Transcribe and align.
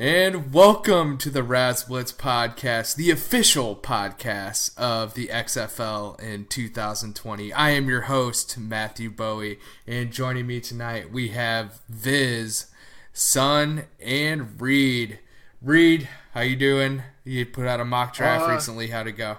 And 0.00 0.54
welcome 0.54 1.18
to 1.18 1.28
the 1.28 1.40
RazzBlitz 1.40 2.14
podcast, 2.14 2.94
the 2.94 3.10
official 3.10 3.74
podcast 3.74 4.78
of 4.78 5.14
the 5.14 5.26
XFL 5.26 6.20
in 6.20 6.44
2020. 6.44 7.52
I 7.52 7.70
am 7.70 7.88
your 7.88 8.02
host, 8.02 8.56
Matthew 8.56 9.10
Bowie, 9.10 9.58
and 9.88 10.12
joining 10.12 10.46
me 10.46 10.60
tonight 10.60 11.10
we 11.10 11.30
have 11.30 11.80
Viz, 11.88 12.66
Son, 13.12 13.86
and 13.98 14.60
Reid. 14.60 15.18
Reid, 15.60 16.08
how 16.32 16.42
you 16.42 16.54
doing? 16.54 17.02
You 17.24 17.44
put 17.44 17.66
out 17.66 17.80
a 17.80 17.84
mock 17.84 18.14
draft 18.14 18.48
Uh, 18.48 18.52
recently. 18.52 18.86
How'd 18.86 19.08
it 19.08 19.16
go? 19.16 19.38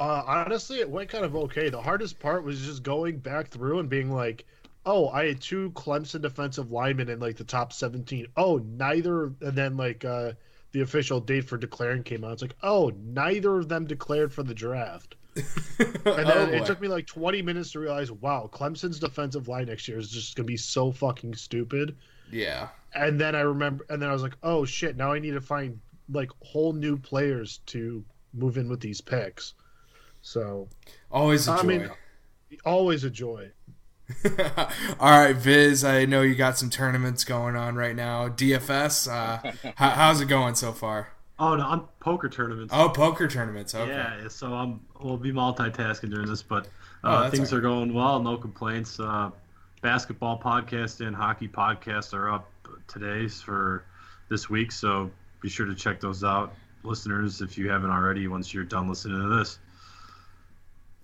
Uh, 0.00 0.22
honestly, 0.26 0.80
it 0.80 0.88
went 0.88 1.10
kind 1.10 1.26
of 1.26 1.36
okay. 1.36 1.68
The 1.68 1.82
hardest 1.82 2.18
part 2.18 2.44
was 2.44 2.62
just 2.62 2.82
going 2.82 3.18
back 3.18 3.48
through 3.48 3.80
and 3.80 3.90
being 3.90 4.10
like, 4.10 4.46
"Oh, 4.86 5.08
I 5.08 5.26
had 5.26 5.40
two 5.40 5.70
Clemson 5.72 6.20
defensive 6.22 6.70
linemen 6.70 7.08
in 7.08 7.20
like 7.20 7.36
the 7.36 7.44
top 7.44 7.72
17. 7.72 8.26
Oh, 8.36 8.58
neither." 8.58 9.24
And 9.40 9.52
then 9.56 9.76
like 9.76 10.04
uh, 10.04 10.32
the 10.72 10.80
official 10.82 11.20
date 11.20 11.48
for 11.48 11.56
declaring 11.56 12.02
came 12.02 12.24
out. 12.24 12.32
It's 12.32 12.42
like, 12.42 12.56
"Oh, 12.62 12.92
neither 13.04 13.56
of 13.58 13.68
them 13.68 13.86
declared 13.86 14.32
for 14.32 14.42
the 14.42 14.54
draft." 14.54 15.16
And 16.06 16.28
then 16.28 16.48
Oh, 16.50 16.52
it 16.52 16.64
took 16.66 16.80
me 16.80 16.86
like 16.88 17.06
20 17.06 17.42
minutes 17.42 17.72
to 17.72 17.80
realize, 17.80 18.10
"Wow, 18.12 18.48
Clemson's 18.52 19.00
defensive 19.00 19.48
line 19.48 19.66
next 19.66 19.88
year 19.88 19.98
is 19.98 20.10
just 20.10 20.36
gonna 20.36 20.46
be 20.46 20.56
so 20.56 20.92
fucking 20.92 21.34
stupid." 21.34 21.96
yeah. 22.30 22.68
And 22.94 23.20
then 23.20 23.34
I 23.34 23.40
remember, 23.40 23.84
and 23.90 24.00
then 24.00 24.08
I 24.08 24.12
was 24.12 24.22
like, 24.22 24.36
"Oh 24.44 24.64
shit! 24.64 24.96
Now 24.96 25.12
I 25.12 25.18
need 25.18 25.32
to 25.32 25.40
find 25.40 25.80
like 26.12 26.30
whole 26.42 26.72
new 26.72 26.96
players 26.96 27.58
to 27.66 28.04
move 28.32 28.56
in 28.58 28.68
with 28.68 28.78
these 28.80 29.00
picks." 29.00 29.54
So 30.22 30.68
Always 31.10 31.48
a 31.48 31.52
I 31.52 31.56
joy. 31.62 31.66
mean- 31.66 31.90
always 32.64 33.02
a 33.04 33.10
joy. 33.10 33.50
All 35.00 35.10
right, 35.10 35.36
Viz. 35.36 35.84
I 35.84 36.04
know 36.04 36.22
you 36.22 36.34
got 36.34 36.58
some 36.58 36.70
tournaments 36.70 37.24
going 37.24 37.56
on 37.56 37.74
right 37.76 37.96
now. 37.96 38.28
DFS. 38.28 39.08
Uh, 39.10 39.52
how, 39.76 39.90
how's 39.90 40.20
it 40.20 40.26
going 40.26 40.54
so 40.54 40.72
far? 40.72 41.08
Oh 41.38 41.56
no, 41.56 41.66
I'm 41.66 41.80
poker 42.00 42.28
tournaments. 42.28 42.72
Oh, 42.76 42.88
poker 42.90 43.26
tournaments. 43.26 43.74
Okay. 43.74 43.90
Yeah, 43.90 44.28
so 44.28 44.54
I'm 44.54 44.80
we'll 45.00 45.16
be 45.16 45.32
multitasking 45.32 46.10
during 46.10 46.28
this, 46.28 46.42
but 46.42 46.68
Oh, 47.02 47.10
uh, 47.10 47.22
that's 47.22 47.36
things 47.36 47.52
all 47.52 47.58
are 47.58 47.62
going 47.62 47.92
well, 47.92 48.20
no 48.22 48.36
complaints. 48.36 48.98
Uh, 48.98 49.30
basketball 49.82 50.40
podcast 50.40 51.06
and 51.06 51.14
hockey 51.14 51.48
podcast 51.48 52.14
are 52.14 52.30
up 52.30 52.50
today 52.88 53.28
for 53.28 53.84
this 54.30 54.48
week, 54.48 54.72
so 54.72 55.10
be 55.40 55.50
sure 55.50 55.66
to 55.66 55.74
check 55.74 56.00
those 56.00 56.24
out, 56.24 56.54
listeners, 56.82 57.42
if 57.42 57.58
you 57.58 57.68
haven't 57.70 57.90
already. 57.90 58.26
Once 58.26 58.54
you're 58.54 58.64
done 58.64 58.88
listening 58.88 59.20
to 59.20 59.36
this, 59.36 59.58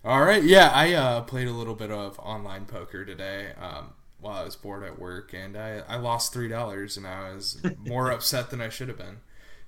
All 0.03 0.21
right. 0.23 0.43
Yeah, 0.43 0.71
I 0.73 0.93
uh, 0.93 1.21
played 1.21 1.47
a 1.47 1.51
little 1.51 1.75
bit 1.75 1.91
of 1.91 2.17
online 2.19 2.65
poker 2.65 3.05
today 3.05 3.53
um, 3.59 3.93
while 4.19 4.41
I 4.41 4.43
was 4.43 4.55
bored 4.55 4.83
at 4.83 4.97
work, 4.97 5.31
and 5.33 5.55
I, 5.55 5.83
I 5.87 5.97
lost 5.97 6.33
three 6.33 6.47
dollars, 6.47 6.97
and 6.97 7.05
I 7.05 7.33
was 7.33 7.61
more 7.77 8.09
upset 8.11 8.49
than 8.49 8.61
I 8.61 8.69
should 8.69 8.87
have 8.87 8.97
been. 8.97 9.17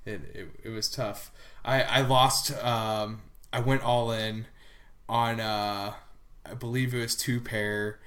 It, 0.05 0.21
it, 0.33 0.47
it 0.63 0.69
was 0.69 0.89
tough. 0.89 1.31
I 1.63 1.83
I 1.83 2.01
lost. 2.01 2.51
Um, 2.63 3.21
I 3.51 3.59
went 3.59 3.83
all 3.83 4.11
in 4.11 4.47
on 5.07 5.39
uh, 5.39 5.93
I 6.45 6.53
believe 6.55 6.93
it 6.95 6.99
was 7.01 7.15
two 7.15 7.39
pair, 7.39 7.99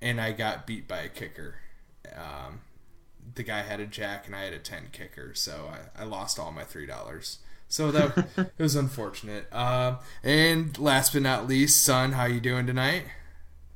and 0.00 0.20
I 0.20 0.32
got 0.32 0.66
beat 0.66 0.88
by 0.88 1.00
a 1.00 1.08
kicker. 1.10 1.56
Um, 2.16 2.60
the 3.34 3.42
guy 3.42 3.60
had 3.62 3.80
a 3.80 3.86
jack 3.86 4.26
and 4.26 4.34
I 4.34 4.44
had 4.44 4.54
a 4.54 4.58
ten 4.58 4.88
kicker, 4.90 5.34
so 5.34 5.70
I, 5.96 6.02
I 6.02 6.04
lost 6.04 6.38
all 6.38 6.50
my 6.50 6.64
three 6.64 6.86
dollars. 6.86 7.40
So 7.68 7.90
that 7.90 8.28
it 8.36 8.62
was 8.62 8.76
unfortunate. 8.76 9.52
Um, 9.52 9.98
and 10.22 10.78
last 10.78 11.12
but 11.12 11.22
not 11.22 11.48
least, 11.48 11.84
son, 11.84 12.12
how 12.12 12.26
you 12.26 12.40
doing 12.40 12.66
tonight? 12.66 13.04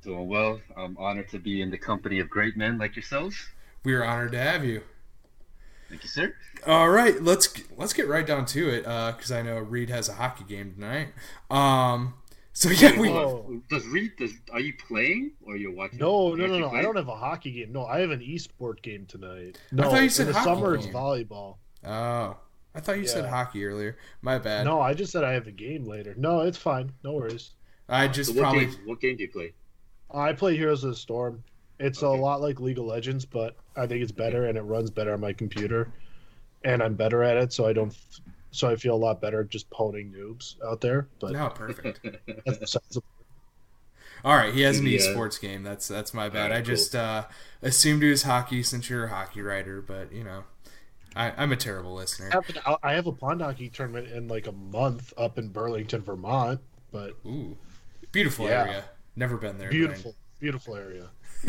Doing 0.02 0.28
well. 0.28 0.60
I'm 0.76 0.96
honored 0.98 1.28
to 1.30 1.38
be 1.38 1.60
in 1.60 1.70
the 1.70 1.78
company 1.78 2.20
of 2.20 2.30
great 2.30 2.56
men 2.56 2.78
like 2.78 2.94
yourselves. 2.94 3.36
We 3.84 3.94
are 3.94 4.04
honored 4.04 4.32
to 4.32 4.38
have 4.38 4.64
you. 4.64 4.82
Thank 5.88 6.02
you, 6.02 6.08
sir. 6.08 6.34
All 6.66 6.90
right, 6.90 7.20
let's 7.22 7.48
let's 7.76 7.92
get 7.94 8.08
right 8.08 8.26
down 8.26 8.44
to 8.46 8.68
it 8.68 8.82
because 8.82 9.32
I 9.32 9.42
know 9.42 9.58
Reid 9.58 9.88
has 9.90 10.08
a 10.08 10.12
hockey 10.12 10.44
game 10.44 10.74
tonight. 10.74 11.08
Um, 11.50 12.14
so 12.52 12.68
yeah, 12.68 12.98
we 13.00 13.08
Whoa. 13.08 13.62
Does 13.70 13.86
Reid? 13.86 14.16
Does 14.18 14.32
are 14.52 14.60
you 14.60 14.74
playing 14.86 15.32
or 15.42 15.56
you're 15.56 15.72
watching? 15.72 15.98
No, 15.98 16.34
no, 16.34 16.34
You're 16.34 16.48
no, 16.48 16.54
actually 16.56 16.72
no. 16.72 16.78
I 16.78 16.82
don't 16.82 16.96
have 16.96 17.08
a 17.08 17.16
hockey 17.16 17.52
game. 17.52 17.72
No, 17.72 17.86
I 17.86 18.00
have 18.00 18.10
an 18.10 18.20
esport 18.20 18.82
game 18.82 19.06
tonight. 19.06 19.58
No, 19.72 19.84
thought 19.88 20.02
you 20.02 20.08
said 20.10 20.26
in 20.26 20.32
the 20.34 20.38
hockey 20.38 20.50
summer 20.50 20.74
it's 20.74 20.84
game. 20.86 20.94
volleyball. 20.94 21.56
oh, 21.84 22.36
I 22.74 22.80
thought 22.80 22.98
you 22.98 23.06
said 23.06 23.26
hockey 23.26 23.64
earlier. 23.66 23.98
My 24.22 24.38
bad. 24.38 24.72
No, 24.72 24.80
I 24.80 24.92
just 24.92 25.10
said 25.12 25.24
I 25.24 25.32
have 25.32 25.46
a 25.46 25.52
game 25.52 25.86
later. 25.86 26.14
No, 26.16 26.40
it's 26.40 26.58
fine. 26.58 26.92
No 27.02 27.14
worries. 27.14 27.54
I 27.88 28.08
So 28.20 28.32
just 28.32 28.34
what 28.34 28.48
probably 28.48 28.50
game? 28.50 28.76
What 28.84 29.00
game 29.00 29.16
do 29.16 29.22
you 29.24 29.30
play? 29.30 29.54
I 30.10 30.32
play 30.34 30.54
Heroes 30.56 30.84
of 30.84 30.90
the 30.90 30.96
Storm. 30.96 31.44
It's 31.78 32.02
Okay. 32.02 32.02
a 32.02 32.08
lot 32.10 32.40
like 32.42 32.60
League 32.60 32.78
of 32.78 32.84
Legends, 32.84 33.24
but 33.24 33.56
I 33.76 33.86
think 33.86 34.02
it's 34.02 34.12
better 34.12 34.44
and 34.46 34.58
it 34.58 34.62
runs 34.62 34.90
better 34.90 35.12
on 35.14 35.20
my 35.20 35.32
computer, 35.32 35.92
and 36.64 36.82
I'm 36.82 36.96
better 36.96 37.22
at 37.24 37.36
it, 37.38 37.52
so 37.52 37.66
I 37.66 37.72
don't. 37.74 37.96
So 38.52 38.68
I 38.70 38.76
feel 38.76 38.94
a 38.94 38.96
lot 38.96 39.20
better 39.22 39.44
just 39.44 39.70
poning 39.70 40.12
noobs 40.12 40.56
out 40.66 40.80
there. 40.82 41.10
But 41.20 41.36
no 41.36 41.48
perfect. 41.48 42.00
that's 42.46 42.76
All 44.24 44.36
right, 44.36 44.52
he 44.52 44.62
has 44.62 44.80
an 44.80 44.86
Yeah. 44.86 44.86
esports 44.86 45.40
game. 45.40 45.62
That's 45.62 45.86
that's 45.88 46.12
my 46.12 46.28
bad. 46.28 46.50
Alright, 46.50 46.52
I 46.52 46.60
cool. 46.62 46.66
just 46.66 46.94
uh, 46.94 47.26
assumed 47.62 48.02
it 48.02 48.10
was 48.10 48.24
hockey 48.24 48.62
since 48.62 48.90
you're 48.90 49.04
a 49.04 49.08
hockey 49.08 49.42
writer, 49.42 49.80
but 49.80 50.12
you 50.12 50.24
know, 50.24 50.44
I, 51.18 51.32
I'm 51.36 51.52
a 51.52 51.56
terrible 51.56 51.94
listener. 51.94 52.28
I 52.32 52.34
have, 52.36 52.48
an, 52.48 52.76
I 52.82 52.92
have 52.92 53.06
a 53.06 53.12
pond 53.12 53.42
hockey 53.42 53.68
tournament 53.68 54.08
in 54.12 54.28
like 54.28 54.46
a 54.46 54.52
month 54.52 55.12
up 55.18 55.36
in 55.38 55.48
Burlington, 55.48 56.00
Vermont. 56.02 56.60
But 56.92 57.16
Ooh, 57.26 57.56
beautiful 58.12 58.46
Yeah. 58.46 58.62
area. 58.62 58.84
Never 59.16 59.36
been 59.36 59.58
there. 59.58 59.68
but 59.68 59.74
I- 59.74 59.78
beautiful, 59.78 60.14
beautiful 60.40 60.76
area. 60.76 61.08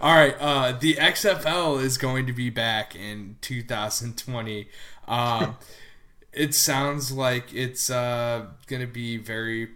All 0.00 0.14
right, 0.14 0.36
uh, 0.38 0.72
the 0.78 0.94
XFL 0.94 1.82
is 1.82 1.98
going 1.98 2.26
to 2.26 2.32
be 2.32 2.48
back 2.50 2.94
in 2.94 3.36
2020. 3.40 4.68
Um, 5.08 5.56
it 6.32 6.54
sounds 6.54 7.10
like 7.12 7.52
it's 7.52 7.90
uh, 7.90 8.46
going 8.66 8.80
to 8.80 8.86
be 8.86 9.16
very 9.16 9.70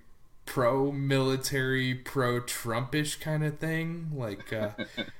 pro-military, 0.46 1.94
pro-Trumpish 1.94 3.20
kind 3.20 3.44
of 3.44 3.58
thing. 3.58 4.10
Like 4.14 4.52
uh, 4.52 4.70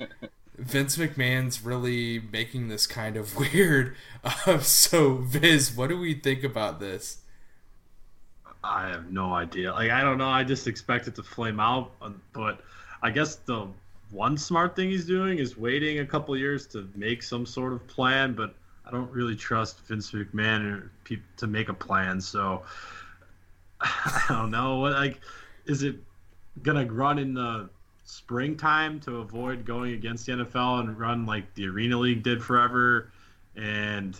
Vince 0.56 0.96
McMahon's 0.96 1.64
really 1.64 2.20
making 2.32 2.68
this 2.68 2.86
kind 2.86 3.16
of 3.16 3.36
weird. 3.54 3.96
Uh, 4.22 4.58
so, 4.58 5.14
Viz, 5.16 5.74
what 5.74 5.88
do 5.88 5.98
we 5.98 6.14
think 6.14 6.44
about 6.44 6.80
this? 6.80 7.18
I 8.64 8.88
have 8.88 9.10
no 9.10 9.32
idea. 9.32 9.72
Like 9.72 9.90
I 9.90 10.02
don't 10.02 10.18
know. 10.18 10.28
I 10.28 10.44
just 10.44 10.66
expect 10.66 11.08
it 11.08 11.14
to 11.16 11.22
flame 11.22 11.58
out, 11.58 11.92
uh, 12.00 12.10
but 12.32 12.60
I 13.02 13.10
guess 13.10 13.36
the 13.36 13.66
one 14.10 14.36
smart 14.36 14.76
thing 14.76 14.90
he's 14.90 15.06
doing 15.06 15.38
is 15.38 15.56
waiting 15.56 15.98
a 15.98 16.06
couple 16.06 16.36
years 16.36 16.66
to 16.68 16.88
make 16.94 17.22
some 17.22 17.44
sort 17.44 17.72
of 17.72 17.86
plan. 17.88 18.34
But 18.34 18.54
I 18.86 18.90
don't 18.90 19.10
really 19.10 19.34
trust 19.34 19.80
Vince 19.88 20.12
McMahon 20.12 20.88
peop 21.02 21.22
to 21.38 21.46
make 21.46 21.70
a 21.70 21.74
plan. 21.74 22.20
So 22.20 22.62
I 23.80 24.24
don't 24.28 24.50
know. 24.50 24.78
What 24.78 24.92
like 24.92 25.20
is 25.66 25.82
it 25.82 25.96
gonna 26.62 26.86
run 26.86 27.18
in 27.18 27.34
the 27.34 27.68
springtime 28.12 29.00
to 29.00 29.16
avoid 29.18 29.64
going 29.64 29.94
against 29.94 30.26
the 30.26 30.32
NFL 30.32 30.80
and 30.80 30.98
run 30.98 31.24
like 31.26 31.52
the 31.54 31.66
Arena 31.66 31.96
League 31.98 32.22
did 32.22 32.42
forever? 32.42 33.10
And 33.56 34.18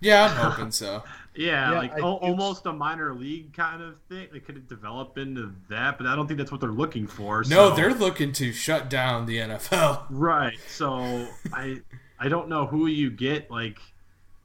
Yeah, 0.00 0.24
I'm 0.24 0.36
hoping 0.52 0.70
so. 0.70 1.02
yeah, 1.34 1.72
Yeah, 1.72 1.78
like 1.78 1.92
I 1.94 2.00
almost 2.00 2.66
a 2.66 2.72
minor 2.72 3.14
league 3.14 3.52
kind 3.52 3.82
of 3.82 3.96
thing. 4.08 4.28
They 4.32 4.40
could 4.40 4.68
develop 4.68 5.18
into 5.18 5.52
that, 5.68 5.98
but 5.98 6.06
I 6.06 6.14
don't 6.16 6.26
think 6.26 6.38
that's 6.38 6.52
what 6.52 6.60
they're 6.60 6.70
looking 6.70 7.06
for. 7.06 7.42
No, 7.44 7.70
so- 7.70 7.76
they're 7.76 7.94
looking 7.94 8.32
to 8.34 8.52
shut 8.52 8.88
down 8.88 9.26
the 9.26 9.38
NFL. 9.38 10.04
right. 10.10 10.56
So 10.68 11.26
I 11.52 11.80
I 12.18 12.28
don't 12.28 12.48
know 12.48 12.66
who 12.66 12.86
you 12.86 13.10
get 13.10 13.50
like 13.50 13.78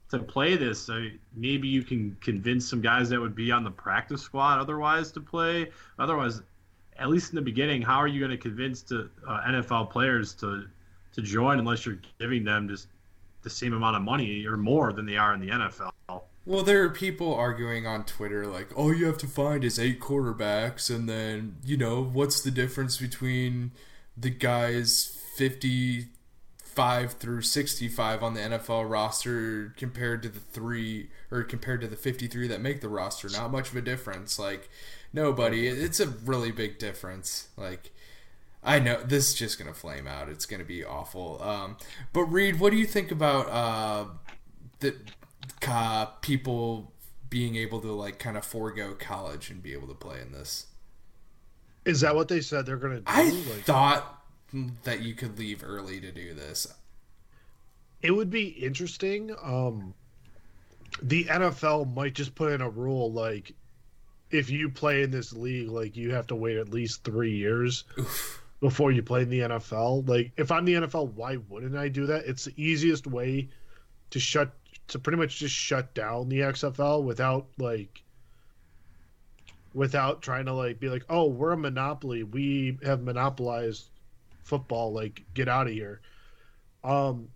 to 0.10 0.20
play 0.20 0.56
this. 0.56 0.80
So 0.80 1.08
maybe 1.36 1.68
you 1.68 1.84
can 1.84 2.16
convince 2.22 2.68
some 2.68 2.82
guys 2.82 3.10
that 3.10 3.20
would 3.20 3.36
be 3.36 3.52
on 3.52 3.64
the 3.64 3.72
practice 3.72 4.22
squad 4.22 4.60
otherwise 4.60 5.12
to 5.12 5.20
play. 5.20 5.70
Otherwise, 6.00 6.42
at 7.00 7.09
least 7.09 7.31
in 7.31 7.35
the 7.35 7.41
beginning, 7.41 7.81
how 7.81 7.97
are 7.97 8.08
you 8.08 8.19
going 8.19 8.31
to 8.31 8.38
convince 8.38 8.81
the 8.81 9.09
uh, 9.28 9.41
NFL 9.47 9.90
players 9.90 10.34
to 10.35 10.66
to 11.13 11.22
join 11.22 11.57
unless 11.60 11.86
you're 11.86 12.00
giving 12.19 12.44
them 12.44 12.68
just 12.69 12.88
the 13.42 13.50
same 13.50 13.74
amount 13.74 13.95
of 13.95 14.04
money 14.04 14.45
or 14.45 14.56
more 14.56 14.94
than 14.94 15.06
they 15.06 15.18
are 15.18 15.33
in 15.33 15.39
the 15.39 15.50
NFL? 15.50 15.92
Well, 16.45 16.63
there 16.63 16.83
are 16.83 16.89
people 16.89 17.33
arguing 17.33 17.86
on 17.86 18.06
Twitter 18.06 18.48
like, 18.48 18.69
all 18.77 18.94
you 18.94 19.06
have 19.07 19.18
to 19.18 19.27
find 19.27 19.66
is 19.66 19.77
eight 19.77 20.00
quarterbacks, 20.00 20.94
and 20.94 21.10
then, 21.10 21.57
you 21.66 21.75
know, 21.75 22.01
what's 22.01 22.42
the 22.42 22.51
difference 22.51 22.98
between 22.98 23.72
the 24.16 24.30
guys 24.30 25.19
55 25.36 27.13
through 27.13 27.42
65 27.42 28.24
on 28.24 28.33
the 28.33 28.39
NFL 28.39 28.89
roster 28.89 29.74
compared 29.75 30.24
to 30.24 30.30
the 30.30 30.39
three, 30.39 31.10
or 31.31 31.44
compared 31.44 31.81
to 31.81 31.88
the 31.88 31.98
53 31.98 32.48
that 32.48 32.62
make 32.62 32.80
the 32.80 32.88
roster? 32.88 33.27
Not 33.27 33.51
much 33.51 33.72
of 33.72 33.75
a 33.75 33.81
difference. 33.81 34.39
Like, 34.39 34.69
nobody. 35.13 35.68
It's 35.68 36.00
a 36.00 36.07
really 36.07 36.51
big 36.51 36.80
difference. 36.80 37.50
Like, 37.57 37.92
I 38.63 38.80
know 38.80 39.01
this 39.04 39.30
is 39.30 39.36
just 39.36 39.57
gonna 39.59 39.74
flame 39.74 40.07
out. 40.07 40.30
It's 40.30 40.45
gonna 40.45 40.63
be 40.63 40.83
awful. 40.83 41.42
Um, 41.42 41.77
but 42.13 42.24
Reid, 42.25 42.59
what 42.59 42.71
do 42.71 42.77
you 42.77 42.86
think 42.88 43.12
about 43.12 43.50
uh, 43.50 44.06
the 44.80 44.95
uh, 45.68 46.06
people 46.21 46.92
being 47.30 47.56
able 47.56 47.81
to 47.81 47.92
like 47.92 48.19
kind 48.19 48.38
of 48.38 48.45
forego 48.45 48.94
college 48.94 49.50
and 49.50 49.62
be 49.62 49.74
able 49.74 49.88
to 49.88 49.94
play 49.94 50.21
in 50.21 50.31
this? 50.31 50.68
Is 51.86 52.01
that 52.01 52.15
what 52.15 52.27
they 52.27 52.42
said 52.42 52.65
they're 52.65 52.77
gonna 52.77 52.98
do? 52.98 53.03
I 53.07 53.30
like, 53.30 53.63
thought 53.63 54.24
that 54.83 55.01
you 55.01 55.13
could 55.13 55.38
leave 55.39 55.63
early 55.63 56.00
to 56.01 56.12
do 56.12 56.33
this. 56.33 56.68
it 58.01 58.12
would 58.12 58.30
be 58.30 58.48
interesting. 58.48 59.36
Um, 59.42 59.94
the 61.01 61.25
NFL 61.25 61.94
might 61.94 62.13
just 62.13 62.33
put 62.36 62.53
in 62.53 62.62
a 62.62 62.69
rule 62.69 63.12
like 63.12 63.53
if 64.29 64.50
you 64.50 64.69
play 64.69 65.03
in 65.03 65.12
this 65.12 65.33
league, 65.33 65.69
like 65.69 65.95
you 65.95 66.13
have 66.13 66.27
to 66.27 66.35
wait 66.35 66.57
at 66.57 66.69
least 66.69 67.03
three 67.03 67.35
years 67.35 67.85
Oof. 67.97 68.44
before 68.59 68.91
you 68.91 69.01
play 69.01 69.21
in 69.21 69.29
the 69.29 69.39
NFL. 69.39 70.07
Like 70.07 70.31
if 70.38 70.51
I'm 70.51 70.65
the 70.65 70.74
NFL, 70.75 71.13
why 71.13 71.38
wouldn't 71.50 71.75
I 71.75 71.88
do 71.88 72.06
that? 72.07 72.25
It's 72.25 72.45
the 72.45 72.53
easiest 72.56 73.07
way 73.07 73.50
to 74.09 74.19
shut 74.19 74.51
to 74.89 75.00
pretty 75.00 75.18
much 75.18 75.38
just 75.38 75.53
shut 75.53 75.94
down 75.94 76.29
the 76.29 76.39
XFL 76.39 77.03
without 77.03 77.47
like 77.57 78.03
without 79.74 80.21
trying 80.21 80.45
to 80.45 80.53
like 80.53 80.79
be 80.79 80.89
like, 80.89 81.06
oh, 81.09 81.27
we're 81.27 81.51
a 81.51 81.57
monopoly. 81.57 82.24
We 82.24 82.79
have 82.83 83.01
monopolized 83.01 83.89
football. 84.44 84.94
Like, 84.94 85.24
get 85.33 85.47
out 85.47 85.68
of 85.68 85.74
here. 85.74 86.01
Um, 86.83 87.29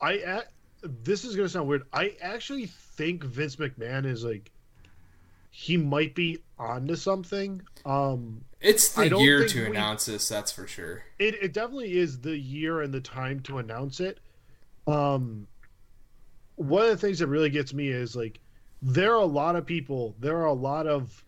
I 0.00 0.42
this 0.82 1.24
is 1.24 1.36
gonna 1.36 1.48
sound 1.48 1.68
weird. 1.68 1.82
I 1.92 2.16
actually 2.20 2.66
think 2.66 3.24
Vince 3.24 3.56
McMahon 3.56 4.06
is 4.06 4.24
like 4.24 4.50
he 5.58 5.78
might 5.78 6.14
be 6.14 6.38
onto 6.58 6.94
something. 6.94 7.62
Um, 7.86 8.42
It's 8.60 8.90
the 8.92 9.08
year 9.16 9.48
to 9.48 9.60
we- 9.62 9.66
announce 9.70 10.04
this, 10.04 10.28
that's 10.28 10.52
for 10.52 10.66
sure. 10.66 11.02
it, 11.18 11.34
it 11.42 11.54
definitely 11.54 11.96
is 11.96 12.20
the 12.20 12.36
year 12.36 12.82
and 12.82 12.92
the 12.92 13.00
time 13.00 13.40
to 13.40 13.56
announce 13.56 14.00
it. 14.00 14.20
Um, 14.86 15.46
one 16.56 16.82
of 16.82 16.88
the 16.90 16.96
things 16.98 17.20
that 17.20 17.28
really 17.28 17.48
gets 17.48 17.72
me 17.72 17.88
is 17.88 18.14
like 18.14 18.38
there 18.82 19.12
are 19.14 19.20
a 19.22 19.24
lot 19.24 19.56
of 19.56 19.64
people, 19.64 20.14
there 20.20 20.36
are 20.36 20.44
a 20.44 20.52
lot 20.52 20.86
of 20.86 21.24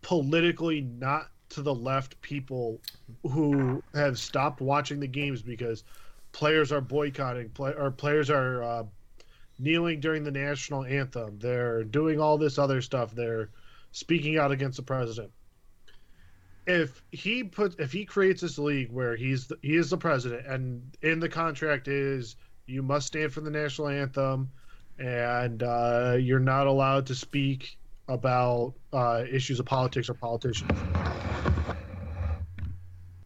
politically 0.00 0.80
not 0.80 1.28
to 1.50 1.60
the 1.60 1.74
left 1.74 2.18
people 2.22 2.80
who 3.30 3.82
have 3.94 4.18
stopped 4.18 4.62
watching 4.62 4.98
the 4.98 5.06
games 5.06 5.42
because 5.42 5.84
players 6.32 6.72
are 6.72 6.80
boycotting, 6.80 7.50
play, 7.50 7.74
or 7.76 7.90
players 7.90 8.30
are 8.30 8.62
uh, 8.62 8.82
kneeling 9.58 10.00
during 10.00 10.24
the 10.24 10.30
national 10.30 10.84
anthem. 10.84 11.38
They're 11.38 11.84
doing 11.84 12.20
all 12.20 12.38
this 12.38 12.58
other 12.58 12.80
stuff. 12.82 13.14
They're 13.14 13.50
speaking 13.92 14.38
out 14.38 14.52
against 14.52 14.76
the 14.76 14.82
president 14.82 15.30
if 16.66 17.02
he 17.10 17.44
puts 17.44 17.76
if 17.78 17.92
he 17.92 18.04
creates 18.04 18.40
this 18.40 18.58
league 18.58 18.90
where 18.90 19.16
he's 19.16 19.46
the, 19.46 19.58
he 19.62 19.76
is 19.76 19.90
the 19.90 19.96
president 19.96 20.46
and 20.46 20.82
in 21.02 21.20
the 21.20 21.28
contract 21.28 21.88
is 21.88 22.36
you 22.66 22.82
must 22.82 23.06
stand 23.06 23.32
for 23.32 23.40
the 23.40 23.50
national 23.50 23.88
anthem 23.88 24.50
and 24.98 25.62
uh, 25.62 26.16
you're 26.18 26.38
not 26.38 26.66
allowed 26.66 27.04
to 27.06 27.14
speak 27.14 27.76
about 28.08 28.74
uh, 28.92 29.24
issues 29.30 29.60
of 29.60 29.66
politics 29.66 30.08
or 30.08 30.14
politicians 30.14 30.78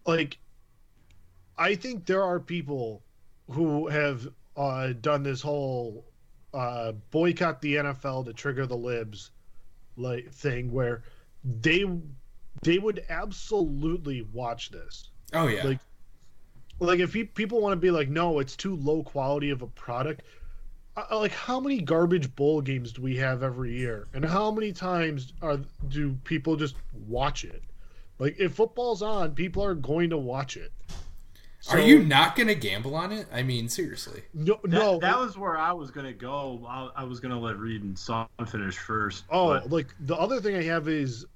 like 0.07 0.39
i 1.57 1.75
think 1.75 2.07
there 2.07 2.23
are 2.23 2.41
people 2.41 3.03
who 3.51 3.87
have 3.87 4.29
uh, 4.57 4.93
done 5.01 5.23
this 5.23 5.41
whole 5.41 6.05
uh, 6.55 6.93
boycott 7.11 7.61
the 7.61 7.75
nfl 7.77 8.25
to 8.25 8.33
trigger 8.33 8.67
the 8.67 8.77
libs 8.77 9.31
like 9.97 10.31
thing 10.31 10.73
where 10.73 11.03
they 11.61 11.85
they 12.63 12.79
would 12.79 13.05
absolutely 13.09 14.27
watch 14.33 14.71
this. 14.71 15.11
Oh 15.33 15.47
yeah. 15.47 15.65
Like, 15.65 15.79
Like 16.81 17.01
if 17.01 17.13
pe- 17.13 17.25
people 17.25 17.61
want 17.61 17.73
to 17.73 17.77
be 17.77 17.91
like, 17.91 18.09
no, 18.09 18.39
it's 18.41 18.57
too 18.57 18.75
low 18.77 19.03
quality 19.03 19.51
of 19.51 19.63
a 19.63 19.67
product. 19.69 20.23
uh, 20.97 21.05
Like 21.19 21.33
how 21.33 21.61
many 21.61 21.81
garbage 21.81 22.35
bowl 22.35 22.61
games 22.61 22.93
do 22.93 23.03
we 23.03 23.17
have 23.17 23.43
every 23.43 23.77
year, 23.79 24.09
and 24.15 24.25
how 24.25 24.51
many 24.51 24.73
times 24.73 25.33
are 25.43 25.61
do 25.89 26.15
people 26.25 26.57
just 26.57 26.75
watch 27.07 27.45
it? 27.45 27.63
Like 28.19 28.37
if 28.41 28.55
football's 28.55 29.03
on, 29.03 29.35
people 29.35 29.63
are 29.65 29.75
going 29.75 30.11
to 30.11 30.19
watch 30.19 30.57
it. 30.57 30.73
Are 31.71 31.81
you 31.81 32.03
not 32.05 32.37
gonna 32.37 32.55
gamble 32.55 32.95
on 32.95 33.11
it? 33.13 33.27
I 33.33 33.43
mean, 33.43 33.69
seriously. 33.69 34.23
No, 34.33 34.59
That, 34.63 34.69
no. 34.71 34.99
that 35.01 35.19
was 35.19 35.37
where 35.37 35.57
I 35.59 35.73
was 35.73 35.91
gonna 35.91 36.13
go. 36.13 36.65
I, 36.69 36.91
I 37.03 37.05
was 37.05 37.19
gonna 37.21 37.39
let 37.39 37.59
Reid 37.59 37.83
and 37.83 37.99
Son 37.99 38.27
finish 38.47 38.77
first. 38.79 39.25
Oh, 39.29 39.49
but 39.49 39.71
like 39.71 39.89
the 40.01 40.15
other 40.17 40.41
thing 40.41 40.55
I 40.57 40.63
have 40.63 40.89
is 40.89 41.27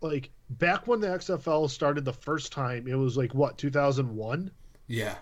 like 0.00 0.30
back 0.50 0.86
when 0.86 1.00
the 1.00 1.08
XFL 1.08 1.68
started 1.68 2.04
the 2.04 2.12
first 2.12 2.52
time, 2.52 2.86
it 2.86 2.94
was 2.94 3.16
like 3.16 3.34
what 3.34 3.58
2001. 3.58 4.50
Yeah. 4.86 5.16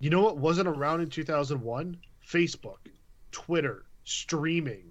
You 0.00 0.10
know 0.10 0.22
what 0.22 0.38
wasn't 0.38 0.68
around 0.68 1.00
in 1.02 1.10
2001? 1.10 1.96
Facebook, 2.26 2.78
Twitter, 3.30 3.84
streaming. 4.04 4.90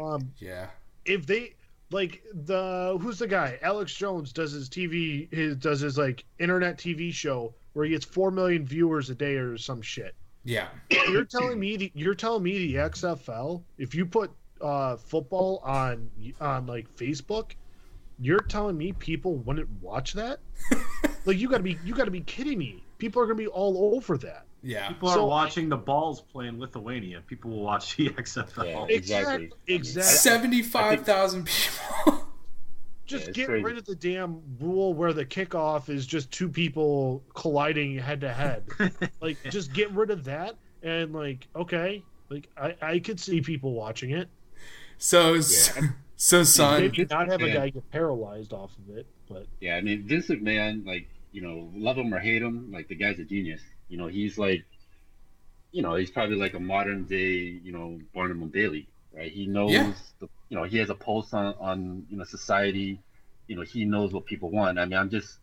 Um, 0.00 0.32
Yeah. 0.38 0.66
if 1.04 1.24
they 1.26 1.54
like 1.90 2.22
the 2.34 2.98
who's 3.00 3.18
the 3.20 3.28
guy? 3.28 3.58
Alex 3.62 3.94
Jones 3.94 4.32
does 4.32 4.52
his 4.52 4.68
TV, 4.68 5.32
his 5.32 5.56
does 5.56 5.80
his 5.80 5.96
like 5.96 6.24
internet 6.38 6.78
TV 6.78 7.12
show 7.12 7.54
where 7.78 7.84
he 7.84 7.92
gets 7.92 8.04
four 8.04 8.32
million 8.32 8.66
viewers 8.66 9.08
a 9.08 9.14
day 9.14 9.36
or 9.36 9.56
some 9.56 9.80
shit. 9.80 10.16
Yeah. 10.42 10.66
You're 10.90 11.24
telling 11.24 11.60
me 11.60 11.76
the, 11.76 11.92
you're 11.94 12.16
telling 12.16 12.42
me 12.42 12.72
the 12.72 12.74
XFL 12.74 13.62
if 13.78 13.94
you 13.94 14.04
put 14.04 14.32
uh, 14.60 14.96
football 14.96 15.62
on 15.64 16.10
on 16.40 16.66
like 16.66 16.92
Facebook, 16.96 17.52
you're 18.18 18.40
telling 18.40 18.76
me 18.76 18.92
people 18.94 19.36
wouldn't 19.36 19.68
watch 19.80 20.14
that? 20.14 20.40
like 21.24 21.38
you 21.38 21.48
got 21.48 21.58
to 21.58 21.62
be 21.62 21.78
you 21.84 21.94
got 21.94 22.06
to 22.06 22.10
be 22.10 22.22
kidding 22.22 22.58
me. 22.58 22.82
People 22.98 23.22
are 23.22 23.26
going 23.26 23.36
to 23.38 23.44
be 23.44 23.46
all 23.46 23.94
over 23.94 24.18
that. 24.18 24.46
Yeah. 24.64 24.88
people 24.88 25.10
are 25.10 25.14
so- 25.14 25.26
watching 25.26 25.68
the 25.68 25.76
balls 25.76 26.20
play 26.20 26.48
in 26.48 26.58
Lithuania. 26.58 27.20
People 27.28 27.52
will 27.52 27.62
watch 27.62 27.94
the 27.94 28.08
XFL. 28.10 28.64
Yeah. 28.64 28.86
Exactly. 28.88 28.96
Exactly. 28.96 29.50
Exactly. 29.68 30.02
Seventy-five 30.02 31.06
thousand 31.06 31.46
people. 31.46 32.27
Just 33.08 33.26
Yeah, 33.26 33.32
get 33.32 33.46
crazy. 33.46 33.62
rid 33.62 33.78
of 33.78 33.86
the 33.86 33.96
damn 33.96 34.42
rule 34.60 34.94
where 34.94 35.14
the 35.14 35.26
kickoff 35.26 35.90
is 35.90 36.06
just 36.06 36.32
two 36.32 36.50
people 36.50 37.24
colliding 37.34 37.96
head 37.98 38.22
to 38.22 38.32
head. 38.34 38.68
Like, 39.22 39.40
just 39.48 39.72
get 39.72 39.90
rid 39.92 40.10
of 40.12 40.24
that, 40.24 40.58
and 40.82 41.12
like, 41.14 41.48
okay, 41.56 42.06
like 42.30 42.48
I 42.56 42.76
I 42.82 42.98
could 43.00 43.20
see 43.20 43.40
people 43.42 43.74
watching 43.74 44.12
it. 44.12 44.30
so, 44.98 45.40
Yeah. 45.46 45.82
so 46.16 46.42
son. 46.44 46.78
Maybe 46.78 47.06
not 47.10 47.28
have 47.28 47.42
a 47.42 47.50
guy 47.50 47.70
get 47.70 47.88
paralyzed 47.90 48.52
off 48.52 48.76
of 48.78 48.96
it, 48.96 49.08
but 49.28 49.48
Yeah, 49.60 49.76
I 49.76 49.80
mean 49.80 50.06
Vince 50.06 50.28
McMahon, 50.28 50.86
like 50.86 51.08
you 51.30 51.42
know, 51.42 51.70
love 51.74 51.96
him 51.98 52.12
or 52.14 52.18
hate 52.20 52.42
him, 52.42 52.70
like 52.72 52.88
the 52.88 52.94
guy's 52.94 53.18
a 53.18 53.24
genius. 53.24 53.62
You 53.88 53.98
know, 53.98 54.06
he's 54.06 54.38
like, 54.38 54.64
you 55.72 55.82
know, 55.82 55.94
he's 55.94 56.10
probably 56.10 56.36
like 56.36 56.54
a 56.54 56.60
modern 56.60 57.04
day, 57.06 57.36
you 57.62 57.72
know, 57.72 57.98
Barnum 58.14 58.42
and 58.42 58.52
Bailey, 58.52 58.88
right? 59.12 59.30
He 59.30 59.46
knows, 59.46 59.96
Yeah. 59.96 60.18
the, 60.20 60.28
you 60.48 60.56
know, 60.56 60.64
he 60.64 60.78
has 60.78 60.90
a 60.90 60.94
pulse 60.94 61.32
on 61.34 61.54
on 61.60 62.06
you 62.10 62.16
know 62.16 62.24
society. 62.24 63.00
You 63.46 63.56
know, 63.56 63.62
he 63.62 63.84
knows 63.84 64.12
what 64.12 64.26
people 64.26 64.50
want. 64.50 64.78
I 64.78 64.84
mean, 64.84 64.98
I'm 64.98 65.08
just, 65.10 65.38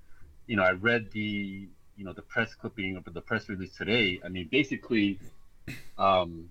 you 0.45 0.55
know, 0.55 0.61
I 0.63 0.71
read 0.73 1.11
the, 1.11 1.67
you 1.97 2.05
know, 2.05 2.13
the 2.13 2.21
press 2.21 2.53
clipping 2.53 2.97
of 2.97 3.11
the 3.11 3.21
press 3.21 3.49
release 3.49 3.75
today. 3.75 4.19
I 4.23 4.29
mean, 4.29 4.47
basically, 4.51 5.19
um, 5.97 6.49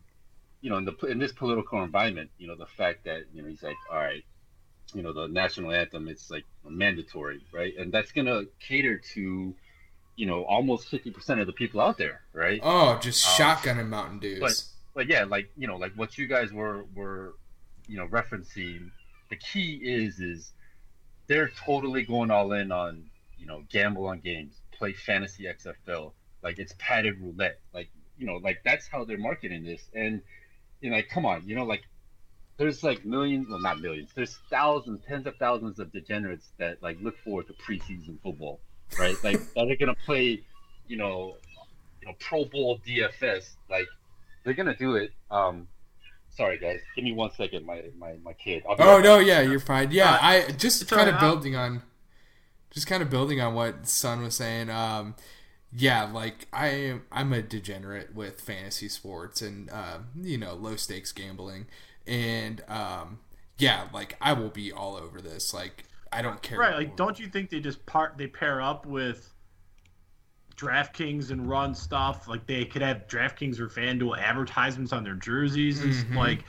you 0.61 0.71
know, 0.71 0.78
in 0.78 0.85
the 0.85 0.95
in 1.07 1.19
this 1.19 1.33
political 1.33 1.83
environment, 1.83 2.31
you 2.38 2.47
know, 2.49 2.57
the 2.57 2.67
fact 2.67 3.05
that 3.05 3.25
you 3.33 3.43
know 3.43 3.49
he's 3.49 3.62
like, 3.62 3.76
all 3.90 3.99
right, 3.99 4.25
you 4.95 5.02
know 5.02 5.12
the 5.12 5.28
national 5.28 5.73
anthem 5.73 6.09
it's 6.09 6.31
like 6.31 6.45
mandatory 6.69 7.40
right 7.52 7.75
and 7.78 7.90
that's 7.93 8.12
gonna 8.12 8.43
cater 8.61 8.99
to 8.99 9.55
you 10.17 10.26
know 10.26 10.45
almost 10.45 10.90
50% 10.90 11.40
of 11.40 11.47
the 11.47 11.52
people 11.52 11.81
out 11.81 11.99
there 11.99 12.21
right 12.33 12.61
Oh, 12.62 12.99
just 13.02 13.26
Uh, 13.26 13.31
shotgun 13.31 13.78
and 13.78 13.90
Mountain 13.90 14.21
Dews. 14.21 14.40
but- 14.40 14.62
but 14.95 15.09
yeah 15.09 15.25
like 15.25 15.50
you 15.57 15.67
know 15.67 15.76
like 15.76 15.93
what 15.97 16.17
you 16.17 16.26
guys 16.28 16.52
were 16.52 16.85
were 16.95 17.35
you 17.87 17.97
know 17.97 18.07
referencing 18.09 18.91
the 19.31 19.37
key 19.37 19.81
is 19.83 20.21
is 20.21 20.53
they're 21.26 21.50
totally 21.64 22.03
going 22.03 22.31
all 22.31 22.53
in 22.53 22.73
on 22.73 23.05
you 23.38 23.47
know 23.47 23.62
gamble 23.71 24.07
on 24.07 24.21
games 24.21 24.61
play 24.73 24.93
fantasy 24.93 25.45
xfl 25.45 26.12
like 26.43 26.59
it's 26.59 26.75
padded 26.79 27.21
roulette 27.21 27.59
like 27.73 27.88
you 28.19 28.26
know 28.26 28.37
like 28.37 28.61
that's 28.64 28.87
how 28.87 29.05
they're 29.05 29.19
marketing 29.19 29.64
this. 29.64 29.88
And 29.95 30.21
you 30.81 30.91
know 30.91 30.97
like 30.97 31.09
come 31.09 31.26
on 31.26 31.43
you 31.47 31.57
know 31.57 31.64
like 31.64 31.83
there's 32.57 32.85
like 32.85 33.05
millions 33.05 33.49
well 33.49 33.59
not 33.59 33.81
millions 33.81 34.11
there's 34.14 34.38
thousands 34.50 35.00
tens 35.09 35.26
of 35.26 35.35
thousands 35.37 35.79
of 35.79 35.91
degenerates 35.93 36.53
that 36.59 36.83
like 36.83 36.97
look 37.00 37.19
forward 37.19 37.47
to 37.49 37.55
preseason 37.55 38.21
football 38.23 38.61
right? 38.99 39.17
Like 39.25 39.41
that 39.55 39.71
are 39.71 39.76
gonna 39.76 39.97
play 40.07 40.43
you 40.87 40.97
know 40.97 41.37
you 42.00 42.09
know 42.09 42.14
pro 42.21 42.45
bowl 42.45 42.79
dfs 42.87 43.57
like 43.71 43.87
they're 44.45 44.55
gonna 44.55 44.76
do 44.76 44.97
it 44.97 45.12
um 45.31 45.67
sorry 46.37 46.59
guys 46.59 46.81
give 46.95 47.05
me 47.05 47.12
one 47.12 47.31
second 47.33 47.64
my 47.67 47.83
my, 47.99 48.14
my 48.25 48.33
kid 48.35 48.62
I'll 48.69 48.76
be 48.76 48.87
oh 48.87 48.87
right 48.88 49.03
no, 49.03 49.19
back. 49.19 49.26
yeah, 49.26 49.41
you're 49.41 49.61
fine. 49.61 49.91
Yeah, 49.91 50.12
Uh, 50.12 50.19
I 50.21 50.53
just 50.53 50.83
it's 50.83 50.91
kind 50.91 51.09
of 51.09 51.19
building 51.19 51.57
on, 51.57 51.83
just 52.71 52.87
kind 52.87 53.03
of 53.03 53.11
building 53.11 53.41
on 53.41 53.55
what 53.55 53.87
Son 53.87 54.23
was 54.23 54.35
saying. 54.37 54.71
Um, 54.71 55.14
yeah, 55.73 56.05
like 56.05 56.47
I 56.53 56.69
am, 56.69 57.03
I'm 57.12 57.33
a 57.33 57.43
degenerate 57.43 58.14
with 58.14 58.41
fantasy 58.41 58.88
sports 58.88 59.43
and 59.43 59.71
uh, 59.71 59.99
you 60.21 60.38
know 60.38 60.55
low 60.55 60.76
stakes 60.76 61.12
gambling, 61.12 61.67
and 62.07 62.62
um, 62.69 63.21
yeah, 63.59 63.88
like 63.93 64.17
I 64.21 64.33
will 64.35 64.50
be 64.50 64.73
all 64.73 64.97
over 64.97 65.21
this. 65.21 65.53
Like 65.55 65.85
I 66.12 66.23
don't 66.23 66.43
care. 66.43 66.59
Right, 66.59 66.75
like 66.76 66.97
don't 66.97 67.19
you 67.19 67.29
think 67.29 67.50
they 67.50 67.61
just 67.61 67.85
part 67.87 68.19
they 68.19 68.26
pair 68.29 68.61
up 68.62 68.87
with 68.87 69.34
DraftKings 70.56 71.30
and 71.30 71.49
run 71.49 71.75
stuff? 71.75 72.28
Like 72.28 72.46
they 72.46 72.64
could 72.64 72.82
have 72.82 73.06
DraftKings 73.08 73.58
or 73.61 73.68
FanDuel 73.68 74.18
advertisements 74.18 74.92
on 74.92 75.04
their 75.04 75.14
jerseys. 75.14 75.84
It's 75.84 76.06
Mhm. 76.08 76.14
like 76.14 76.44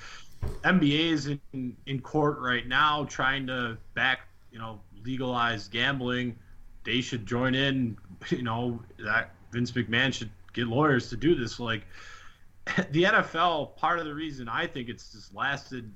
NBA 0.63 1.11
is 1.11 1.27
in, 1.27 1.77
in 1.85 1.99
court 2.01 2.39
right 2.39 2.67
now 2.67 3.05
trying 3.05 3.47
to 3.47 3.77
back, 3.93 4.19
you 4.51 4.59
know, 4.59 4.81
legalize 5.03 5.67
gambling. 5.67 6.37
They 6.83 7.01
should 7.01 7.25
join 7.25 7.55
in, 7.55 7.97
you 8.29 8.43
know, 8.43 8.83
that 8.99 9.35
Vince 9.51 9.71
McMahon 9.71 10.13
should 10.13 10.31
get 10.53 10.67
lawyers 10.67 11.09
to 11.09 11.17
do 11.17 11.35
this. 11.35 11.59
Like 11.59 11.87
the 12.91 13.05
NFL, 13.05 13.67
part 13.77 13.99
of 13.99 14.05
the 14.05 14.13
reason 14.13 14.47
I 14.47 14.67
think 14.67 14.89
it's 14.89 15.11
just 15.11 15.33
lasted 15.33 15.93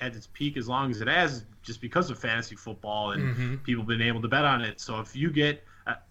at 0.00 0.14
its 0.14 0.26
peak 0.32 0.56
as 0.56 0.68
long 0.68 0.90
as 0.90 1.00
it 1.00 1.08
has 1.08 1.44
just 1.62 1.80
because 1.80 2.10
of 2.10 2.18
fantasy 2.18 2.56
football 2.56 3.12
and 3.12 3.28
Mm-hmm. 3.28 3.54
people 3.64 3.84
been 3.84 4.02
able 4.02 4.22
to 4.22 4.28
bet 4.28 4.44
on 4.44 4.62
it. 4.62 4.80
So 4.80 5.00
if 5.00 5.14
you 5.14 5.30
get 5.30 5.62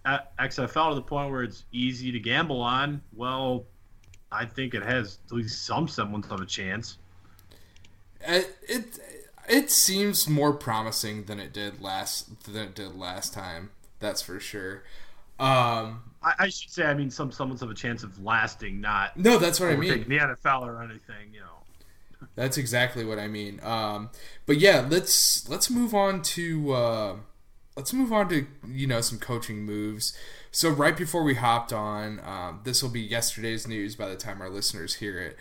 XFL 0.06 0.90
to 0.90 0.94
the 0.94 1.02
point 1.02 1.30
where 1.30 1.42
it's 1.42 1.64
easy 1.72 2.12
to 2.12 2.20
gamble 2.20 2.60
on, 2.60 3.00
well, 3.14 3.64
I 4.32 4.44
think 4.44 4.74
it 4.74 4.82
has 4.82 5.18
at 5.26 5.32
least 5.32 5.64
some 5.66 5.88
semblance 5.88 6.28
of 6.30 6.40
a 6.40 6.46
chance. 6.46 6.98
It, 8.22 8.56
it 8.68 8.98
it 9.48 9.70
seems 9.70 10.28
more 10.28 10.52
promising 10.52 11.24
than 11.24 11.40
it 11.40 11.52
did 11.52 11.80
last 11.80 12.44
than 12.44 12.62
it 12.62 12.74
did 12.74 12.94
last 12.94 13.34
time. 13.34 13.70
That's 13.98 14.22
for 14.22 14.38
sure. 14.38 14.84
Um, 15.38 16.02
I, 16.22 16.34
I 16.38 16.48
should 16.48 16.70
say, 16.70 16.84
I 16.84 16.94
mean, 16.94 17.10
some 17.10 17.32
semblance 17.32 17.62
of 17.62 17.70
a 17.70 17.74
chance 17.74 18.02
of 18.02 18.22
lasting, 18.22 18.80
not 18.80 19.16
no, 19.16 19.38
that's 19.38 19.58
what 19.58 19.70
I 19.70 19.76
mean. 19.76 20.06
the 20.08 20.18
NFL 20.18 20.62
or 20.62 20.82
anything. 20.82 21.32
You 21.32 21.40
know, 21.40 22.26
That's 22.36 22.58
exactly 22.58 23.04
what 23.04 23.18
I 23.18 23.26
mean. 23.26 23.58
Um, 23.62 24.10
but 24.46 24.58
yeah, 24.58 24.86
let's 24.88 25.48
let's 25.48 25.70
move 25.70 25.94
on 25.94 26.22
to 26.22 26.72
uh, 26.72 27.16
let's 27.76 27.92
move 27.92 28.12
on 28.12 28.28
to 28.28 28.46
you 28.68 28.86
know 28.86 29.00
some 29.00 29.18
coaching 29.18 29.64
moves. 29.64 30.16
So 30.50 30.70
right 30.70 30.96
before 30.96 31.22
we 31.22 31.34
hopped 31.34 31.72
on, 31.72 32.20
um, 32.20 32.60
this 32.64 32.82
will 32.82 32.90
be 32.90 33.00
yesterday's 33.00 33.66
news 33.66 33.94
by 33.94 34.08
the 34.08 34.16
time 34.16 34.40
our 34.40 34.50
listeners 34.50 34.96
hear 34.96 35.18
it. 35.18 35.36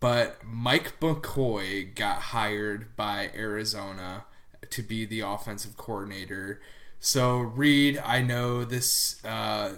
But 0.00 0.38
Mike 0.44 0.98
McCoy 1.00 1.94
got 1.94 2.22
hired 2.22 2.96
by 2.96 3.30
Arizona 3.34 4.24
to 4.70 4.82
be 4.82 5.04
the 5.04 5.20
offensive 5.20 5.76
coordinator. 5.76 6.60
So 7.00 7.38
Reid, 7.38 7.98
I 7.98 8.22
know 8.22 8.64
this. 8.64 9.24
Uh, 9.24 9.76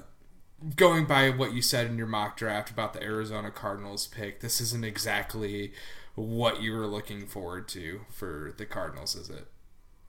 going 0.77 1.07
by 1.07 1.31
what 1.31 1.55
you 1.55 1.63
said 1.63 1.87
in 1.87 1.97
your 1.97 2.07
mock 2.07 2.37
draft 2.37 2.71
about 2.71 2.93
the 2.93 3.03
Arizona 3.03 3.51
Cardinals 3.51 4.07
pick, 4.07 4.41
this 4.41 4.61
isn't 4.61 4.85
exactly 4.85 5.73
what 6.15 6.61
you 6.61 6.73
were 6.73 6.87
looking 6.87 7.27
forward 7.27 7.67
to 7.69 8.03
for 8.11 8.53
the 8.59 8.67
Cardinals, 8.67 9.15
is 9.15 9.31
it? 9.31 9.47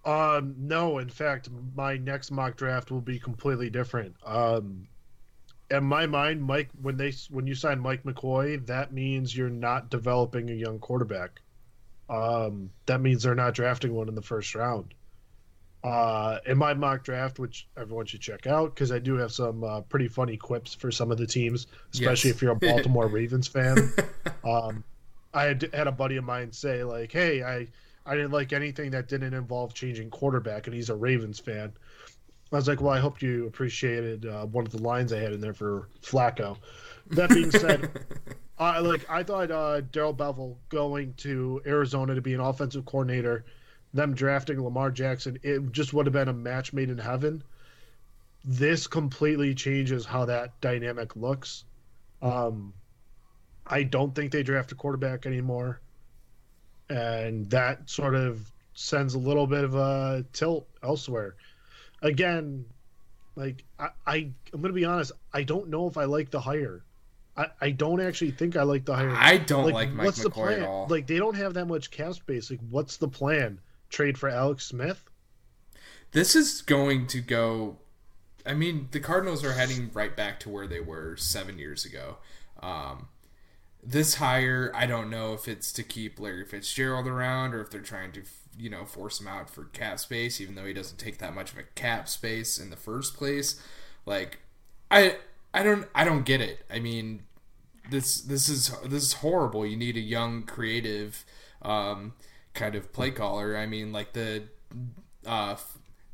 Um, 0.04 0.56
no, 0.58 0.98
in 0.98 1.10
fact, 1.10 1.50
my 1.76 1.98
next 1.98 2.32
mock 2.32 2.56
draft 2.58 2.90
will 2.92 3.02
be 3.02 3.20
completely 3.20 3.70
different. 3.70 4.16
Um, 4.26 4.88
in 5.70 5.84
my 5.84 6.06
mind, 6.08 6.44
Mike, 6.44 6.70
when 6.82 6.98
they 6.98 7.14
when 7.30 7.48
you 7.48 7.56
sign 7.56 7.80
Mike 7.80 8.04
McCoy, 8.04 8.66
that 8.66 8.92
means 8.92 9.36
you're 9.36 9.50
not 9.50 9.90
developing 9.90 10.50
a 10.50 10.54
young 10.54 10.80
quarterback. 10.80 11.40
Um, 12.10 12.72
that 12.88 13.00
means 13.00 13.24
they're 13.24 13.36
not 13.36 13.54
drafting 13.54 13.94
one 13.94 14.10
in 14.10 14.16
the 14.16 14.22
first 14.22 14.54
round. 14.56 14.94
Uh, 15.84 16.38
in 16.46 16.58
my 16.58 16.74
mock 16.76 17.04
draft, 17.04 17.40
which 17.40 17.68
everyone 17.78 18.06
should 18.06 18.22
check 18.22 18.46
out, 18.46 18.76
because 18.76 18.92
I 18.92 19.00
do 19.00 19.16
have 19.16 19.32
some 19.32 19.64
uh, 19.64 19.82
pretty 19.82 20.08
funny 20.08 20.38
quips 20.38 20.76
for 20.76 20.92
some 20.92 21.10
of 21.12 21.18
the 21.18 21.26
teams, 21.26 21.66
especially 21.94 22.30
Yes. 22.30 22.36
if 22.36 22.42
you're 22.42 22.52
a 22.52 22.56
Baltimore 22.56 23.08
Ravens 23.10 23.48
fan. 23.48 23.94
Um, 24.44 24.84
I 25.36 25.44
had, 25.44 25.70
had 25.74 25.88
a 25.88 25.92
buddy 25.92 26.18
of 26.18 26.24
mine 26.24 26.52
say 26.52 26.84
like, 26.84 27.12
"Hey, 27.12 27.44
I 27.44 27.68
I 28.06 28.16
didn't 28.16 28.32
like 28.32 28.54
anything 28.54 28.92
that 28.92 29.08
didn't 29.08 29.34
involve 29.34 29.74
changing 29.74 30.10
quarterback, 30.10 30.68
and 30.68 30.76
he's 30.76 30.90
a 30.90 30.96
Ravens 30.96 31.40
fan." 31.40 31.72
I 32.52 32.56
was 32.56 32.68
like, 32.68 32.82
"Well, 32.82 32.94
I 32.94 33.00
hope 33.00 33.22
you 33.22 33.48
appreciated 33.48 34.26
uh, 34.26 34.46
one 34.46 34.66
of 34.66 34.72
the 34.72 34.82
lines 34.82 35.14
I 35.14 35.20
had 35.20 35.34
in 35.34 35.42
there 35.42 35.54
for 35.54 35.88
Flacco." 36.02 36.58
That 37.12 37.30
being 37.30 37.52
said, 37.52 37.90
I 38.58 38.80
like 38.80 39.10
I 39.10 39.24
thought 39.24 39.52
uh, 39.52 39.82
Darrell 39.82 40.14
Bevell 40.14 40.56
going 40.70 41.14
to 41.16 41.62
Arizona 41.66 42.16
to 42.16 42.22
be 42.22 42.34
an 42.34 42.40
offensive 42.40 42.86
coordinator, 42.86 43.46
them 43.94 44.14
drafting 44.14 44.64
Lamar 44.64 44.92
Jackson, 44.92 45.38
it 45.44 45.72
just 45.72 45.94
would 45.94 46.06
have 46.06 46.14
been 46.14 46.30
a 46.30 46.34
match 46.34 46.74
made 46.74 46.90
in 46.90 46.98
heaven. 46.98 47.44
This 48.44 48.88
completely 48.88 49.54
changes 49.54 50.06
how 50.06 50.26
that 50.26 50.60
dynamic 50.62 51.16
looks. 51.16 51.66
Um, 52.22 52.74
I 53.68 53.84
don't 53.84 54.16
think 54.16 54.32
they 54.32 54.44
draft 54.44 54.72
a 54.72 54.76
quarterback 54.76 55.26
anymore, 55.26 55.82
and 56.92 57.50
that 57.50 57.90
sort 57.90 58.16
of 58.16 58.52
sends 58.74 59.14
a 59.14 59.20
little 59.20 59.48
bit 59.48 59.64
of 59.64 59.76
a 59.76 60.26
tilt 60.34 60.68
elsewhere. 60.84 61.36
Again, 62.02 62.66
like 63.36 63.64
I, 63.80 63.90
I 64.06 64.16
I'm 64.54 64.62
gonna 64.62 64.74
be 64.74 64.86
honest, 64.86 65.12
I 65.34 65.44
don't 65.44 65.70
know 65.70 65.88
if 65.88 65.98
I 65.98 66.06
like 66.06 66.32
the 66.32 66.40
hire. 66.40 66.84
I, 67.38 67.48
I 67.62 67.72
don't 67.72 68.02
actually 68.02 68.32
think 68.32 68.58
I 68.58 68.64
like 68.64 68.86
the 68.86 68.96
hire. 68.96 69.16
I 69.16 69.38
don't 69.38 69.72
like, 69.72 69.92
Mike 69.92 70.06
what's 70.06 70.22
the 70.22 70.30
plan? 70.30 70.62
at 70.62 70.68
all. 70.68 70.88
Like 70.90 71.08
they 71.08 71.18
don't 71.18 71.36
have 71.36 71.54
that 71.54 71.66
much 71.66 71.92
cap 71.92 72.14
space. 72.14 72.52
Like 72.52 72.60
what's 72.70 72.98
the 72.98 73.08
plan? 73.08 73.60
Trade 73.90 74.18
for 74.18 74.30
Alex 74.30 74.66
Smith? 74.66 75.04
this 76.12 76.36
is 76.36 76.62
going 76.62 77.08
to 77.08 77.22
go. 77.22 77.78
I 78.46 78.54
mean, 78.54 78.88
the 78.92 79.00
Cardinals 79.00 79.44
are 79.44 79.54
heading 79.54 79.92
right 79.94 80.16
back 80.16 80.40
to 80.42 80.50
where 80.50 80.68
they 80.68 80.80
were 80.80 81.16
seven 81.16 81.60
years 81.60 81.86
ago. 81.86 82.18
Um, 82.62 83.08
this 83.84 84.16
hire, 84.16 84.72
I 84.76 84.86
don't 84.86 85.10
know 85.10 85.34
if 85.34 85.48
it's 85.48 85.72
to 85.74 85.84
keep 85.84 86.20
Larry 86.20 86.46
Fitzgerald 86.46 87.08
around 87.08 87.54
or 87.54 87.62
if 87.62 87.70
they're 87.70 87.82
trying 87.82 88.12
to, 88.14 88.22
you 88.58 88.70
know, 88.70 88.86
force 88.86 89.20
him 89.20 89.28
out 89.28 89.50
for 89.50 89.66
cap 89.66 90.00
space, 90.00 90.40
even 90.40 90.56
though 90.56 90.66
he 90.66 90.74
doesn't 90.74 90.98
take 90.98 91.18
that 91.18 91.34
much 91.34 91.52
of 91.52 91.58
a 91.58 91.64
cap 91.76 92.08
space 92.08 92.60
in 92.60 92.70
the 92.70 92.76
first 92.76 93.16
place. 93.18 93.62
Like, 94.06 94.40
I, 94.90 95.18
I 95.54 95.64
don't, 95.64 95.88
I 95.96 96.04
don't 96.04 96.26
get 96.26 96.42
it. 96.42 96.66
I 96.70 96.80
mean, 96.80 97.24
this, 97.90 98.22
this 98.22 98.48
is 98.48 98.72
this 98.86 99.04
is 99.04 99.14
horrible. 99.14 99.66
You 99.66 99.76
need 99.78 99.98
a 99.98 100.02
young, 100.02 100.44
creative, 100.44 101.26
um, 101.62 102.14
kind 102.54 102.76
of 102.76 102.94
play 102.94 103.12
caller. 103.12 103.58
I 103.58 103.66
mean, 103.66 103.92
like 103.92 104.14
the, 104.14 104.44
uh, 105.26 105.56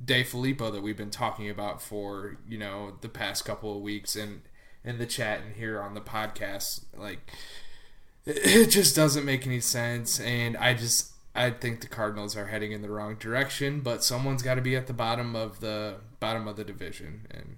DeFilippo 0.04 0.72
that 0.72 0.82
we've 0.82 0.98
been 0.98 1.10
talking 1.10 1.50
about 1.50 1.82
for 1.82 2.38
you 2.48 2.58
know 2.58 2.94
the 3.02 3.10
past 3.10 3.46
couple 3.46 3.76
of 3.76 3.82
weeks 3.82 4.16
and 4.16 4.42
in 4.84 4.98
the 4.98 5.06
chat 5.06 5.42
and 5.46 5.56
here 5.56 5.82
on 5.82 5.94
the 5.94 6.02
podcast 6.02 6.84
like 6.98 7.32
it- 8.26 8.70
just 8.70 8.96
doesn't 8.96 9.26
make 9.26 9.46
any 9.46 9.60
sense 9.60 10.20
and 10.20 10.56
I 10.58 10.74
just 10.74 11.12
I 11.36 11.52
think 11.52 11.82
the 11.82 11.88
Cardinals 11.88 12.36
are 12.36 12.48
heading 12.48 12.72
in 12.72 12.82
the 12.82 12.90
wrong 12.90 13.16
direction 13.16 13.82
but 13.82 14.04
someone's 14.04 14.42
got 14.44 14.56
to 14.56 14.62
be 14.62 14.76
at 14.76 14.88
the 14.88 14.94
bottom 14.94 15.36
of 15.36 15.60
the 15.60 15.96
bottom 16.20 16.48
of 16.48 16.56
the 16.56 16.64
division 16.64 17.28
and 17.32 17.58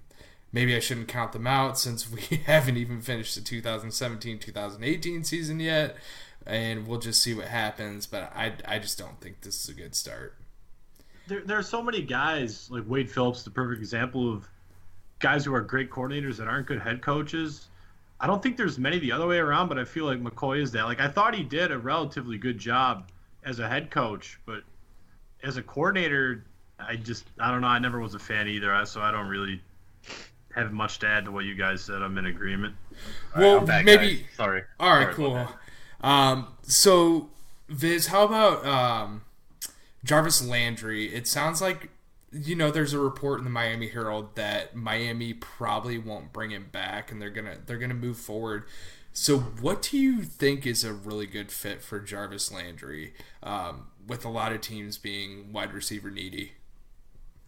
maybe 0.52 0.76
I 0.76 0.80
shouldn't 0.80 1.08
count 1.08 1.32
them 1.32 1.48
out 1.48 1.78
since 1.78 2.10
we 2.12 2.22
haven't 2.46 2.78
even 2.78 3.02
finished 3.02 3.36
the 3.36 3.42
2017-2018 3.42 5.26
season 5.26 5.60
yet 5.60 5.96
and 6.46 6.88
we'll 6.88 7.00
just 7.00 7.22
see 7.22 7.34
what 7.34 7.48
happens 7.48 8.06
but 8.06 8.32
I 8.36 8.54
I 8.66 8.80
just 8.80 8.98
don't 8.98 9.20
think 9.22 9.42
this 9.42 9.64
is 9.64 9.70
a 9.70 9.74
good 9.74 9.96
start. 9.96 10.36
There, 11.28 11.42
there 11.42 11.58
are 11.60 11.64
so 11.64 11.84
many 11.84 12.02
guys 12.02 12.72
like 12.72 12.84
Wade 12.88 13.12
Phillips, 13.12 13.44
the 13.44 13.52
perfect 13.52 13.80
example 13.82 14.34
of 14.34 14.48
guys 15.20 15.46
who 15.46 15.54
are 15.54 15.62
great 15.62 15.90
coordinators 15.90 16.38
that 16.38 16.48
aren't 16.48 16.68
good 16.68 16.80
head 16.80 17.02
coaches. 17.02 17.68
I 18.20 18.28
don't 18.28 18.44
think 18.44 18.58
there's 18.58 18.78
many 18.78 19.00
the 19.00 19.12
other 19.12 19.28
way 19.28 19.38
around, 19.38 19.70
but 19.70 19.78
I 19.78 19.86
feel 19.86 20.06
like 20.06 20.22
McCoy 20.22 20.62
is 20.62 20.72
that. 20.72 20.84
Like 20.84 21.00
I 21.00 21.08
thought 21.08 21.36
he 21.36 21.44
did 21.44 21.72
a 21.72 21.78
relatively 21.78 22.38
good 22.38 22.58
job 22.58 23.10
as 23.44 23.60
a 23.60 23.68
head 23.68 23.92
coach, 23.92 24.40
but 24.46 24.64
as 25.44 25.58
a 25.58 25.62
coordinator, 25.62 26.44
I 26.80 26.96
just 26.96 27.26
I 27.40 27.52
don't 27.52 27.62
know. 27.62 27.68
I 27.68 27.80
never 27.80 28.00
was 28.00 28.16
a 28.16 28.20
fan 28.20 28.48
either, 28.48 28.86
so 28.86 29.02
I 29.02 29.12
don't 29.12 29.28
really 29.28 29.62
have 30.56 30.72
much 30.72 31.00
to 31.00 31.08
add 31.08 31.26
to 31.26 31.32
what 31.32 31.46
you 31.46 31.56
guys 31.56 31.82
said. 31.82 32.02
I'm 32.02 32.18
in 32.18 32.26
agreement. 32.26 32.76
Well 33.38 33.60
I'm 33.60 33.66
back, 33.66 33.86
maybe 33.86 34.18
guys. 34.18 34.26
Sorry. 34.36 34.64
All 34.80 34.94
right, 34.94 35.04
Sorry 35.04 35.16
cool. 35.16 35.48
Um, 36.02 36.48
so 36.64 37.30
Viz, 37.70 38.08
how 38.08 38.26
about 38.26 38.66
um, 38.66 39.22
Jarvis 40.04 40.46
Landry? 40.46 41.14
It 41.14 41.28
sounds 41.28 41.62
like 41.62 41.90
you 42.32 42.56
know 42.56 42.72
there's 42.72 42.94
a 42.94 43.00
report 43.00 43.40
in 43.40 43.44
the 43.44 43.50
Miami 43.50 43.88
Herald 43.88 44.36
that 44.36 44.76
Miami 44.76 45.34
probably 45.34 45.98
won't 45.98 46.32
bring 46.32 46.52
him 46.52 46.68
back, 46.72 47.12
and 47.12 47.22
they're 47.22 47.30
gonna 47.30 47.58
they're 47.66 47.78
gonna 47.78 47.94
move 47.94 48.18
forward. 48.18 48.66
So, 49.12 49.40
what 49.40 49.82
do 49.82 49.98
you 49.98 50.24
think 50.24 50.66
is 50.66 50.84
a 50.84 50.94
really 50.94 51.26
good 51.26 51.52
fit 51.52 51.82
for 51.82 52.00
Jarvis 52.00 52.52
Landry? 52.52 53.14
Um, 53.42 53.88
with 54.08 54.26
a 54.26 54.30
lot 54.30 54.52
of 54.52 54.62
teams 54.62 54.98
being 54.98 55.54
wide 55.54 55.74
receiver 55.74 56.10
needy. 56.10 56.54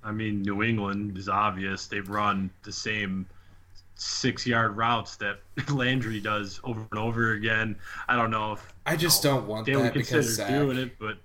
I 0.03 0.11
mean, 0.11 0.41
New 0.41 0.63
England 0.63 1.17
is 1.17 1.27
obvious. 1.29 1.87
They've 1.87 2.07
run 2.07 2.49
the 2.63 2.71
same 2.71 3.27
six 3.95 4.47
yard 4.47 4.77
routes 4.77 5.15
that 5.17 5.39
Landry 5.69 6.19
does 6.19 6.59
over 6.63 6.85
and 6.91 6.99
over 6.99 7.33
again. 7.33 7.75
I 8.07 8.15
don't 8.15 8.31
know 8.31 8.53
if 8.53 8.73
I 8.85 8.95
just 8.95 9.23
know, 9.23 9.37
don't 9.37 9.47
want 9.47 9.65
they 9.65 9.75
would 9.75 9.85
that 9.85 9.93
consider 9.93 10.19
because 10.21 10.35
Zach, 10.35 10.49
doing 10.49 10.77
it, 10.77 10.99
but 10.99 11.17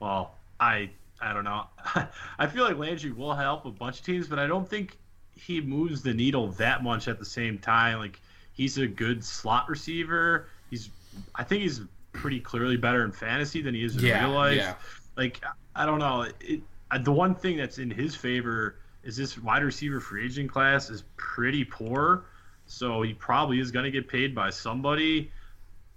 well, 0.00 0.34
I 0.60 0.90
I 1.22 1.32
don't 1.32 1.44
know. 1.44 1.66
I 2.38 2.46
feel 2.46 2.64
like 2.64 2.76
Landry 2.76 3.12
will 3.12 3.34
help 3.34 3.64
a 3.64 3.70
bunch 3.70 4.00
of 4.00 4.04
teams, 4.04 4.26
but 4.26 4.38
I 4.38 4.46
don't 4.46 4.68
think 4.68 4.98
he 5.34 5.60
moves 5.60 6.02
the 6.02 6.12
needle 6.12 6.48
that 6.52 6.82
much 6.82 7.08
at 7.08 7.18
the 7.18 7.24
same 7.24 7.58
time. 7.58 7.98
Like 7.98 8.20
he's 8.52 8.76
a 8.78 8.86
good 8.86 9.24
slot 9.24 9.68
receiver. 9.68 10.48
He's 10.68 10.90
I 11.34 11.44
think 11.44 11.62
he's 11.62 11.80
pretty 12.12 12.40
clearly 12.40 12.76
better 12.76 13.04
in 13.04 13.12
fantasy 13.12 13.62
than 13.62 13.74
he 13.74 13.84
is 13.84 13.96
in 13.96 14.04
yeah, 14.04 14.24
real 14.24 14.34
life 14.34 14.56
yeah. 14.56 14.74
like 15.16 15.40
I 15.74 15.86
don't 15.86 15.98
know. 15.98 16.26
It, 16.40 16.60
the 17.00 17.12
one 17.12 17.34
thing 17.34 17.56
that's 17.56 17.78
in 17.78 17.90
his 17.90 18.14
favor 18.14 18.76
is 19.02 19.16
this 19.16 19.38
wide 19.38 19.62
receiver 19.62 20.00
free 20.00 20.26
agent 20.26 20.50
class 20.50 20.90
is 20.90 21.04
pretty 21.16 21.64
poor, 21.64 22.24
so 22.66 23.02
he 23.02 23.14
probably 23.14 23.60
is 23.60 23.70
going 23.70 23.84
to 23.84 23.90
get 23.90 24.08
paid 24.08 24.34
by 24.34 24.50
somebody. 24.50 25.30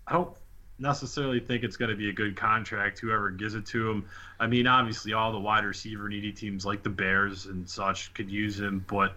I 0.07 0.13
don't 0.13 0.35
necessarily 0.77 1.39
think 1.39 1.63
it's 1.63 1.77
going 1.77 1.91
to 1.91 1.95
be 1.95 2.09
a 2.09 2.13
good 2.13 2.35
contract 2.35 2.99
whoever 2.99 3.29
gives 3.29 3.55
it 3.55 3.65
to 3.67 3.89
him. 3.89 4.05
I 4.39 4.47
mean, 4.47 4.67
obviously 4.67 5.13
all 5.13 5.31
the 5.31 5.39
wide 5.39 5.63
receiver 5.63 6.09
needy 6.09 6.31
teams 6.31 6.65
like 6.65 6.83
the 6.83 6.89
Bears 6.89 7.45
and 7.45 7.69
such 7.69 8.13
could 8.13 8.29
use 8.29 8.59
him, 8.59 8.83
but 8.89 9.13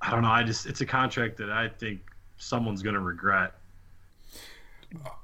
I 0.00 0.10
don't 0.10 0.22
know. 0.22 0.30
I 0.30 0.42
just 0.42 0.66
it's 0.66 0.80
a 0.80 0.86
contract 0.86 1.36
that 1.38 1.50
I 1.50 1.68
think 1.68 2.00
someone's 2.36 2.82
going 2.82 2.94
to 2.94 3.00
regret. 3.00 3.54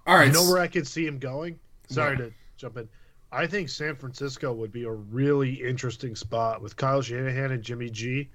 All 0.06 0.16
right. 0.16 0.26
You 0.26 0.32
know 0.32 0.48
where 0.50 0.58
I 0.60 0.66
could 0.66 0.86
see 0.86 1.06
him 1.06 1.18
going? 1.18 1.58
Sorry 1.88 2.12
Yeah. 2.18 2.24
to 2.26 2.32
jump 2.56 2.76
in. 2.76 2.88
I 3.32 3.46
think 3.46 3.68
San 3.68 3.94
Francisco 3.94 4.52
would 4.52 4.72
be 4.72 4.84
a 4.84 4.90
really 4.90 5.52
interesting 5.62 6.16
spot 6.16 6.60
with 6.60 6.76
Kyle 6.76 7.00
Shanahan 7.00 7.52
and 7.52 7.62
Jimmy 7.62 7.88
G. 7.88 8.28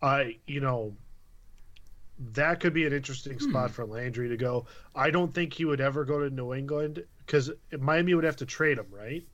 I, 0.00 0.38
you 0.46 0.60
know, 0.60 0.96
that 2.32 2.60
could 2.60 2.72
be 2.72 2.86
an 2.86 2.92
interesting 2.92 3.34
Hmm. 3.38 3.50
spot 3.50 3.70
for 3.70 3.84
Landry 3.84 4.28
to 4.28 4.36
go. 4.36 4.66
I 4.94 5.10
don't 5.10 5.34
think 5.34 5.52
he 5.52 5.64
would 5.64 5.80
ever 5.80 6.04
go 6.04 6.20
to 6.26 6.34
New 6.34 6.54
England 6.54 7.04
because 7.18 7.50
Miami 7.78 8.14
would 8.14 8.24
have 8.24 8.36
to 8.36 8.46
trade 8.46 8.78
him, 8.78 8.86
right? 8.90 9.24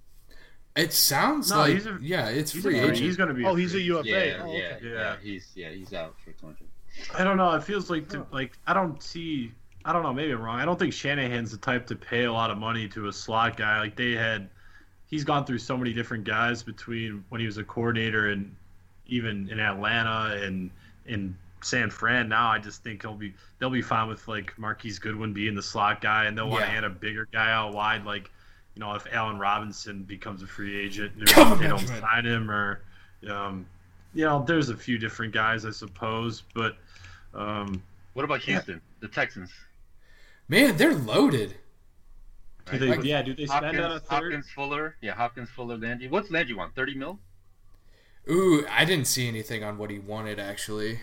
it 0.75 0.91
sounds 0.91 1.51
No, 1.51 1.59
like 1.59 1.75
he's 1.75 1.87
a- 1.87 1.99
yeah, 2.01 2.29
it's 2.31 2.51
He's, 2.51 2.63
free 2.63 2.79
a, 2.79 2.85
agent. 2.85 2.99
he's 2.99 3.17
going 3.19 3.29
to 3.29 3.35
be. 3.35 3.45
Oh, 3.45 3.55
he's 3.55 3.75
a 3.75 3.81
UFA. 3.81 4.09
Yeah, 4.09 4.17
oh, 4.43 4.53
yeah, 4.53 4.77
okay. 4.77 4.79
yeah, 4.83 4.91
Yeah. 4.95 5.17
He's 5.23 5.51
yeah, 5.55 5.69
he's 5.69 5.93
out 5.93 6.19
for 6.25 6.33
contract. 6.33 6.73
I 7.15 7.25
don't 7.25 7.37
know. 7.37 7.53
It 7.53 7.63
feels 7.63 7.91
like 7.91 8.09
to, 8.11 8.27
like 8.33 8.53
I 8.67 8.73
don't 8.73 9.03
see. 9.03 9.53
I 9.85 9.93
don't 9.93 10.03
know. 10.03 10.15
Maybe 10.15 10.33
I'm 10.33 10.41
wrong. 10.41 10.59
I 10.61 10.65
don't 10.65 10.79
think 10.79 10.95
Shanahan's 10.95 11.51
the 11.51 11.59
type 11.59 11.87
to 11.89 11.95
pay 11.97 12.25
a 12.25 12.33
lot 12.33 12.51
of 12.51 12.57
money 12.57 12.89
to 12.89 13.09
a 13.09 13.13
slot 13.13 13.59
guy. 13.59 13.81
Like 13.81 13.97
they 13.97 14.13
had, 14.13 14.49
he's 15.09 15.25
gone 15.25 15.45
through 15.45 15.59
so 15.59 15.77
many 15.77 15.93
different 15.93 16.25
guys 16.25 16.63
between 16.63 17.23
when 17.29 17.41
he 17.41 17.47
was 17.47 17.59
a 17.59 17.65
coordinator 17.65 18.31
and 18.31 18.57
even 19.07 19.51
in 19.51 19.61
Atlanta 19.61 20.41
and 20.43 20.71
in 21.05 21.37
San 21.65 21.91
Fran. 21.91 22.29
Now 22.29 22.49
I 22.49 22.59
just 22.59 22.83
think 22.83 23.03
he'll 23.03 23.15
be 23.15 23.35
they'll 23.59 23.71
be 23.71 23.83
fine 23.83 24.09
with 24.09 24.27
like 24.29 24.57
Marquise 24.59 24.99
Goodwin 24.99 25.33
being 25.33 25.55
the 25.55 25.63
slot 25.63 26.01
guy, 26.01 26.25
and 26.27 26.37
they'll 26.37 26.49
want 26.49 26.65
to 26.65 26.71
Yeah. 26.71 26.79
add 26.79 26.85
a 26.85 26.91
bigger 26.91 27.29
guy 27.33 27.51
out 27.53 27.73
wide. 27.75 28.05
Like 28.05 28.31
you 28.75 28.81
know, 28.81 28.95
if 28.95 29.07
Allen 29.13 29.39
Robinson 29.39 30.03
becomes 30.05 30.43
a 30.43 30.47
free 30.47 30.81
agent, 30.81 31.13
if 31.19 31.29
Come 31.33 31.59
they 31.61 31.69
don't 31.69 31.87
sign 31.87 32.25
him 32.27 32.51
or. 32.51 32.83
Um, 33.31 33.67
you 34.15 34.25
know, 34.27 34.45
there's 34.47 34.69
a 34.69 34.77
few 34.77 34.99
different 34.99 35.33
guys, 35.33 35.65
I 35.65 35.71
suppose, 35.71 36.43
but 36.55 36.77
um, 37.35 37.83
What 38.15 38.25
about 38.27 38.41
Houston? 38.41 38.81
The 39.01 39.09
Texans. 39.09 39.51
Man, 40.49 40.77
they're 40.77 40.93
loaded. 40.95 41.55
do 42.71 42.79
they, 42.79 42.89
Like- 42.89 43.05
yeah, 43.05 43.23
do 43.23 43.33
they 43.35 43.47
spend 43.47 43.65
on 43.65 43.77
a 43.77 43.83
Hopkins, 43.83 44.03
third? 44.09 44.23
Hopkins 44.33 44.51
Fuller. 44.51 44.97
Yeah, 45.01 45.13
Hopkins 45.15 45.49
Fuller 45.51 45.79
Landry. 45.79 46.09
What's 46.09 46.31
Landry 46.31 46.55
want? 46.55 46.75
Thirty 46.75 46.95
mil? 46.95 47.21
Ooh, 48.29 48.67
I 48.71 48.85
didn't 48.85 49.07
see 49.07 49.27
anything 49.29 49.65
on 49.65 49.79
what 49.79 49.91
he 49.91 49.99
wanted 49.99 50.39
actually. 50.39 51.01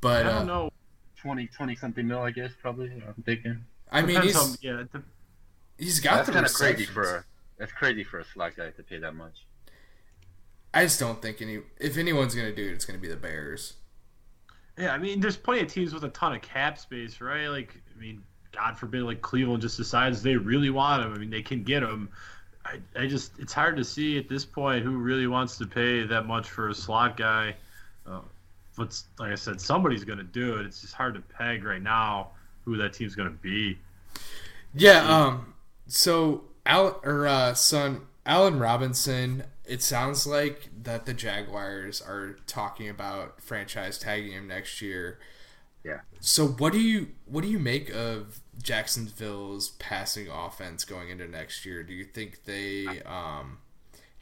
But 0.00 0.26
I 0.26 0.30
uh, 0.30 0.38
don't 0.38 0.46
know. 0.46 0.70
20, 1.16 1.48
20 1.48 1.74
something 1.76 2.06
mil, 2.06 2.20
I 2.20 2.30
guess, 2.30 2.52
probably. 2.60 2.90
I'm 2.90 3.22
thinking. 3.24 3.64
I 3.90 4.02
mean, 4.02 4.22
he's 4.22 4.36
on- 4.36 4.56
yeah, 4.60 4.80
it 4.80 4.92
de- 4.92 5.02
he's 5.78 6.00
got 6.00 6.16
That's 6.16 6.28
the 6.28 6.34
kind 6.34 6.46
of 6.46 6.52
crazy 6.52 6.84
for 6.84 7.16
a, 7.16 7.24
that's 7.58 7.72
crazy 7.72 8.04
for 8.04 8.20
a 8.20 8.24
slot 8.24 8.56
guy 8.56 8.70
to 8.70 8.82
pay 8.82 8.98
that 8.98 9.14
much. 9.14 9.44
I 10.72 10.84
just 10.84 11.00
don't 11.00 11.20
think 11.20 11.42
any. 11.42 11.60
If 11.80 11.96
anyone's 11.96 12.34
gonna 12.34 12.54
do 12.54 12.62
it, 12.62 12.72
it's 12.72 12.84
gonna 12.84 12.98
be 12.98 13.08
the 13.08 13.16
Bears. 13.16 13.74
yeah. 14.76 14.92
I 14.92 14.98
mean, 14.98 15.20
there's 15.20 15.36
plenty 15.36 15.62
of 15.62 15.68
teams 15.68 15.92
with 15.92 16.04
a 16.04 16.10
ton 16.10 16.34
of 16.34 16.42
cap 16.42 16.78
space, 16.78 17.20
right? 17.20 17.48
Like, 17.48 17.80
I 17.94 18.00
mean, 18.00 18.22
God 18.52 18.78
forbid, 18.78 19.02
like 19.02 19.22
Cleveland 19.22 19.62
just 19.62 19.76
decides 19.76 20.22
they 20.22 20.36
really 20.36 20.70
want 20.70 21.04
him. 21.04 21.14
I 21.14 21.18
mean, 21.18 21.30
they 21.30 21.42
can 21.42 21.62
get 21.62 21.82
him. 21.82 22.10
I, 22.64 22.80
I 22.94 23.06
just, 23.06 23.38
it's 23.38 23.52
hard 23.54 23.76
to 23.78 23.84
see 23.84 24.18
at 24.18 24.28
this 24.28 24.44
point 24.44 24.84
who 24.84 24.98
really 24.98 25.26
wants 25.26 25.56
to 25.58 25.66
pay 25.66 26.04
that 26.04 26.26
much 26.26 26.50
for 26.50 26.68
a 26.68 26.74
slot 26.74 27.16
guy. 27.16 27.56
But 28.78 29.00
like 29.18 29.32
I 29.32 29.34
said, 29.34 29.60
somebody's 29.60 30.04
going 30.04 30.18
to 30.18 30.24
do 30.24 30.58
it. 30.58 30.66
It's 30.66 30.80
just 30.80 30.94
hard 30.94 31.14
to 31.14 31.20
peg 31.20 31.64
right 31.64 31.82
now 31.82 32.30
who 32.64 32.76
that 32.78 32.92
team's 32.92 33.14
going 33.14 33.28
to 33.28 33.36
be. 33.36 33.78
Yeah. 34.74 35.00
Um. 35.06 35.54
So 35.86 36.44
Al 36.64 37.00
or 37.02 37.26
uh, 37.26 37.54
son 37.54 38.02
Allen 38.24 38.58
Robinson. 38.58 39.44
It 39.64 39.82
sounds 39.82 40.26
like 40.26 40.70
that 40.82 41.04
the 41.04 41.12
Jaguars 41.12 42.00
are 42.00 42.36
talking 42.46 42.88
about 42.88 43.42
franchise 43.42 43.98
tagging 43.98 44.32
him 44.32 44.46
next 44.46 44.80
year. 44.80 45.18
Yeah. 45.84 46.00
So 46.20 46.46
what 46.46 46.72
do 46.72 46.80
you 46.80 47.08
what 47.26 47.42
do 47.42 47.48
you 47.48 47.58
make 47.58 47.90
of 47.90 48.40
Jacksonville's 48.62 49.70
passing 49.70 50.28
offense 50.28 50.84
going 50.84 51.10
into 51.10 51.26
next 51.26 51.64
year? 51.64 51.82
Do 51.82 51.92
you 51.92 52.04
think 52.04 52.44
they 52.44 52.86
um, 53.04 53.58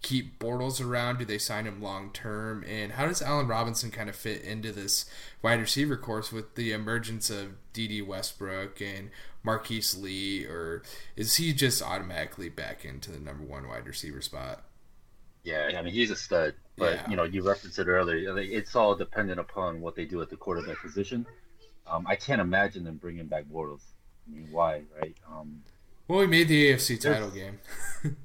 keep 0.07 0.39
Bortles 0.39 0.81
around? 0.85 1.19
Do 1.19 1.25
they 1.25 1.39
sign 1.39 1.65
him 1.67 1.83
long 1.83 2.11
term? 2.13 2.65
And 2.65 2.93
how 2.93 3.07
does 3.07 3.21
Allen 3.21 3.49
Robinson 3.49 3.91
kind 3.91 4.09
of 4.09 4.15
fit 4.15 4.43
into 4.43 4.71
this 4.71 5.05
wide 5.43 5.59
receiver 5.61 5.97
course 5.97 6.31
with 6.31 6.55
the 6.55 6.71
emergence 6.73 7.29
of 7.29 7.55
Dede 7.73 8.07
Westbrook 8.07 8.81
and 8.81 9.11
Marquise 9.43 9.97
Lee, 9.97 10.45
or 10.45 10.83
is 11.17 11.37
he 11.37 11.53
just 11.53 11.83
automatically 11.83 12.49
back 12.49 12.85
into 12.85 13.11
the 13.11 13.19
number 13.19 13.43
one 13.45 13.69
wide 13.69 13.87
receiver 13.87 14.21
spot? 14.21 14.63
Yeah, 15.43 15.71
I 15.77 15.83
mean 15.83 15.93
he's 15.93 16.11
a 16.11 16.17
stud, 16.17 16.55
but 16.77 16.95
Yeah. 16.95 17.11
you 17.11 17.17
know 17.17 17.25
you 17.25 17.43
referenced 17.43 17.79
it 17.79 17.89
earlier. 17.89 18.37
It's 18.39 18.75
all 18.77 18.95
dependent 18.95 19.41
upon 19.41 19.81
what 19.81 19.95
they 19.97 20.05
do 20.05 20.23
at 20.23 20.31
the 20.31 20.37
quarterback 20.37 20.81
position. 20.81 21.27
Um, 21.87 22.07
I 22.07 22.17
can't 22.17 22.41
imagine 22.41 22.85
them 22.85 22.97
bringing 22.97 23.27
back 23.27 23.45
Bortles. 23.45 23.83
I 24.29 24.35
mean, 24.37 24.49
why, 24.51 24.83
right? 25.01 25.17
Um, 25.31 25.63
Well, 26.09 26.19
we 26.21 26.27
made 26.27 26.49
the 26.49 26.73
AFC 26.73 26.97
title 27.01 27.31
game. 27.31 27.61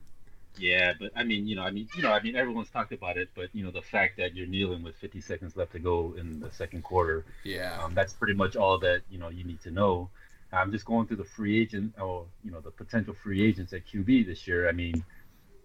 yeah, 0.62 0.94
but 1.00 1.12
I 1.16 1.24
mean, 1.24 1.48
you 1.48 1.56
know, 1.56 1.64
I 1.64 1.72
mean, 1.72 1.88
you 1.96 2.04
know, 2.04 2.12
I 2.12 2.22
mean, 2.22 2.36
everyone's 2.36 2.70
talked 2.70 2.92
about 2.94 3.18
it, 3.18 3.30
but 3.36 3.50
you 3.54 3.64
know, 3.64 3.72
the 3.72 3.82
fact 3.82 4.18
that 4.18 4.36
you're 4.36 4.48
kneeling 4.48 4.84
with 4.84 4.96
50 4.98 5.20
seconds 5.22 5.58
left 5.58 5.72
to 5.74 5.80
go 5.80 6.14
in 6.18 6.40
the 6.40 6.52
second 6.52 6.84
quarter, 6.84 7.26
Yeah. 7.44 7.80
um, 7.84 7.94
that's 7.94 8.14
pretty 8.14 8.34
much 8.34 8.56
all 8.56 8.78
that 8.80 9.02
you 9.10 9.18
know 9.18 9.30
you 9.30 9.44
need 9.44 9.62
to 9.62 9.72
know. 9.72 10.10
I'm 10.54 10.72
just 10.72 10.84
going 10.86 11.08
through 11.08 11.18
the 11.18 11.24
free 11.24 11.62
agent, 11.62 11.94
or 12.00 12.26
you 12.44 12.52
know, 12.52 12.60
the 12.60 12.72
potential 12.72 13.14
free 13.14 13.42
agents 13.42 13.72
at 13.74 13.88
QB 13.88 14.26
this 14.26 14.48
year. 14.48 14.68
I 14.70 14.74
mean, 14.74 15.04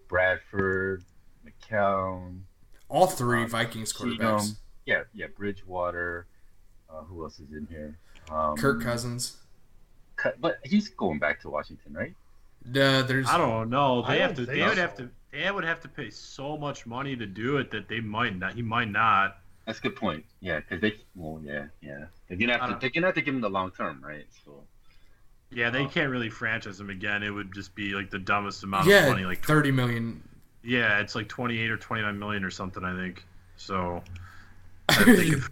Bradford, 0.07 1.03
McCown, 1.45 2.39
All 2.89 3.07
three 3.07 3.43
um, 3.43 3.49
Vikings 3.49 3.91
quarterbacks. 3.93 4.55
yeah, 4.85 5.03
yeah, 5.13 5.27
Bridgewater. 5.27 6.25
Uh, 6.89 7.01
who 7.01 7.21
else 7.23 7.39
is 7.39 7.51
in 7.51 7.67
here? 7.69 7.97
Um, 8.31 8.55
Kirk 8.55 8.81
Cousins. 8.81 9.37
But 10.39 10.59
he's 10.63 10.87
going 10.89 11.19
back 11.19 11.41
to 11.41 11.49
Washington, 11.49 11.93
right? 11.93 12.15
Uh, 12.69 13.01
there's 13.03 13.27
I 13.27 13.37
don't 13.37 13.69
know. 13.69 14.03
I 14.03 14.15
They 14.15 14.21
have 14.21 14.35
to. 14.35 14.45
They 14.45 14.61
would 14.63 14.75
so. 14.75 14.81
have 14.81 14.95
to. 14.97 15.09
They 15.31 15.51
would 15.51 15.63
have 15.63 15.79
to 15.81 15.87
pay 15.87 16.09
so 16.09 16.57
much 16.57 16.85
money 16.85 17.15
to 17.15 17.25
do 17.25 17.57
it 17.57 17.71
that 17.71 17.87
they 17.87 17.99
might 17.99 18.37
not. 18.37 18.53
He 18.55 18.61
might 18.61 18.89
not. 18.89 19.37
That's 19.65 19.79
a 19.79 19.81
good 19.81 19.95
point. 19.95 20.23
Yeah, 20.39 20.59
because 20.61 20.79
they, 20.81 20.95
well, 21.15 21.41
yeah, 21.43 21.65
yeah, 21.81 22.05
they're 22.27 22.37
gonna 22.37 22.57
have 22.57 22.69
to, 22.69 22.77
they're 22.79 22.89
gonna 22.89 23.07
have 23.07 23.15
to 23.15 23.21
give 23.21 23.35
him 23.35 23.41
the 23.41 23.49
long 23.49 23.71
term, 23.71 24.01
right? 24.03 24.25
So, 24.45 24.63
Yeah, 25.51 25.69
they 25.69 25.83
Oh. 25.83 25.87
can't 25.89 26.09
really 26.09 26.29
franchise 26.29 26.79
him 26.79 26.89
again. 26.89 27.21
It 27.23 27.29
would 27.31 27.53
just 27.53 27.75
be 27.75 27.93
like 27.93 28.09
the 28.09 28.19
dumbest 28.19 28.63
amount 28.63 28.87
yeah 28.87 29.03
of 29.03 29.09
money. 29.09 29.25
Like 29.25 29.45
thirty 29.45 29.71
million. 29.71 30.23
Yeah, 30.63 30.99
it's 30.99 31.15
like 31.15 31.29
28 31.29 31.69
or 31.71 31.77
29 31.77 32.17
million 32.19 32.43
or 32.43 32.49
something, 32.51 32.83
I 32.83 32.93
think. 32.95 33.23
So 33.57 34.01
I 34.89 34.95
think 35.03 35.33
if- 35.33 35.49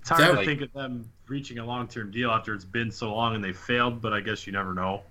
it's 0.00 0.08
hard 0.08 0.20
That 0.22 0.30
to 0.32 0.36
would- 0.38 0.46
think 0.46 0.60
of 0.62 0.72
them 0.72 1.10
reaching 1.28 1.58
a 1.58 1.64
long-term 1.64 2.10
deal 2.10 2.30
after 2.30 2.52
it's 2.54 2.64
been 2.64 2.90
so 2.90 3.14
long 3.14 3.34
and 3.34 3.42
they 3.44 3.52
failed, 3.52 4.02
but 4.02 4.12
I 4.12 4.20
guess 4.20 4.46
you 4.46 4.52
never 4.52 4.74
know. 4.74 5.02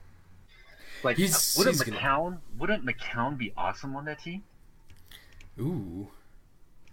Like, 1.03 1.17
He's- 1.17 1.57
wouldn't 1.57 1.75
he's 1.77 1.83
gonna- 1.83 2.39
wouldn't 2.57 2.85
McCown 2.85 3.37
be 3.37 3.53
awesome 3.57 3.95
on 3.95 4.05
that 4.05 4.19
team? 4.19 4.43
Ooh, 5.59 6.09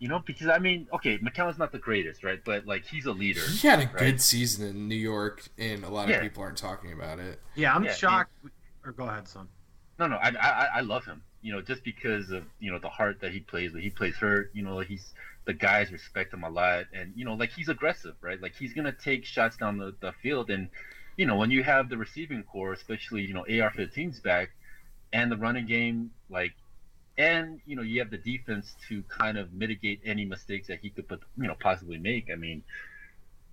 You 0.00 0.06
know, 0.06 0.20
because 0.20 0.46
I 0.46 0.58
mean, 0.58 0.86
okay, 0.92 1.18
McCown's 1.18 1.58
not 1.58 1.72
the 1.72 1.78
greatest, 1.78 2.22
right? 2.22 2.40
But 2.44 2.66
like, 2.66 2.84
he's 2.86 3.06
a 3.06 3.12
leader. 3.12 3.40
he 3.40 3.66
had 3.66 3.80
a 3.80 3.86
right? 3.86 3.96
good 3.96 4.20
season 4.20 4.68
in 4.68 4.86
New 4.88 4.94
York, 4.94 5.48
and 5.58 5.82
a 5.82 5.88
lot 5.88 6.08
Yeah. 6.08 6.16
of 6.16 6.22
people 6.22 6.42
aren't 6.44 6.56
talking 6.58 6.92
about 6.92 7.18
it. 7.18 7.40
Yeah, 7.56 7.74
I'm 7.74 7.82
Yeah, 7.84 7.94
shocked. 7.94 8.30
Or 8.84 8.92
go 8.92 9.08
ahead, 9.08 9.26
son. 9.26 9.48
No, 9.98 10.06
no, 10.06 10.16
I, 10.16 10.28
I, 10.40 10.68
I 10.76 10.80
love 10.82 11.04
him. 11.04 11.22
You 11.42 11.52
know, 11.52 11.60
just 11.60 11.82
because 11.82 12.30
of 12.30 12.44
you 12.60 12.70
know 12.70 12.78
the 12.78 12.88
heart 12.88 13.20
that 13.22 13.32
he 13.32 13.40
plays 13.40 13.72
with. 13.72 13.82
He 13.82 13.90
plays 13.90 14.14
hurt. 14.16 14.50
You 14.54 14.62
know, 14.62 14.76
like 14.76 14.86
he's 14.88 15.14
the 15.46 15.54
guys 15.54 15.90
respect 15.90 16.32
him 16.32 16.44
a 16.44 16.50
lot, 16.50 16.84
and 16.92 17.12
you 17.16 17.24
know, 17.24 17.34
like 17.34 17.50
he's 17.50 17.68
aggressive, 17.68 18.14
right? 18.20 18.40
Like 18.40 18.54
he's 18.54 18.74
gonna 18.74 18.92
take 18.92 19.24
shots 19.24 19.56
down 19.56 19.78
the, 19.78 19.94
the 20.00 20.12
field, 20.12 20.50
and 20.50 20.68
you 21.18 21.26
know, 21.26 21.36
when 21.36 21.50
you 21.50 21.62
have 21.62 21.90
the 21.90 21.98
receiving 21.98 22.42
corps, 22.44 22.72
especially 22.72 23.22
you 23.22 23.34
know 23.34 23.40
AR-15s 23.40 24.22
back, 24.22 24.48
and 25.12 25.30
the 25.30 25.36
running 25.36 25.66
game, 25.66 26.10
like, 26.30 26.54
and 27.18 27.60
you 27.66 27.76
know, 27.76 27.82
you 27.82 27.98
have 28.00 28.10
the 28.10 28.16
defense 28.16 28.74
to 28.88 29.02
kind 29.08 29.36
of 29.36 29.52
mitigate 29.52 30.00
any 30.06 30.24
mistakes 30.24 30.68
that 30.68 30.78
he 30.80 30.88
could, 30.88 31.06
put, 31.06 31.20
you 31.36 31.46
know, 31.46 31.56
possibly 31.60 31.98
make. 31.98 32.30
I 32.32 32.36
mean. 32.36 32.62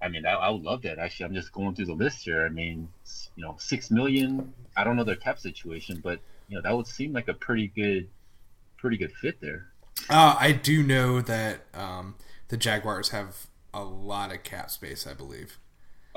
I 0.01 0.09
mean, 0.09 0.25
I, 0.25 0.33
I 0.33 0.49
would 0.49 0.61
love 0.61 0.81
that. 0.81 0.99
Actually, 0.99 1.27
I'm 1.27 1.33
just 1.33 1.53
going 1.53 1.73
through 1.73 1.85
the 1.85 1.93
list 1.93 2.25
here. 2.25 2.45
I 2.45 2.49
mean, 2.49 2.89
you 3.37 3.43
know, 3.43 3.55
six 3.57 3.89
million. 3.89 4.53
I 4.75 4.83
don't 4.83 4.97
know 4.97 5.05
their 5.05 5.15
cap 5.15 5.39
situation, 5.39 6.01
but 6.03 6.19
you 6.47 6.55
know 6.55 6.61
that 6.61 6.75
would 6.75 6.87
seem 6.87 7.13
like 7.13 7.27
a 7.27 7.33
pretty 7.33 7.67
good 7.67 8.09
pretty 8.77 8.97
good 8.97 9.11
fit 9.13 9.39
there 9.41 9.67
Uh, 10.09 10.35
I 10.39 10.51
do 10.51 10.83
know 10.83 11.21
that 11.21 11.61
um, 11.73 12.15
the 12.49 12.57
Jaguars 12.57 13.09
have 13.09 13.47
a 13.73 13.83
lot 13.83 14.33
of 14.33 14.43
cap 14.43 14.69
space. 14.69 15.07
I 15.07 15.13
believe. 15.13 15.57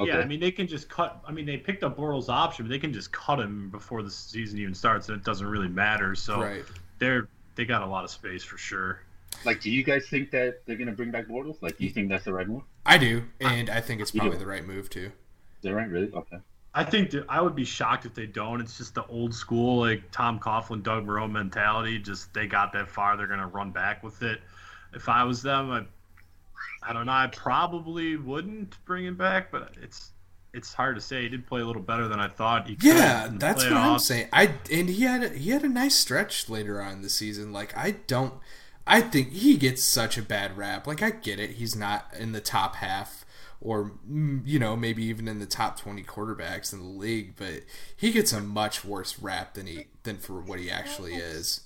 Yeah, 0.07 0.19
I 0.19 0.25
mean 0.25 0.41
they 0.41 0.51
can 0.51 0.67
just 0.67 0.89
cut. 0.89 1.21
I 1.27 1.33
mean 1.33 1.47
they 1.47 1.57
picked 1.57 1.83
up 1.83 1.97
Bortles' 1.97 2.29
option, 2.29 2.67
but 2.67 2.71
they 2.71 2.79
can 2.79 2.93
just 2.93 3.13
cut 3.13 3.41
him 3.41 3.71
before 3.71 4.03
the 4.03 4.11
season 4.11 4.59
even 4.59 4.75
starts, 4.75 5.09
and 5.09 5.17
it 5.19 5.25
doesn't 5.25 5.47
really 5.47 5.69
matter. 5.69 6.15
So 6.15 6.41
Right. 6.41 6.65
they're 6.99 7.29
they 7.57 7.65
got 7.65 7.83
a 7.83 7.87
lot 7.87 8.05
of 8.05 8.11
space 8.11 8.45
for 8.45 8.57
sure. 8.59 9.01
like 9.45 9.61
do 9.61 9.71
you 9.71 9.83
guys 9.83 10.09
think 10.09 10.31
that 10.31 10.65
they're 10.67 10.77
gonna 10.77 10.93
bring 10.93 11.11
back 11.11 11.27
Bortles? 11.27 11.61
like 11.63 11.77
do 11.79 11.85
you 11.85 11.91
think 11.91 12.09
that's 12.09 12.25
the 12.25 12.33
right 12.33 12.49
move 12.49 12.63
I 12.87 12.97
do, 12.99 13.25
and 13.41 13.69
I 13.69 13.81
think 13.81 14.01
it's 14.01 14.11
probably 14.13 14.39
the 14.39 14.47
right 14.47 14.65
move 14.67 14.89
too. 14.89 15.07
is 15.57 15.63
that 15.63 15.75
right 15.75 15.89
really 15.89 16.11
okay 16.13 16.39
I 16.75 16.85
think 16.85 17.11
that 17.11 17.25
I 17.29 17.41
would 17.41 17.57
be 17.57 17.65
shocked 17.65 18.05
if 18.07 18.15
they 18.15 18.27
don't. 18.27 18.61
It's 18.61 18.79
just 18.79 18.95
the 18.95 19.05
old 19.07 19.35
school 19.35 19.81
like 19.81 20.03
Tom 20.13 20.39
Coughlin, 20.39 20.83
Doug 20.83 21.07
Marrone 21.07 21.33
mentality. 21.33 21.99
Just 21.99 22.33
they 22.35 22.47
got 22.47 22.73
that 22.75 22.89
far, 22.89 23.17
they're 23.17 23.27
gonna 23.27 23.49
run 23.49 23.73
back 23.73 24.03
with 24.05 24.23
it. 24.23 24.41
If 24.95 25.09
I 25.09 25.25
was 25.25 25.43
them, 25.43 25.71
I, 25.71 25.85
I 26.83 26.93
don't 26.93 27.07
know. 27.07 27.13
I 27.13 27.29
probably 27.29 28.17
wouldn't 28.17 28.83
bring 28.85 29.05
him 29.05 29.17
back, 29.17 29.51
but 29.51 29.73
it's 29.83 30.13
it's 30.55 30.73
hard 30.73 30.97
to 30.97 31.01
say. 31.01 31.23
He 31.23 31.29
did 31.29 31.47
play 31.47 31.61
a 31.61 31.65
little 31.65 31.83
better 31.83 32.09
than 32.09 32.21
I 32.21 32.29
thought. 32.29 32.69
He 32.69 32.77
Yeah, 32.81 33.29
that's 33.33 33.65
what 33.65 33.73
I'm 33.73 33.99
saying. 33.99 34.29
I 34.33 34.55
and 34.73 34.89
he 34.89 35.03
had 35.03 35.23
a, 35.25 35.29
he 35.31 35.51
had 35.51 35.63
a 35.63 35.69
nice 35.69 35.95
stretch 35.95 36.49
later 36.49 36.81
on 36.81 36.95
in 36.95 37.03
the 37.03 37.11
season. 37.11 37.53
Like 37.53 37.77
I 37.77 37.93
don't, 38.07 38.35
I 38.87 39.01
think 39.01 39.33
he 39.33 39.57
gets 39.57 39.83
such 39.83 40.17
a 40.17 40.23
bad 40.23 40.57
rap. 40.57 40.87
Like 40.87 41.03
I 41.03 41.11
get 41.11 41.39
it, 41.39 41.51
he's 41.53 41.77
not 41.77 42.07
in 42.19 42.33
the 42.33 42.41
top 42.41 42.77
half, 42.77 43.25
or 43.61 43.93
mm, 44.11 44.43
you 44.45 44.59
know 44.59 44.77
maybe 44.77 45.05
even 45.05 45.29
in 45.29 45.39
the 45.39 45.47
top 45.47 45.79
twenty 45.79 46.03
quarterbacks 46.03 46.73
in 46.73 46.79
the 46.79 46.87
league, 46.87 47.35
but 47.37 47.65
he 47.97 48.11
gets 48.11 48.33
a 48.33 48.41
much 48.41 48.85
worse 48.85 49.19
rap 49.19 49.55
than 49.55 49.67
he 49.67 49.87
than 50.05 50.17
for 50.17 50.41
what 50.41 50.59
he 50.59 50.71
actually 50.71 51.15
is. 51.15 51.61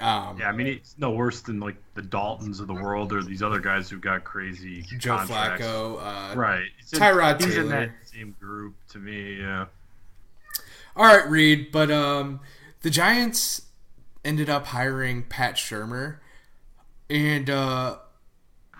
Um, 0.00 0.38
Yeah, 0.38 0.48
I 0.48 0.52
mean, 0.52 0.66
it's 0.68 0.94
no 0.98 1.10
worse 1.10 1.40
than 1.40 1.58
like 1.60 1.76
the 1.94 2.02
Daltons 2.02 2.60
of 2.60 2.66
the 2.66 2.74
world 2.74 3.12
or 3.12 3.22
these 3.22 3.42
other 3.42 3.58
guys 3.58 3.90
who 3.90 3.98
got 3.98 4.24
crazy 4.24 4.82
Joe 4.98 5.16
contracts. 5.18 5.64
Flacco, 5.66 6.32
uh, 6.32 6.36
Right. 6.36 6.66
It's 6.78 6.92
in- 6.92 7.00
Tyrod 7.00 7.42
he's 7.42 7.56
in 7.56 7.68
that 7.68 7.90
same 8.04 8.36
group 8.40 8.74
to 8.90 8.98
me, 8.98 9.40
yeah. 9.40 9.66
All 10.94 11.04
right, 11.06 11.28
Reid, 11.28 11.72
but 11.72 11.90
um, 11.90 12.40
the 12.82 12.90
Giants 12.90 13.62
ended 14.24 14.50
up 14.50 14.66
hiring 14.66 15.22
Pat 15.24 15.54
Shurmur, 15.56 16.18
and 17.08 17.48
uh, 17.48 17.96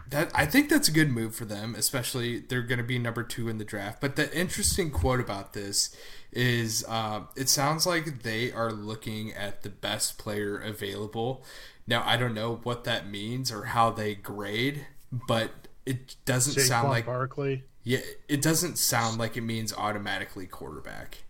that 0.09 0.31
I 0.35 0.45
think 0.47 0.69
that's 0.69 0.89
a 0.89 0.93
good 0.93 1.11
move 1.11 1.35
for 1.35 1.47
them. 1.47 1.75
Especially 1.75 2.39
they're 2.41 2.63
going 2.63 2.79
to 2.79 2.85
be 2.85 2.99
number 2.99 3.23
two 3.23 3.49
in 3.49 3.57
the 3.59 3.65
draft. 3.65 4.01
But 4.01 4.17
the 4.17 4.33
interesting 4.39 4.91
quote 4.91 5.21
about 5.21 5.55
this 5.55 5.97
is, 6.33 6.85
uh, 6.89 7.23
it 7.37 7.49
sounds 7.49 7.87
like 7.87 8.23
they 8.23 8.51
are 8.53 8.73
looking 8.73 9.33
at 9.33 9.63
the 9.63 9.69
best 9.69 10.19
player 10.19 10.59
available. 10.59 11.45
Now 11.87 12.03
I 12.07 12.17
don't 12.17 12.35
know 12.35 12.61
what 12.63 12.85
that 12.85 13.09
means 13.09 13.53
or 13.53 13.65
how 13.65 13.91
they 13.91 14.15
grade, 14.15 14.87
but 15.11 15.69
it 15.85 16.17
doesn't 16.25 16.55
Saquon 16.55 16.67
sound 16.67 16.89
like 16.89 17.05
Barkley. 17.05 17.65
yeah, 17.85 18.01
it 18.29 18.41
doesn't 18.41 18.79
sound 18.79 19.19
like 19.19 19.37
it 19.37 19.43
means 19.43 19.73
automatically 19.73 20.47
quarterback. 20.47 21.25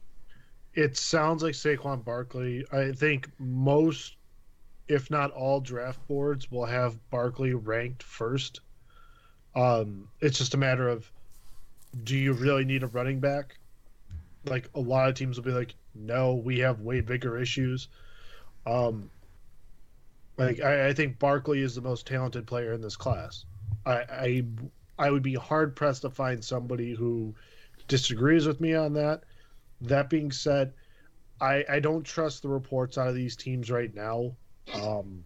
It 0.74 0.96
sounds 0.96 1.42
like 1.42 1.54
Saquon 1.54 2.04
Barkley. 2.04 2.64
I 2.72 2.92
think 2.92 3.28
most, 3.38 4.16
if 4.88 5.10
not 5.10 5.30
all, 5.32 5.60
draft 5.60 6.06
boards 6.06 6.50
will 6.50 6.66
have 6.66 6.98
Barkley 7.10 7.54
ranked 7.54 8.02
first. 8.02 8.60
Um, 9.54 10.08
it's 10.20 10.38
just 10.38 10.54
a 10.54 10.58
matter 10.58 10.88
of, 10.88 11.10
do 12.04 12.16
you 12.16 12.32
really 12.32 12.64
need 12.64 12.82
a 12.82 12.86
running 12.86 13.20
back? 13.20 13.58
Like 14.44 14.68
a 14.74 14.81
lot 14.81 15.09
of 15.09 15.14
teams 15.14 15.37
will 15.37 15.44
be 15.44 15.52
like, 15.52 15.74
no, 15.94 16.35
we 16.35 16.59
have 16.61 16.81
way 16.81 17.00
bigger 17.00 17.38
issues. 17.38 17.88
Um, 18.66 19.11
like 20.37 20.61
I, 20.61 20.88
I 20.88 20.92
think 20.92 21.18
Barkley 21.18 21.61
is 21.62 21.74
the 21.74 21.81
most 21.81 22.07
talented 22.07 22.46
player 22.46 22.72
in 22.72 22.81
this 22.81 22.96
class. 22.96 23.44
I, 23.85 23.92
I 24.11 24.44
I 24.98 25.11
would 25.11 25.22
be 25.22 25.35
hard 25.35 25.76
pressed 25.76 26.02
to 26.02 26.11
find 26.11 26.44
somebody 26.44 26.94
who 26.94 27.35
disagrees 27.88 28.46
with 28.46 28.61
me 28.61 28.74
on 28.74 28.92
that. 28.94 29.22
That 29.83 30.09
being 30.09 30.31
said, 30.31 30.72
I 31.40 31.64
I 31.68 31.81
don't 31.81 32.05
trust 32.05 32.42
the 32.42 32.48
reports 32.48 32.98
out 32.98 33.09
of 33.09 33.14
these 33.14 33.37
teams 33.37 33.70
right 33.70 33.94
now. 33.94 34.35
Um, 34.74 35.24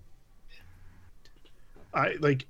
I 1.95 2.17
like. 2.21 2.47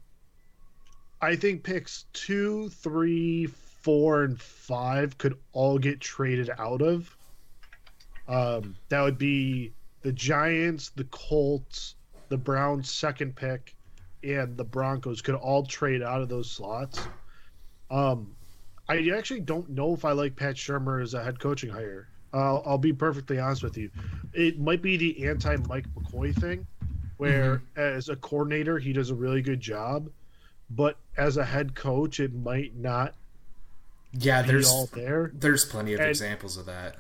I 1.20 1.34
think 1.34 1.62
picks 1.64 2.04
two, 2.12 2.68
three, 2.68 3.48
four, 3.86 4.24
and 4.24 4.42
five 4.42 5.16
could 5.16 5.38
all 5.52 5.78
get 5.78 6.00
traded 6.00 6.50
out 6.58 6.82
of. 6.82 7.16
Um, 8.26 8.74
that 8.88 9.00
would 9.00 9.16
be 9.16 9.74
the 10.02 10.10
Giants, 10.10 10.90
the 10.96 11.04
Colts, 11.04 11.94
the 12.28 12.36
Browns' 12.36 12.90
second 12.90 13.36
pick, 13.36 13.76
and 14.24 14.56
the 14.56 14.64
Broncos 14.64 15.22
could 15.22 15.36
all 15.36 15.62
trade 15.62 16.02
out 16.02 16.20
of 16.20 16.28
those 16.28 16.50
slots. 16.50 17.00
Um, 17.88 18.34
I 18.88 19.08
actually 19.16 19.42
don't 19.42 19.70
know 19.70 19.94
if 19.94 20.04
I 20.04 20.10
like 20.10 20.34
Pat 20.34 20.56
Shurmur 20.56 21.00
as 21.00 21.14
a 21.14 21.22
head 21.22 21.38
coaching 21.38 21.70
hire. 21.70 22.08
Uh, 22.34 22.56
I'll 22.56 22.78
be 22.78 22.92
perfectly 22.92 23.38
honest 23.38 23.62
with 23.62 23.78
you. 23.78 23.88
It 24.32 24.58
might 24.58 24.82
be 24.82 24.96
the 24.96 25.28
anti 25.28 25.54
Mike 25.68 25.86
McCoy 25.94 26.34
thing, 26.34 26.66
where 27.18 27.62
as 27.76 28.08
a 28.08 28.16
coordinator 28.16 28.80
he 28.80 28.92
does 28.92 29.10
a 29.10 29.14
really 29.14 29.42
good 29.42 29.60
job, 29.60 30.10
but 30.70 30.98
as 31.16 31.36
a 31.36 31.44
head 31.44 31.76
coach 31.76 32.18
it 32.18 32.34
might 32.34 32.74
not 32.74 33.14
Yeah, 34.18 34.42
there's 34.42 34.68
all 34.68 34.86
there. 34.92 35.30
there's 35.34 35.64
plenty 35.64 35.94
of 35.94 36.00
And- 36.00 36.08
examples 36.08 36.56
of 36.56 36.66
that. 36.66 36.96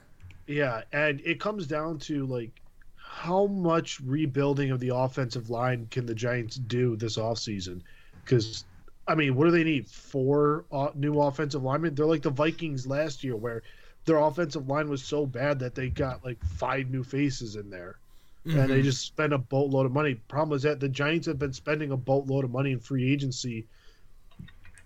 Yeah, 0.46 0.82
and 0.92 1.20
it 1.24 1.40
comes 1.40 1.66
down 1.66 1.98
to 2.00 2.24
like 2.26 2.50
how 2.96 3.46
much 3.46 3.98
rebuilding 4.00 4.70
of 4.70 4.78
the 4.80 4.94
offensive 4.94 5.50
line 5.50 5.88
can 5.90 6.06
the 6.06 6.14
Giants 6.14 6.56
do 6.56 6.96
this 6.96 7.16
offseason? 7.16 7.80
Because 8.24 8.64
I 9.08 9.14
mean, 9.14 9.34
what 9.36 9.44
do 9.46 9.50
they 9.52 9.64
need? 9.64 9.88
Four 9.88 10.64
uh, 10.72 10.88
new 10.94 11.20
offensive 11.20 11.62
linemen? 11.62 11.94
They're 11.94 12.06
like 12.06 12.22
the 12.22 12.30
Vikings 12.30 12.86
last 12.86 13.22
year, 13.24 13.36
where 13.36 13.62
their 14.04 14.18
offensive 14.18 14.68
line 14.68 14.88
was 14.88 15.02
so 15.02 15.26
bad 15.26 15.58
that 15.60 15.74
they 15.74 15.88
got 15.88 16.24
like 16.24 16.42
five 16.44 16.90
new 16.90 17.02
faces 17.04 17.56
in 17.56 17.70
there, 17.70 17.98
and 18.44 18.68
they 18.70 18.80
Mhm. 18.80 18.84
just 18.84 19.04
spent 19.04 19.32
a 19.32 19.38
boatload 19.38 19.86
of 19.86 19.92
money. 19.92 20.14
Problem 20.28 20.54
is 20.56 20.62
that 20.62 20.78
the 20.80 20.88
Giants 20.88 21.26
have 21.26 21.38
been 21.38 21.52
spending 21.52 21.90
a 21.92 21.96
boatload 21.96 22.44
of 22.44 22.50
money 22.52 22.72
in 22.72 22.78
free 22.80 23.10
agency. 23.12 23.66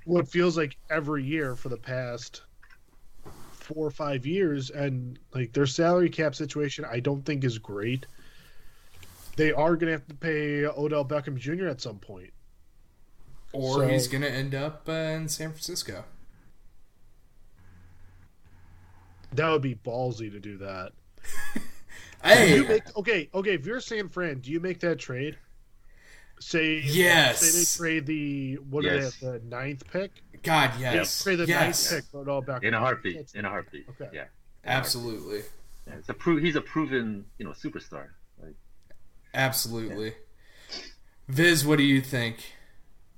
What 0.04 0.28
feels 0.28 0.56
like 0.56 0.76
every 0.88 1.24
year 1.24 1.54
for 1.54 1.68
the 1.68 1.76
past 1.76 2.42
four 3.52 3.86
or 3.86 3.90
five 3.90 4.26
years, 4.26 4.70
and 4.70 5.18
like 5.34 5.52
their 5.52 5.66
salary 5.66 6.08
cap 6.10 6.34
situation, 6.34 6.84
I 6.90 7.00
don't 7.00 7.22
think 7.24 7.44
is 7.44 7.58
great. 7.58 8.06
They 9.36 9.52
are 9.52 9.76
going 9.76 9.86
to 9.86 9.92
have 9.92 10.06
to 10.08 10.14
pay 10.14 10.66
Odell 10.66 11.04
Beckham 11.04 11.36
Jr. 11.36 11.68
at 11.68 11.80
some 11.80 11.98
point. 11.98 12.32
or 13.52 13.74
So- 13.74 13.88
he's 13.88 14.08
going 14.08 14.22
to 14.22 14.30
end 14.30 14.54
up 14.54 14.88
uh, 14.88 14.92
in 14.92 15.28
San 15.28 15.50
Francisco. 15.50 16.04
That 19.32 19.48
would 19.50 19.62
be 19.62 19.76
ballsy 19.76 20.30
to 20.32 20.40
do 20.40 20.58
that. 20.58 20.92
Hey, 22.22 22.58
Do 22.58 22.68
make, 22.68 22.96
okay, 22.98 23.30
okay. 23.32 23.54
If 23.54 23.64
you're 23.64 23.80
San 23.80 24.10
Fran, 24.10 24.40
do 24.40 24.50
you 24.50 24.60
make 24.60 24.78
that 24.80 24.98
trade? 24.98 25.38
Say 26.40 26.80
Yes. 26.84 27.40
Say 27.40 27.58
they 27.58 27.90
trade 27.90 28.06
the 28.06 28.54
what 28.70 28.82
do 28.82 28.88
Yes. 28.88 29.16
they 29.20 29.26
have 29.26 29.42
the 29.42 29.48
ninth 29.48 29.84
pick? 29.92 30.10
God, 30.42 30.72
yes, 30.80 31.22
Trade 31.22 31.36
the 31.36 31.46
yes, 31.46 31.90
ninth 31.92 32.02
pick 32.02 32.10
for 32.10 32.20
Odell 32.22 32.42
Beckham. 32.42 32.64
in 32.64 32.74
a 32.74 32.78
heartbeat. 32.80 33.14
That's- 33.16 33.34
In 33.34 33.44
a 33.44 33.48
heartbeat. 33.50 33.86
Okay. 33.90 34.08
Yeah. 34.12 34.24
absolutely, 34.64 35.42
yeah. 35.86 35.94
It's 35.98 36.08
a 36.08 36.14
pro- 36.14 36.38
He's 36.38 36.56
a 36.56 36.60
proven, 36.62 37.26
you 37.38 37.44
know, 37.44 37.52
superstar. 37.52 38.08
Like, 38.42 38.54
absolutely. 39.34 40.14
Viz, 41.28 41.64
what 41.66 41.76
do 41.76 41.84
you 41.84 42.00
think? 42.00 42.54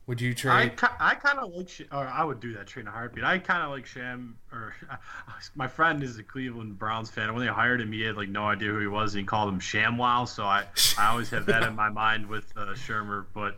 Would 0.06 0.20
you 0.20 0.30
I, 0.30 0.34
trade? 0.34 0.76
ki- 0.80 0.86
I 0.98 1.14
kind 1.14 1.38
of 1.38 1.52
like, 1.54 1.68
Sh- 1.68 1.82
or 1.92 2.06
I 2.06 2.24
would 2.24 2.40
do 2.40 2.52
that 2.54 2.66
trade 2.66 2.82
in 2.82 2.88
a 2.88 2.90
heartbeat. 2.90 3.22
I 3.24 3.38
kind 3.38 3.62
of 3.62 3.70
like 3.70 3.86
Sham, 3.86 4.36
or 4.50 4.74
my 5.54 5.68
friend 5.68 6.02
is 6.02 6.18
a 6.18 6.24
Cleveland 6.24 6.78
Browns 6.78 7.08
fan. 7.08 7.32
When 7.32 7.44
they 7.44 7.52
hired 7.52 7.80
him, 7.80 7.92
he 7.92 8.02
had 8.02 8.16
like 8.16 8.28
no 8.28 8.44
idea 8.44 8.70
who 8.70 8.80
he 8.80 8.88
was, 8.88 9.14
and 9.14 9.20
he 9.20 9.26
called 9.26 9.48
him 9.52 9.60
Shamwow. 9.60 10.28
So 10.28 10.42
I, 10.44 10.64
I 10.98 11.06
always 11.08 11.30
have 11.30 11.46
that 11.46 11.62
in 11.62 11.76
my 11.76 11.88
mind 11.90 12.26
with 12.26 12.52
uh, 12.56 12.74
Shurmur. 12.74 13.26
But 13.32 13.56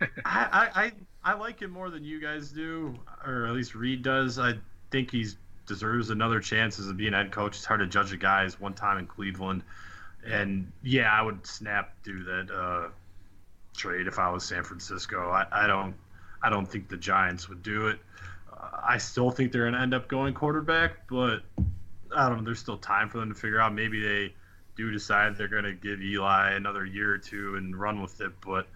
I, 0.00 0.08
I, 0.24 0.68
I, 0.84 0.92
I 1.24 1.34
like 1.34 1.60
him 1.60 1.70
more 1.70 1.90
than 1.90 2.04
you 2.04 2.20
guys 2.20 2.50
do, 2.50 2.98
or 3.24 3.46
at 3.46 3.52
least 3.52 3.76
Reid 3.76 4.02
does. 4.02 4.40
I 4.40 4.54
think 4.90 5.12
he 5.12 5.26
deserves 5.68 6.10
another 6.10 6.40
chance 6.40 6.80
as 6.80 6.88
a 6.88 6.92
being 6.92 7.12
head 7.12 7.30
coach. 7.30 7.56
It's 7.56 7.64
hard 7.64 7.80
to 7.80 7.86
judge 7.86 8.12
a 8.12 8.16
guy 8.16 8.42
as 8.44 8.58
one 8.60 8.74
time 8.74 8.98
in 8.98 9.06
Cleveland, 9.06 9.62
and 10.26 10.70
yeah, 10.82 11.12
I 11.12 11.22
would 11.22 11.46
snap 11.46 11.94
do 12.02 12.24
that. 12.24 12.50
Uh, 12.52 12.88
trade 13.76 14.06
if 14.06 14.18
I 14.18 14.30
was 14.30 14.44
San 14.44 14.64
Francisco. 14.64 15.30
I, 15.30 15.46
I 15.50 15.66
don't 15.66 15.94
I 16.42 16.50
don't 16.50 16.66
think 16.66 16.88
the 16.88 16.96
Giants 16.96 17.48
would 17.48 17.62
do 17.62 17.88
it. 17.88 17.98
Uh, 18.52 18.68
I 18.84 18.98
still 18.98 19.30
think 19.30 19.52
they're 19.52 19.62
going 19.62 19.74
to 19.74 19.80
end 19.80 19.94
up 19.94 20.08
going 20.08 20.34
quarterback, 20.34 21.08
but 21.08 21.42
I 22.14 22.28
don't 22.28 22.38
know. 22.38 22.44
There's 22.44 22.58
still 22.58 22.78
time 22.78 23.08
for 23.08 23.18
them 23.18 23.28
to 23.28 23.34
figure 23.34 23.60
out. 23.60 23.74
Maybe 23.74 24.00
they 24.00 24.34
do 24.76 24.90
decide 24.90 25.36
they're 25.36 25.48
going 25.48 25.64
to 25.64 25.72
give 25.74 26.00
Eli 26.00 26.52
another 26.52 26.84
year 26.84 27.12
or 27.12 27.18
two 27.18 27.56
and 27.56 27.78
run 27.78 28.00
with 28.02 28.20
it, 28.20 28.32
but 28.44 28.66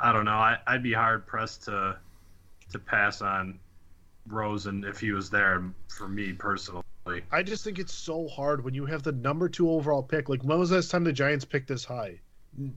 I 0.00 0.12
don't 0.12 0.24
know. 0.24 0.32
I, 0.32 0.58
I'd 0.66 0.82
be 0.82 0.92
hard 0.92 1.26
pressed 1.26 1.64
to 1.64 1.98
to 2.70 2.78
pass 2.78 3.22
on 3.22 3.58
Rosen 4.26 4.84
if 4.84 5.00
he 5.00 5.12
was 5.12 5.30
there 5.30 5.64
for 5.88 6.06
me 6.08 6.32
personally. 6.32 6.84
I 7.32 7.42
just 7.42 7.64
think 7.64 7.78
it's 7.78 7.94
so 7.94 8.28
hard 8.28 8.62
when 8.62 8.74
you 8.74 8.84
have 8.84 9.02
the 9.02 9.12
number 9.12 9.48
two 9.48 9.70
overall 9.70 10.02
pick. 10.02 10.28
Like, 10.28 10.42
when 10.42 10.58
was 10.58 10.68
the 10.68 10.76
last 10.76 10.90
time 10.90 11.04
the 11.04 11.12
Giants 11.12 11.46
picked 11.46 11.68
this 11.68 11.84
high? 11.84 12.20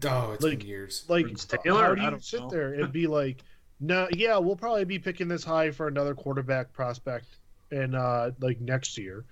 Oh, 0.06 0.32
it's 0.34 0.44
like- 0.44 0.60
been 0.60 0.68
years. 0.68 1.06
Like, 1.08 1.28
It's 1.30 1.46
Taylor? 1.46 1.82
how 1.84 1.96
do 1.96 2.02
I 2.02 2.06
you 2.06 2.12
don't 2.12 2.24
sit 2.24 2.42
know. 2.42 2.50
there 2.50 2.74
and 2.74 2.92
be 2.92 3.08
like, 3.08 3.44
no, 3.80 4.08
yeah, 4.16 4.38
we'll 4.38 4.56
probably 4.56 4.86
be 4.86 5.00
picking 5.00 5.28
this 5.28 5.44
high 5.44 5.72
for 5.72 5.88
another 5.88 6.14
quarterback 6.14 6.72
prospect 6.74 7.26
and 7.72 7.96
uh 7.96 8.32
like 8.40 8.60
next 8.62 8.98
year. 8.98 9.26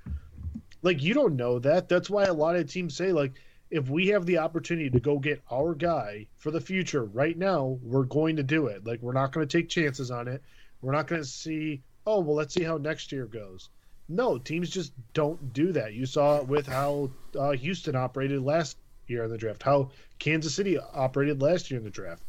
Like, 0.82 1.04
you 1.04 1.14
don't 1.14 1.36
know 1.36 1.60
that. 1.60 1.90
That's 1.90 2.10
why 2.10 2.24
a 2.24 2.34
lot 2.34 2.56
of 2.56 2.68
teams 2.72 2.96
say 2.96 3.12
like, 3.12 3.34
if 3.70 3.90
we 3.90 4.08
have 4.08 4.26
the 4.26 4.38
opportunity 4.40 4.90
to 4.90 5.00
go 5.00 5.20
get 5.20 5.42
our 5.52 5.76
guy 5.76 6.26
for 6.38 6.50
the 6.52 6.62
future 6.62 7.04
right 7.04 7.38
now, 7.38 7.78
we're 7.84 8.04
going 8.06 8.38
to 8.38 8.44
do 8.44 8.68
it. 8.68 8.88
Like, 8.88 9.02
we're 9.02 9.14
not 9.14 9.32
going 9.32 9.48
to 9.48 9.58
take 9.58 9.70
chances 9.70 10.10
on 10.10 10.28
it. 10.28 10.42
We're 10.82 10.94
not 10.94 11.06
going 11.08 11.22
to 11.22 11.28
see, 11.28 11.84
oh, 12.08 12.22
well, 12.22 12.36
let's 12.36 12.54
see 12.54 12.64
how 12.64 12.78
next 12.78 13.12
year 13.12 13.26
goes. 13.26 13.70
No, 14.08 14.40
teams 14.40 14.72
just 14.72 14.94
don't 15.14 15.54
do 15.54 15.72
that. 15.74 15.94
You 15.94 16.08
saw 16.08 16.38
it 16.38 16.48
with 16.48 16.66
how 16.66 17.12
uh, 17.38 17.52
Houston 17.52 17.96
operated 17.96 18.42
last 18.42 18.78
year 19.10 19.24
in 19.24 19.30
the 19.32 19.38
draft, 19.38 19.64
how 19.64 19.92
Kansas 20.20 20.56
City 20.56 20.78
operated 20.78 21.42
last 21.42 21.70
year 21.72 21.78
in 21.80 21.84
the 21.84 21.90
draft. 21.90 22.24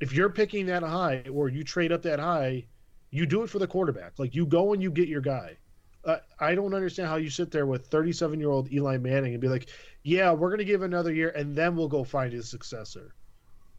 If 0.00 0.12
you're 0.12 0.30
picking 0.30 0.66
that 0.66 0.82
high 0.82 1.24
or 1.30 1.48
you 1.48 1.62
trade 1.64 1.92
up 1.92 2.02
that 2.02 2.18
high, 2.20 2.66
You 3.10 3.26
do 3.26 3.42
it 3.42 3.50
for 3.50 3.58
the 3.58 3.66
quarterback. 3.66 4.18
Like 4.18 4.34
you 4.34 4.46
go 4.46 4.72
and 4.72 4.82
you 4.82 4.90
get 4.90 5.08
your 5.08 5.20
guy. 5.20 5.58
Uh, 6.04 6.18
I 6.38 6.54
don't 6.54 6.74
understand 6.74 7.08
how 7.08 7.16
you 7.16 7.28
sit 7.30 7.50
there 7.50 7.66
with 7.66 7.86
37 7.88 8.38
year 8.40 8.50
old 8.50 8.72
Eli 8.72 8.96
Manning 8.98 9.32
and 9.34 9.40
be 9.40 9.48
like, 9.48 9.68
yeah, 10.02 10.32
we're 10.32 10.48
going 10.48 10.58
to 10.58 10.64
give 10.64 10.82
another 10.82 11.12
year 11.12 11.30
and 11.30 11.54
then 11.54 11.76
we'll 11.76 11.88
go 11.88 12.04
find 12.04 12.32
his 12.32 12.48
successor. 12.48 13.14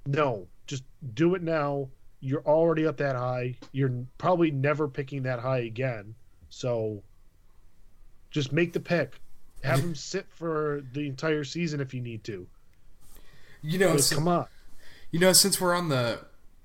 No, 0.06 0.48
just 0.68 0.84
do 1.14 1.36
it 1.36 1.42
now. 1.44 1.90
You're 2.20 2.44
already 2.46 2.86
up 2.86 2.98
that 2.98 3.16
high. 3.16 3.58
You're 3.72 4.06
probably 4.18 4.52
never 4.52 4.88
picking 4.88 5.24
that 5.24 5.40
high 5.40 5.60
again. 5.60 6.16
So 6.50 7.04
just 8.32 8.52
make 8.52 8.74
the 8.74 8.80
pick. 8.80 9.20
Have 9.64 9.80
him 9.80 9.96
sit 9.96 10.26
for 10.30 10.84
the 10.94 11.08
entire 11.08 11.44
season 11.44 11.82
if 11.82 11.94
you 11.94 12.02
need 12.02 12.24
to. 12.26 12.48
You 13.62 13.78
know, 13.78 13.94
Just 13.94 14.14
come 14.14 14.28
on. 14.28 14.48
You 15.12 15.20
know, 15.20 15.34
since 15.34 15.62
we're 15.62 15.76
on 15.76 15.90
the 15.90 16.20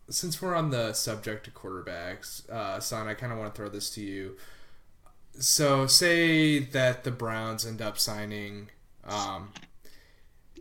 since 0.08 0.40
we're 0.40 0.54
on 0.54 0.70
the 0.70 0.92
subject 0.92 1.48
of 1.48 1.54
quarterbacks, 1.54 2.48
uh, 2.48 2.80
son, 2.80 3.08
I 3.08 3.14
kind 3.14 3.32
of 3.32 3.38
want 3.38 3.54
to 3.54 3.58
throw 3.58 3.68
this 3.68 3.90
to 3.90 4.00
you. 4.00 4.36
So, 5.38 5.86
say 5.86 6.60
that 6.60 7.04
the 7.04 7.10
Browns 7.10 7.66
end 7.66 7.82
up 7.82 7.98
signing 7.98 8.70
um, 9.04 9.52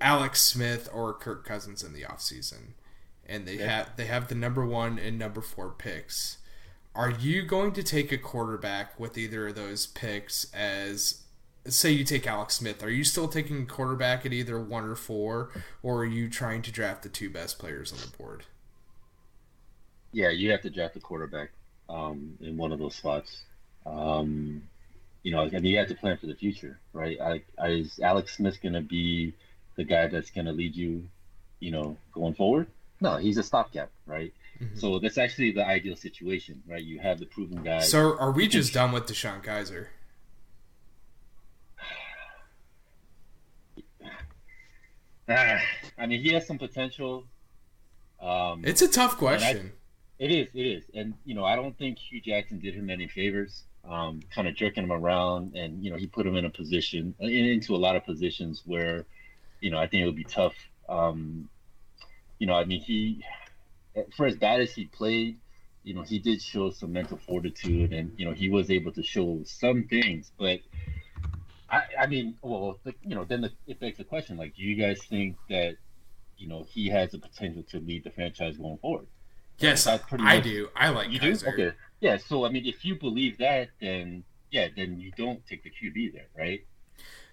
Alex 0.01 0.43
Smith 0.43 0.89
or 0.91 1.13
Kirk 1.13 1.45
Cousins 1.45 1.83
in 1.83 1.93
the 1.93 2.01
offseason, 2.01 2.73
and 3.25 3.47
they 3.47 3.57
have 3.57 3.95
they 3.95 4.05
have 4.05 4.27
the 4.27 4.35
number 4.35 4.65
one 4.65 4.99
and 4.99 5.17
number 5.17 5.41
four 5.41 5.69
picks. 5.69 6.39
Are 6.93 7.11
you 7.11 7.43
going 7.43 7.73
to 7.73 7.83
take 7.83 8.11
a 8.11 8.17
quarterback 8.17 8.99
with 8.99 9.17
either 9.17 9.49
of 9.49 9.55
those 9.55 9.85
picks 9.85 10.51
as 10.53 11.23
say 11.67 11.91
you 11.91 12.03
take 12.03 12.27
Alex 12.27 12.55
Smith, 12.55 12.83
are 12.83 12.89
you 12.89 13.03
still 13.03 13.27
taking 13.27 13.63
a 13.63 13.65
quarterback 13.65 14.25
at 14.25 14.33
either 14.33 14.59
one 14.59 14.85
or 14.85 14.95
four, 14.95 15.49
or 15.81 15.99
are 15.99 16.05
you 16.05 16.29
trying 16.29 16.61
to 16.63 16.71
draft 16.71 17.03
the 17.03 17.09
two 17.09 17.29
best 17.29 17.59
players 17.59 17.91
on 17.91 17.99
the 17.99 18.17
board? 18.17 18.43
Yeah, 20.11 20.29
you 20.29 20.51
have 20.51 20.61
to 20.61 20.69
draft 20.69 20.93
the 20.93 20.99
quarterback 20.99 21.49
um, 21.89 22.37
in 22.41 22.57
one 22.57 22.71
of 22.71 22.79
those 22.79 22.95
spots. 22.95 23.43
Um, 23.85 24.63
you 25.23 25.31
know, 25.31 25.41
I 25.41 25.49
mean, 25.49 25.65
you 25.65 25.77
have 25.77 25.87
to 25.87 25.95
plan 25.95 26.17
for 26.17 26.27
the 26.27 26.35
future, 26.35 26.79
right? 26.93 27.19
I, 27.19 27.41
I, 27.59 27.69
is 27.69 27.99
Alex 27.99 28.37
Smith 28.37 28.61
going 28.61 28.73
to 28.73 28.81
be 28.81 29.33
the 29.75 29.83
guy 29.83 30.07
that's 30.07 30.29
going 30.29 30.45
to 30.45 30.51
lead 30.51 30.75
you, 30.75 31.07
you 31.59 31.71
know, 31.71 31.97
going 32.13 32.35
forward? 32.35 32.67
No, 33.01 33.17
he's 33.17 33.37
a 33.37 33.43
stopgap, 33.43 33.89
right? 34.05 34.33
Mm-hmm. 34.61 34.77
So 34.77 34.99
that's 34.99 35.17
actually 35.17 35.51
the 35.51 35.65
ideal 35.65 35.95
situation, 35.95 36.61
right? 36.67 36.81
You 36.81 36.99
have 36.99 37.19
the 37.19 37.25
proven 37.25 37.63
guy. 37.63 37.79
So 37.81 38.17
are 38.17 38.31
we 38.31 38.47
just 38.47 38.73
done 38.73 38.91
with 38.91 39.07
DeShone 39.07 39.43
Kizer? 39.43 39.87
I 45.29 46.05
mean, 46.05 46.21
he 46.21 46.33
has 46.33 46.45
some 46.45 46.57
potential. 46.57 47.25
Um, 48.21 48.61
it's 48.63 48.81
a 48.81 48.87
tough 48.87 49.17
question. 49.17 49.71
I, 49.73 50.23
it 50.23 50.31
is, 50.31 50.47
it 50.53 50.61
is, 50.61 50.83
and 50.93 51.13
you 51.25 51.35
know, 51.35 51.43
I 51.43 51.55
don't 51.55 51.77
think 51.77 51.97
Hue 51.99 52.21
Jackson 52.21 52.59
did 52.59 52.73
him 52.73 52.89
any 52.89 53.07
favors, 53.07 53.63
um, 53.89 54.21
kind 54.33 54.47
of 54.47 54.55
jerking 54.55 54.83
him 54.83 54.91
around, 54.91 55.55
and 55.55 55.83
you 55.83 55.91
know, 55.91 55.97
he 55.97 56.07
put 56.07 56.25
him 56.25 56.35
in 56.35 56.45
a 56.45 56.49
position, 56.49 57.13
in, 57.19 57.29
into 57.29 57.75
a 57.75 57.77
lot 57.77 57.95
of 57.95 58.05
positions 58.05 58.61
where, 58.65 59.05
you 59.59 59.71
know, 59.71 59.77
I 59.77 59.87
think 59.87 60.03
it 60.03 60.05
would 60.05 60.15
be 60.15 60.23
tough. 60.23 60.53
Um, 60.87 61.49
you 62.39 62.47
know, 62.47 62.53
I 62.53 62.63
mean, 62.63 62.79
he, 62.79 63.25
for 64.15 64.25
as 64.25 64.37
bad 64.37 64.61
as 64.61 64.73
he 64.73 64.85
played, 64.85 65.37
you 65.83 65.93
know, 65.93 66.01
he 66.01 66.19
did 66.19 66.41
show 66.41 66.69
some 66.69 66.93
mental 66.93 67.17
fortitude, 67.17 67.91
and 67.91 68.13
you 68.17 68.25
know, 68.25 68.31
he 68.31 68.49
was 68.49 68.71
able 68.71 68.91
to 68.93 69.03
show 69.03 69.41
some 69.43 69.83
things, 69.83 70.31
but 70.37 70.59
I, 71.69 71.83
I 72.01 72.07
mean, 72.07 72.35
well, 72.41 72.79
the, 72.83 72.93
you 73.01 73.15
know, 73.15 73.23
then 73.23 73.41
the, 73.41 73.51
it 73.67 73.79
begs 73.79 73.97
the 73.97 74.03
question: 74.03 74.37
like, 74.37 74.55
do 74.55 74.61
you 74.61 74.75
guys 74.75 75.01
think 75.03 75.35
that, 75.49 75.77
you 76.37 76.47
know, 76.47 76.65
he 76.69 76.89
has 76.89 77.11
the 77.11 77.19
potential 77.19 77.63
to 77.71 77.79
lead 77.79 78.03
the 78.03 78.11
franchise 78.11 78.57
going 78.57 78.77
forward? 78.77 79.07
Yes, 79.59 79.87
I 79.87 79.99
much, 80.17 80.43
do. 80.43 80.69
I 80.75 80.89
like 80.89 81.09
you 81.09 81.19
Kizer. 81.19 81.43
do. 81.43 81.49
Okay, 81.49 81.75
yeah. 82.01 82.17
So 82.17 82.45
I 82.45 82.49
mean, 82.49 82.65
if 82.65 82.83
you 82.83 82.95
believe 82.95 83.37
that, 83.37 83.69
then 83.79 84.23
yeah, 84.51 84.67
then 84.75 84.99
you 84.99 85.11
don't 85.17 85.45
take 85.47 85.63
the 85.63 85.69
QB 85.71 86.13
there, 86.13 86.27
right? 86.37 86.65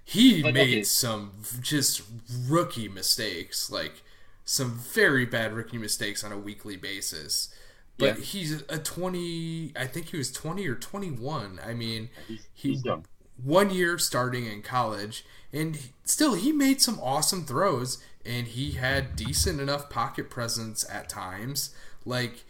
He 0.05 0.42
but, 0.42 0.55
made 0.55 0.68
okay. 0.68 0.83
some 0.83 1.33
just 1.61 2.03
rookie 2.47 2.88
mistakes, 2.88 3.71
like 3.71 4.03
some 4.45 4.79
very 4.79 5.25
bad 5.25 5.53
rookie 5.53 5.79
mistakes 5.79 6.25
on 6.25 6.33
a 6.33 6.38
weekly 6.38 6.77
basis. 6.77 7.55
But 7.99 8.18
yeah. 8.18 8.25
he's 8.25 8.62
a 8.68 8.79
twenty. 8.79 9.73
I 9.77 9.87
think 9.87 10.07
he 10.07 10.16
was 10.16 10.33
twenty 10.33 10.66
or 10.66 10.75
twenty-one. 10.75 11.61
I 11.64 11.75
mean, 11.75 12.09
he's, 12.27 12.47
he's 12.55 12.85
young 12.85 13.05
one 13.42 13.70
year 13.70 13.98
starting 13.98 14.46
in 14.46 14.62
college, 14.62 15.24
and 15.52 15.78
still 16.05 16.35
he 16.35 16.52
made 16.52 16.81
some 16.81 16.98
awesome 17.00 17.44
throws, 17.44 18.02
and 18.24 18.46
he 18.46 18.72
had 18.72 19.16
decent 19.16 19.61
enough 19.61 19.90
pocket 19.90 20.31
presence 20.31 20.85
at 20.90 21.09
times. 21.09 21.74
Like 22.05 22.44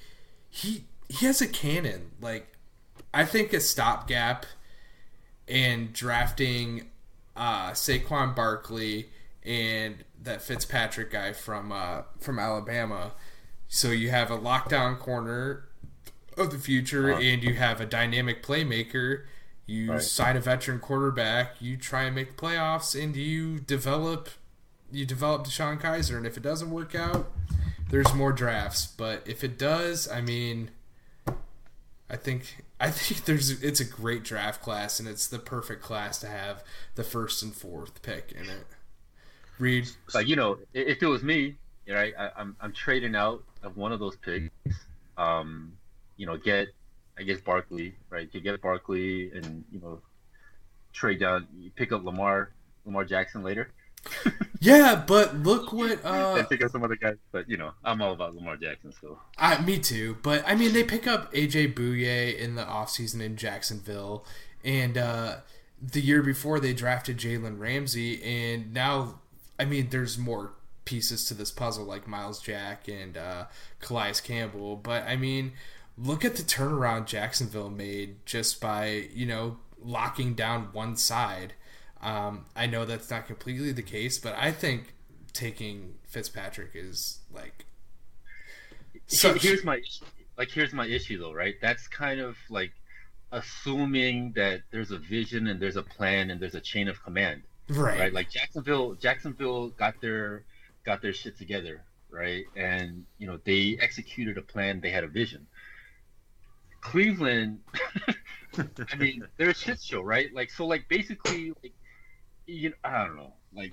he 0.48 0.84
he 1.08 1.26
has 1.26 1.40
a 1.40 1.48
cannon. 1.48 2.12
Like 2.20 2.56
I 3.12 3.24
think 3.24 3.52
a 3.52 3.60
stopgap 3.60 4.46
and 5.48 5.92
drafting 5.92 6.90
uh, 7.36 7.70
Saquon 7.70 8.34
Barkley 8.34 9.08
and 9.42 10.04
that 10.22 10.42
Fitzpatrick 10.42 11.10
guy 11.10 11.32
from 11.32 11.72
uh, 11.72 12.02
from 12.20 12.38
Alabama. 12.38 13.12
So 13.68 13.88
you 13.88 14.10
have 14.10 14.30
a 14.30 14.38
lockdown 14.38 14.98
corner 14.98 15.64
of 16.36 16.50
the 16.50 16.58
future, 16.58 17.10
and 17.10 17.42
you 17.42 17.54
have 17.54 17.80
a 17.80 17.86
dynamic 17.86 18.42
playmaker 18.42 19.24
you 19.72 19.92
right. 19.92 20.02
sign 20.02 20.36
a 20.36 20.40
veteran 20.40 20.78
quarterback, 20.78 21.60
you 21.60 21.76
try 21.76 22.04
and 22.04 22.14
make 22.14 22.36
the 22.36 22.42
playoffs, 22.42 23.00
and 23.00 23.16
you 23.16 23.58
develop 23.58 24.28
you 24.90 25.06
develop 25.06 25.46
DeShone 25.46 25.80
Kizer. 25.80 26.18
And 26.18 26.26
if 26.26 26.36
it 26.36 26.42
doesn't 26.42 26.70
work 26.70 26.94
out, 26.94 27.32
there's 27.90 28.12
more 28.12 28.32
drafts. 28.32 28.86
But 28.86 29.22
if 29.26 29.42
it 29.42 29.58
does, 29.58 30.06
I 30.10 30.20
mean, 30.20 30.70
I 32.10 32.16
think 32.16 32.62
I 32.78 32.90
think 32.90 33.24
there's 33.24 33.62
it's 33.62 33.80
a 33.80 33.84
great 33.84 34.22
draft 34.22 34.62
class, 34.62 35.00
and 35.00 35.08
it's 35.08 35.26
the 35.26 35.38
perfect 35.38 35.82
class 35.82 36.18
to 36.20 36.28
have 36.28 36.62
the 36.94 37.04
first 37.04 37.42
and 37.42 37.54
fourth 37.54 38.02
pick 38.02 38.32
in 38.32 38.50
it. 38.50 38.66
Reid, 39.58 39.88
like 40.12 40.28
you 40.28 40.36
know, 40.36 40.58
if 40.74 41.02
it 41.02 41.06
was 41.06 41.22
me, 41.22 41.56
right, 41.88 42.12
I, 42.18 42.30
I'm 42.36 42.56
I'm 42.60 42.72
trading 42.72 43.16
out 43.16 43.42
of 43.62 43.76
one 43.78 43.92
of 43.92 44.00
those 44.00 44.16
picks. 44.16 44.50
Um, 45.16 45.72
you 46.18 46.26
know, 46.26 46.36
get 46.36 46.68
I 47.18 47.22
guess 47.22 47.40
Barkley, 47.40 47.94
right? 48.10 48.28
You 48.32 48.40
get 48.40 48.60
Barkley 48.62 49.30
and 49.32 49.64
you 49.70 49.80
know 49.80 50.00
trade 50.92 51.20
down, 51.20 51.46
you 51.58 51.70
pick 51.70 51.92
up 51.92 52.04
Lamar, 52.04 52.52
Lamar 52.84 53.04
Jackson 53.04 53.42
later. 53.42 53.70
yeah, 54.60 55.02
but 55.06 55.36
look 55.36 55.72
what 55.72 55.98
uh 56.04 56.36
and 56.38 56.48
pick 56.48 56.64
up 56.64 56.70
some 56.70 56.82
other 56.82 56.96
guys. 56.96 57.16
But 57.30 57.48
you 57.48 57.56
know, 57.56 57.72
I'm 57.84 58.02
all 58.02 58.12
about 58.12 58.34
Lamar 58.34 58.56
Jackson 58.56 58.92
still. 58.92 59.18
I 59.38 59.60
me 59.62 59.78
too. 59.78 60.16
But 60.22 60.44
I 60.46 60.54
mean 60.54 60.72
they 60.72 60.84
pick 60.84 61.06
up 61.06 61.32
AJ 61.32 61.74
Bouye 61.74 62.36
in 62.36 62.54
the 62.54 62.64
offseason 62.64 63.20
in 63.20 63.36
Jacksonville 63.36 64.24
and 64.64 64.98
uh 64.98 65.36
the 65.80 66.00
year 66.00 66.22
before 66.22 66.60
they 66.60 66.72
drafted 66.72 67.18
Jalen 67.18 67.58
Ramsey 67.58 68.22
and 68.22 68.72
now 68.72 69.20
I 69.58 69.64
mean 69.64 69.88
there's 69.90 70.18
more 70.18 70.54
pieces 70.84 71.24
to 71.26 71.34
this 71.34 71.50
puzzle 71.50 71.84
like 71.84 72.08
Myles 72.08 72.40
Jack 72.40 72.88
and 72.88 73.16
uh 73.16 73.46
Calais 73.80 74.14
Campbell. 74.22 74.76
But 74.76 75.04
I 75.04 75.16
mean 75.16 75.52
look 75.96 76.24
at 76.24 76.36
the 76.36 76.42
turnaround 76.42 77.06
Jacksonville 77.06 77.70
made 77.70 78.24
just 78.26 78.60
by 78.60 79.08
you 79.14 79.26
know 79.26 79.58
locking 79.80 80.34
down 80.34 80.68
one 80.72 80.96
side. 80.96 81.54
Um, 82.00 82.46
I 82.56 82.66
know 82.66 82.84
that's 82.84 83.10
not 83.10 83.26
completely 83.26 83.72
the 83.72 83.82
case, 83.82 84.18
but 84.18 84.34
I 84.36 84.50
think 84.50 84.94
taking 85.32 85.94
Fitzpatrick 86.04 86.70
is 86.74 87.20
like. 87.32 87.64
Such... 89.06 89.42
Here's 89.42 89.64
my 89.64 89.80
like. 90.36 90.50
Here's 90.50 90.72
my 90.72 90.86
issue 90.86 91.18
though, 91.18 91.32
right? 91.32 91.54
That's 91.60 91.86
kind 91.88 92.20
of 92.20 92.36
like 92.48 92.72
assuming 93.30 94.32
that 94.36 94.62
there's 94.70 94.90
a 94.90 94.98
vision 94.98 95.46
and 95.46 95.60
there's 95.60 95.76
a 95.76 95.82
plan 95.82 96.30
and 96.30 96.40
there's 96.40 96.54
a 96.54 96.60
chain 96.60 96.88
of 96.88 97.02
command, 97.02 97.42
right? 97.68 97.98
Right. 97.98 98.12
Like 98.12 98.30
Jacksonville, 98.30 98.94
Jacksonville 98.94 99.68
got 99.70 100.00
their 100.00 100.44
got 100.84 101.02
their 101.02 101.12
shit 101.12 101.38
together, 101.38 101.82
right? 102.10 102.44
And 102.56 103.04
you 103.18 103.26
know 103.26 103.38
they 103.44 103.78
executed 103.80 104.38
a 104.38 104.42
plan. 104.42 104.80
They 104.80 104.90
had 104.90 105.04
a 105.04 105.08
vision 105.08 105.46
Cleveland, 106.82 107.60
I 108.58 108.96
mean, 108.96 109.24
they're 109.38 109.50
a 109.50 109.54
shit 109.54 109.80
show, 109.80 110.02
right? 110.02 110.32
Like, 110.34 110.50
so, 110.50 110.66
like, 110.66 110.88
basically, 110.88 111.54
like, 111.62 111.72
you 112.46 112.70
know, 112.70 112.76
I 112.84 113.06
don't 113.06 113.16
know, 113.16 113.32
like, 113.54 113.72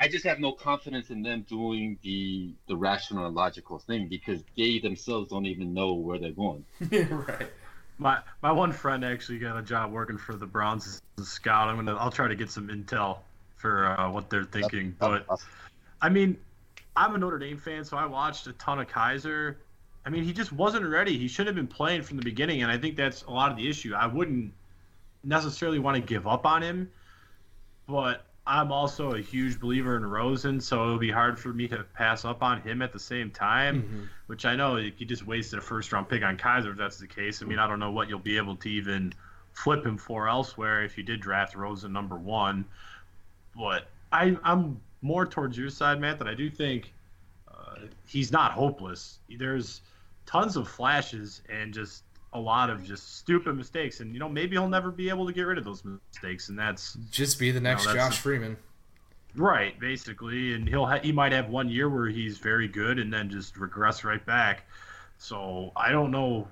I 0.00 0.08
just 0.08 0.24
have 0.24 0.40
no 0.40 0.52
confidence 0.52 1.10
in 1.10 1.22
them 1.22 1.46
doing 1.48 1.98
the 2.02 2.52
the 2.66 2.76
rational 2.76 3.26
and 3.26 3.34
logical 3.34 3.78
thing 3.78 4.08
because 4.08 4.42
they 4.56 4.80
themselves 4.80 5.30
don't 5.30 5.46
even 5.46 5.72
know 5.72 5.94
where 5.94 6.18
they're 6.18 6.32
going. 6.32 6.64
right. 6.90 7.48
My 7.98 8.18
my 8.42 8.50
one 8.50 8.72
friend 8.72 9.04
actually 9.04 9.38
got 9.38 9.56
a 9.56 9.62
job 9.62 9.92
working 9.92 10.18
for 10.18 10.34
the 10.34 10.46
Browns 10.46 10.86
as 10.86 11.00
a 11.18 11.24
scout. 11.24 11.68
I'm 11.68 11.76
gonna 11.76 11.94
I'll 11.94 12.10
try 12.10 12.26
to 12.26 12.34
get 12.34 12.50
some 12.50 12.68
intel 12.68 13.18
for 13.54 13.86
uh, 13.86 14.10
what 14.10 14.30
they're 14.30 14.44
thinking. 14.44 14.96
But 14.98 15.26
I 16.02 16.08
mean, 16.08 16.38
I'm 16.96 17.14
a 17.14 17.18
Notre 17.18 17.38
Dame 17.38 17.58
fan, 17.58 17.84
so 17.84 17.96
I 17.96 18.06
watched 18.06 18.48
a 18.48 18.52
ton 18.54 18.80
of 18.80 18.88
Kizer 18.88 19.56
I 20.06 20.10
mean, 20.10 20.24
he 20.24 20.32
just 20.32 20.52
wasn't 20.52 20.86
ready. 20.86 21.16
He 21.16 21.28
should 21.28 21.46
have 21.46 21.56
been 21.56 21.66
playing 21.66 22.02
from 22.02 22.18
the 22.18 22.22
beginning, 22.22 22.62
and 22.62 22.70
I 22.70 22.76
think 22.76 22.96
that's 22.96 23.22
a 23.22 23.30
lot 23.30 23.50
of 23.50 23.56
the 23.56 23.68
issue. 23.68 23.94
I 23.94 24.06
wouldn't 24.06 24.52
necessarily 25.22 25.78
want 25.78 25.96
to 25.96 26.02
give 26.02 26.26
up 26.26 26.44
on 26.44 26.62
him, 26.62 26.90
but 27.88 28.24
I'm 28.46 28.70
also 28.70 29.12
a 29.12 29.20
huge 29.20 29.58
believer 29.58 29.96
in 29.96 30.04
Rosen, 30.04 30.60
so 30.60 30.82
it'll 30.84 30.98
be 30.98 31.10
hard 31.10 31.38
for 31.38 31.48
me 31.48 31.66
to 31.68 31.84
pass 31.94 32.26
up 32.26 32.42
on 32.42 32.60
him 32.60 32.82
at 32.82 32.92
the 32.92 32.98
same 32.98 33.30
time. 33.30 33.82
Mm-hmm. 33.82 34.02
Which 34.26 34.44
I 34.44 34.54
know 34.54 34.76
you 34.76 35.06
just 35.06 35.26
wasted 35.26 35.58
a 35.58 35.62
first 35.62 35.90
round 35.92 36.08
pick 36.08 36.22
on 36.22 36.36
Kizer 36.36 36.72
if 36.72 36.76
that's 36.76 36.98
the 36.98 37.06
case. 37.06 37.42
I 37.42 37.46
mean, 37.46 37.58
I 37.58 37.66
don't 37.66 37.80
know 37.80 37.90
what 37.90 38.08
you'll 38.08 38.18
be 38.18 38.36
able 38.36 38.56
to 38.56 38.68
even 38.68 39.14
flip 39.54 39.86
him 39.86 39.96
for 39.96 40.28
elsewhere 40.28 40.84
if 40.84 40.98
you 40.98 41.04
did 41.04 41.20
draft 41.20 41.54
Rosen 41.54 41.92
number 41.92 42.16
one. 42.16 42.66
But 43.56 43.86
I, 44.12 44.36
I'm 44.44 44.80
more 45.00 45.24
towards 45.24 45.56
your 45.56 45.70
side, 45.70 45.98
Matt. 45.98 46.18
That 46.18 46.28
I 46.28 46.34
do 46.34 46.50
think 46.50 46.92
uh, 47.48 47.76
he's 48.06 48.30
not 48.30 48.52
hopeless. 48.52 49.18
There's 49.38 49.80
tons 50.26 50.56
of 50.56 50.68
flashes 50.68 51.42
and 51.48 51.72
just 51.72 52.04
a 52.32 52.40
lot 52.40 52.68
of 52.68 52.84
just 52.84 53.18
stupid 53.18 53.56
mistakes, 53.56 54.00
and 54.00 54.12
you 54.12 54.18
know 54.18 54.28
maybe 54.28 54.56
he'll 54.56 54.68
never 54.68 54.90
be 54.90 55.08
able 55.08 55.26
to 55.26 55.32
get 55.32 55.42
rid 55.42 55.56
of 55.56 55.64
those 55.64 55.82
mistakes, 55.84 56.48
and 56.48 56.58
that's 56.58 56.98
Just 57.10 57.38
be 57.38 57.50
the 57.50 57.60
next 57.60 57.84
that's 57.84 57.96
Josh 57.96 58.18
Freeman. 58.18 58.56
right, 59.36 59.78
basically. 59.78 60.54
And 60.54 60.68
he'll 60.68 60.86
ha- 60.86 61.00
he 61.02 61.12
might 61.12 61.32
have 61.32 61.48
one 61.48 61.68
year 61.68 61.88
where 61.88 62.06
he's 62.06 62.38
very 62.38 62.66
good 62.66 62.98
and 62.98 63.12
then 63.12 63.30
just 63.30 63.56
regress 63.56 64.02
right 64.02 64.24
back. 64.26 64.64
So 65.18 65.70
I 65.76 65.92
don't 65.92 66.10
know 66.10 66.48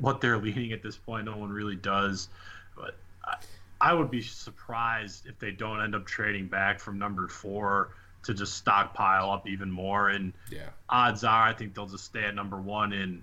what 0.00 0.20
they're 0.22 0.38
leading 0.42 0.72
at 0.72 0.82
this 0.82 0.96
point. 0.96 1.26
No 1.26 1.36
one 1.36 1.50
really 1.50 1.76
does, 1.76 2.28
but 2.74 2.96
I, 3.22 3.36
I 3.82 3.92
would 3.92 4.10
be 4.10 4.22
surprised 4.22 5.26
if 5.26 5.38
they 5.38 5.50
don't 5.50 5.82
end 5.82 5.94
up 5.94 6.06
trading 6.06 6.46
back 6.46 6.80
from 6.80 6.98
number 6.98 7.28
four 7.28 7.90
to 8.24 8.34
just 8.34 8.54
stockpile 8.54 9.30
up 9.30 9.46
even 9.48 9.70
more. 9.70 10.08
And 10.08 10.32
Yeah. 10.50 10.70
odds 10.88 11.24
are, 11.24 11.42
I 11.42 11.52
think 11.52 11.74
they'll 11.74 11.86
just 11.86 12.04
stay 12.04 12.24
at 12.24 12.34
number 12.34 12.60
one 12.60 12.92
and 12.92 13.22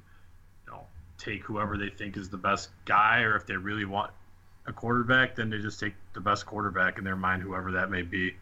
you 0.66 0.72
know 0.72 0.88
take 1.18 1.44
whoever 1.44 1.78
they 1.78 1.90
think 1.90 2.18
is 2.18 2.30
the 2.30 2.38
best 2.38 2.70
guy, 2.86 3.22
or 3.22 3.36
if 3.36 3.46
they 3.46 3.56
really 3.56 3.86
want 3.86 4.12
a 4.68 4.74
quarterback, 4.74 5.36
then 5.36 5.50
they 5.50 5.60
just 5.60 5.80
take 5.80 5.96
the 6.14 6.22
best 6.22 6.46
quarterback 6.46 6.98
in 6.98 7.04
their 7.04 7.16
mind, 7.16 7.42
whoever 7.42 7.72
that 7.72 7.90
may 7.90 8.02
be. 8.04 8.36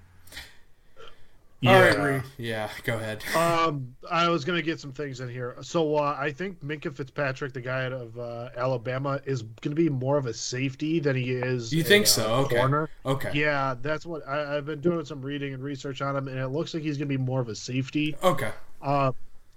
All 1.65 1.73
right, 1.73 1.99
Reid. 1.99 2.23
Yeah, 2.37 2.69
go 2.83 2.95
ahead. 2.95 3.23
Um, 3.35 3.95
I 4.09 4.29
was 4.29 4.45
gonna 4.45 4.61
get 4.61 4.79
some 4.79 4.91
things 4.91 5.19
in 5.19 5.29
here. 5.29 5.55
So 5.61 5.95
uh, 5.95 6.15
I 6.17 6.31
think 6.31 6.63
Minkah 6.63 6.95
Fitzpatrick, 6.95 7.53
the 7.53 7.61
guy 7.61 7.85
out 7.85 7.93
of 7.93 8.17
uh, 8.17 8.49
Alabama, 8.55 9.19
is 9.25 9.41
gonna 9.61 9.75
be 9.75 9.89
more 9.89 10.17
of 10.17 10.25
a 10.25 10.33
safety 10.33 10.99
than 10.99 11.15
he 11.15 11.31
is. 11.31 11.73
You 11.73 11.81
a, 11.81 11.85
think 11.85 12.05
uh, 12.05 12.09
so? 12.09 12.33
Okay. 12.45 12.57
Corner. 12.57 12.89
Okay. 13.05 13.31
Yeah, 13.33 13.75
that's 13.81 14.05
what 14.05 14.27
I, 14.27 14.57
I've 14.57 14.65
been 14.65 14.81
doing 14.81 15.05
some 15.05 15.21
reading 15.21 15.53
and 15.53 15.63
research 15.63 16.01
on 16.01 16.15
him, 16.15 16.27
and 16.27 16.37
it 16.39 16.49
looks 16.49 16.73
like 16.73 16.83
he's 16.83 16.97
gonna 16.97 17.07
be 17.07 17.17
more 17.17 17.41
of 17.41 17.49
a 17.49 17.55
safety, 17.55 18.15
Okay. 18.23 18.51
uh, 18.81 19.11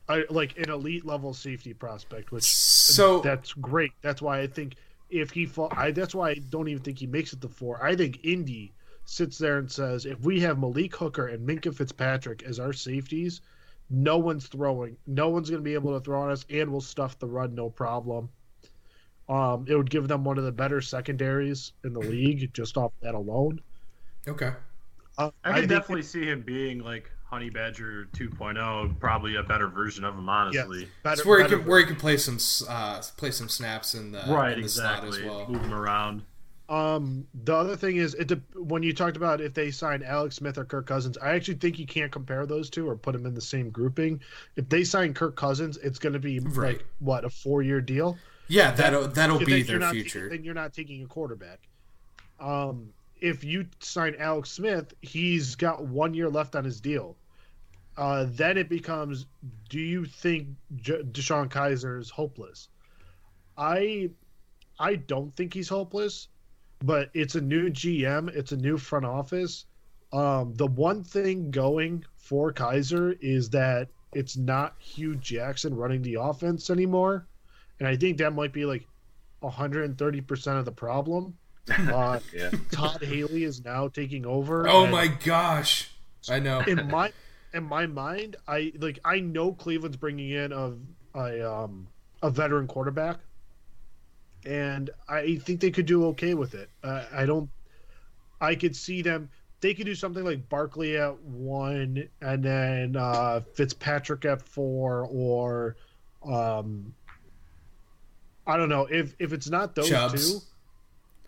I, 0.08 0.24
like 0.30 0.58
an 0.58 0.70
elite 0.70 1.06
level 1.06 1.32
safety 1.34 1.74
prospect, 1.74 2.32
which 2.32 2.44
So 2.44 3.20
that's 3.20 3.52
great. 3.52 3.92
That's 4.02 4.20
why 4.20 4.40
I 4.40 4.46
think 4.46 4.74
if 5.10 5.30
he 5.30 5.46
fall, 5.46 5.68
I 5.72 5.90
that's 5.90 6.14
why 6.14 6.30
I 6.30 6.34
don't 6.50 6.68
even 6.68 6.82
think 6.82 6.98
he 6.98 7.06
makes 7.06 7.32
it 7.32 7.40
to 7.42 7.48
four. 7.48 7.82
I 7.82 7.94
think 7.94 8.24
Indy 8.24 8.72
sits 9.04 9.38
there 9.38 9.58
and 9.58 9.70
says, 9.70 10.06
if 10.06 10.20
we 10.20 10.40
have 10.40 10.58
Malik 10.58 10.94
Hooker 10.96 11.28
and 11.28 11.46
Minkah 11.46 11.74
Fitzpatrick 11.74 12.42
as 12.42 12.58
our 12.58 12.72
safeties, 12.72 13.40
no 13.90 14.16
one's 14.18 14.46
throwing. 14.46 14.96
No 15.06 15.28
one's 15.28 15.50
going 15.50 15.60
to 15.60 15.64
be 15.64 15.74
able 15.74 15.98
to 15.98 16.04
throw 16.04 16.22
on 16.22 16.30
us, 16.30 16.46
and 16.48 16.70
we'll 16.70 16.80
stuff 16.80 17.18
the 17.18 17.26
run 17.26 17.54
no 17.54 17.68
problem. 17.68 18.28
Um, 19.28 19.66
it 19.68 19.76
would 19.76 19.90
give 19.90 20.08
them 20.08 20.24
one 20.24 20.38
of 20.38 20.44
the 20.44 20.52
better 20.52 20.80
secondaries 20.80 21.72
in 21.84 21.92
the 21.92 22.00
league 22.00 22.52
just 22.54 22.76
off 22.76 22.92
that 23.02 23.14
alone. 23.14 23.60
okay. 24.26 24.52
Uh, 25.18 25.30
I 25.44 25.50
can 25.50 25.68
think 25.68 25.68
definitely 25.68 26.02
see 26.02 26.24
him 26.24 26.40
being 26.40 26.78
like 26.78 27.10
Honey 27.24 27.50
Badger 27.50 28.08
2.0, 28.14 28.98
probably 28.98 29.36
a 29.36 29.42
better 29.42 29.68
version 29.68 30.04
of 30.04 30.14
him, 30.14 30.28
honestly. 30.28 30.88
better, 31.02 31.20
It's 31.20 31.26
where 31.26 31.38
he 31.38 31.44
better 31.44 31.58
can 31.58 31.66
where 31.66 31.80
he 31.80 31.84
can 31.86 31.96
play 31.96 32.16
some 32.16 32.38
uh 32.68 33.02
play 33.18 33.30
some 33.30 33.50
snaps 33.50 33.94
in 33.94 34.12
the 34.12 34.22
right, 34.26 34.56
in 34.56 34.62
the 34.62 34.68
slot 34.68 35.04
exactly. 35.04 35.20
as 35.20 35.24
well. 35.30 35.48
Move 35.48 35.62
him 35.62 35.74
around. 35.74 36.22
Um, 36.72 37.26
the 37.44 37.54
other 37.54 37.76
thing 37.76 37.96
is, 37.96 38.14
it 38.14 38.28
de- 38.28 38.40
when 38.58 38.82
you 38.82 38.94
talked 38.94 39.18
about 39.18 39.42
if 39.42 39.52
they 39.52 39.70
sign 39.70 40.02
Alex 40.02 40.36
Smith 40.36 40.56
or 40.56 40.64
Kirk 40.64 40.86
Cousins, 40.86 41.18
I 41.18 41.34
actually 41.34 41.56
think 41.58 41.78
you 41.78 41.86
can't 41.86 42.10
compare 42.10 42.46
those 42.46 42.70
two 42.70 42.88
or 42.88 42.96
put 42.96 43.12
them 43.12 43.26
in 43.26 43.34
the 43.34 43.42
same 43.42 43.68
grouping. 43.68 44.22
If 44.56 44.70
they 44.70 44.82
sign 44.82 45.12
Kirk 45.12 45.36
Cousins, 45.36 45.76
it's 45.76 45.98
going 45.98 46.14
to 46.14 46.18
be 46.18 46.38
Right. 46.40 46.76
like 46.78 46.86
what 47.00 47.26
a 47.26 47.30
four-year 47.30 47.82
deal. 47.82 48.16
Yeah, 48.48 48.70
that'll 48.70 49.08
that'll 49.08 49.38
be 49.38 49.62
their 49.62 49.80
future. 49.90 50.20
Taking, 50.30 50.36
then 50.36 50.44
you're 50.44 50.54
not 50.54 50.72
taking 50.72 51.02
a 51.02 51.06
quarterback. 51.06 51.60
Um, 52.40 52.94
if 53.20 53.44
you 53.44 53.66
sign 53.80 54.16
Alex 54.18 54.50
Smith, 54.50 54.94
he's 55.02 55.54
got 55.56 55.84
one 55.84 56.14
year 56.14 56.30
left 56.30 56.56
on 56.56 56.64
his 56.64 56.80
deal. 56.80 57.16
Uh, 57.98 58.24
then 58.30 58.56
it 58.56 58.70
becomes, 58.70 59.26
do 59.68 59.78
you 59.78 60.06
think 60.06 60.48
J- 60.76 61.02
DeShone 61.02 61.50
Kizer 61.50 62.00
is 62.00 62.08
hopeless? 62.08 62.68
I, 63.58 64.10
I 64.78 64.94
don't 64.96 65.36
think 65.36 65.52
he's 65.52 65.68
hopeless, 65.68 66.28
but 66.82 67.10
it's 67.14 67.34
a 67.34 67.40
new 67.40 67.70
GM, 67.70 68.28
it's 68.34 68.52
a 68.52 68.56
new 68.56 68.76
front 68.78 69.04
office. 69.04 69.66
Um, 70.12 70.54
the 70.54 70.66
one 70.66 71.02
thing 71.04 71.50
going 71.50 72.04
for 72.16 72.52
Kizer 72.52 73.16
is 73.20 73.50
that 73.50 73.88
it's 74.12 74.36
not 74.36 74.74
Hue 74.78 75.14
Jackson 75.16 75.74
running 75.74 76.02
the 76.02 76.14
offense 76.20 76.68
anymore, 76.70 77.26
and 77.78 77.88
I 77.88 77.96
think 77.96 78.18
that 78.18 78.34
might 78.34 78.52
be 78.52 78.64
like 78.66 78.86
130 79.40 80.20
percent 80.20 80.58
of 80.58 80.64
the 80.64 80.72
problem. 80.72 81.36
Uh, 81.68 82.18
Yeah. 82.34 82.50
Todd 82.72 83.02
Haley 83.02 83.44
is 83.44 83.64
now 83.64 83.86
taking 83.86 84.26
over. 84.26 84.66
oh 84.68 84.86
my 84.88 85.06
gosh. 85.06 85.90
I 86.28 86.40
know. 86.40 86.60
In 86.60 86.88
my 86.90 87.12
in 87.54 87.62
my 87.62 87.86
mind, 87.86 88.36
I 88.48 88.72
like 88.80 88.98
I 89.04 89.20
know 89.20 89.52
Cleveland's 89.52 89.96
bringing 89.96 90.30
in 90.30 90.52
a 90.52 90.74
a 91.14 91.48
um 91.48 91.86
a 92.22 92.30
veteran 92.30 92.66
quarterback, 92.66 93.18
and 94.46 94.90
I 95.08 95.36
think 95.36 95.60
they 95.60 95.70
could 95.70 95.86
do 95.86 96.06
okay 96.06 96.34
with 96.34 96.54
it. 96.54 96.70
Uh, 96.82 97.04
I 97.12 97.26
don't. 97.26 97.50
I 98.40 98.54
could 98.54 98.74
see 98.74 99.02
them. 99.02 99.30
They 99.60 99.74
could 99.74 99.86
do 99.86 99.94
something 99.94 100.24
like 100.24 100.48
Barkley 100.48 100.96
at 100.96 101.20
one, 101.20 102.08
and 102.20 102.42
then 102.42 102.96
uh, 102.96 103.40
Fitzpatrick 103.54 104.24
at 104.24 104.42
four, 104.42 105.06
or 105.10 105.76
um, 106.24 106.94
I 108.46 108.56
don't 108.56 108.68
know 108.68 108.86
if 108.86 109.14
if 109.18 109.32
it's 109.32 109.48
not 109.48 109.74
those 109.74 109.88
Chubbs. 109.88 110.32
two. 110.32 110.46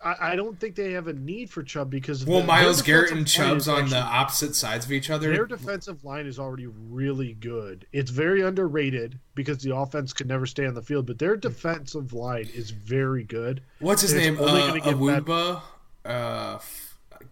I, 0.05 0.33
I 0.33 0.35
don't 0.35 0.57
think 0.59 0.75
they 0.75 0.91
have 0.93 1.07
a 1.07 1.13
need 1.13 1.49
for 1.49 1.63
Chubb 1.63 1.89
because 1.89 2.25
Well, 2.25 2.41
the- 2.41 2.45
Myles 2.47 2.81
Garrett 2.83 3.11
and 3.11 3.27
Chubbs 3.27 3.67
on 3.67 3.89
the 3.89 3.97
opposite 3.99 4.55
sides 4.55 4.85
of 4.85 4.91
each 4.91 5.09
other. 5.09 5.31
their 5.33 5.45
defensive 5.47 6.03
line 6.05 6.27
is 6.27 6.37
already 6.39 6.67
really 6.67 7.33
good. 7.33 7.87
It's 7.91 8.11
very 8.11 8.41
underrated 8.43 9.19
because 9.33 9.57
the 9.63 9.75
offense 9.75 10.13
can 10.13 10.27
never 10.27 10.45
stay 10.45 10.67
on 10.67 10.75
the 10.75 10.81
field, 10.83 11.07
but 11.07 11.17
their 11.17 11.35
defensive 11.35 12.13
line 12.13 12.47
is 12.53 12.69
very 12.69 13.23
good. 13.23 13.61
What's 13.79 14.03
his 14.03 14.13
name? 14.13 14.37
Uh, 14.39 14.73
Awuba. 14.83 15.61
Uh, 16.05 16.59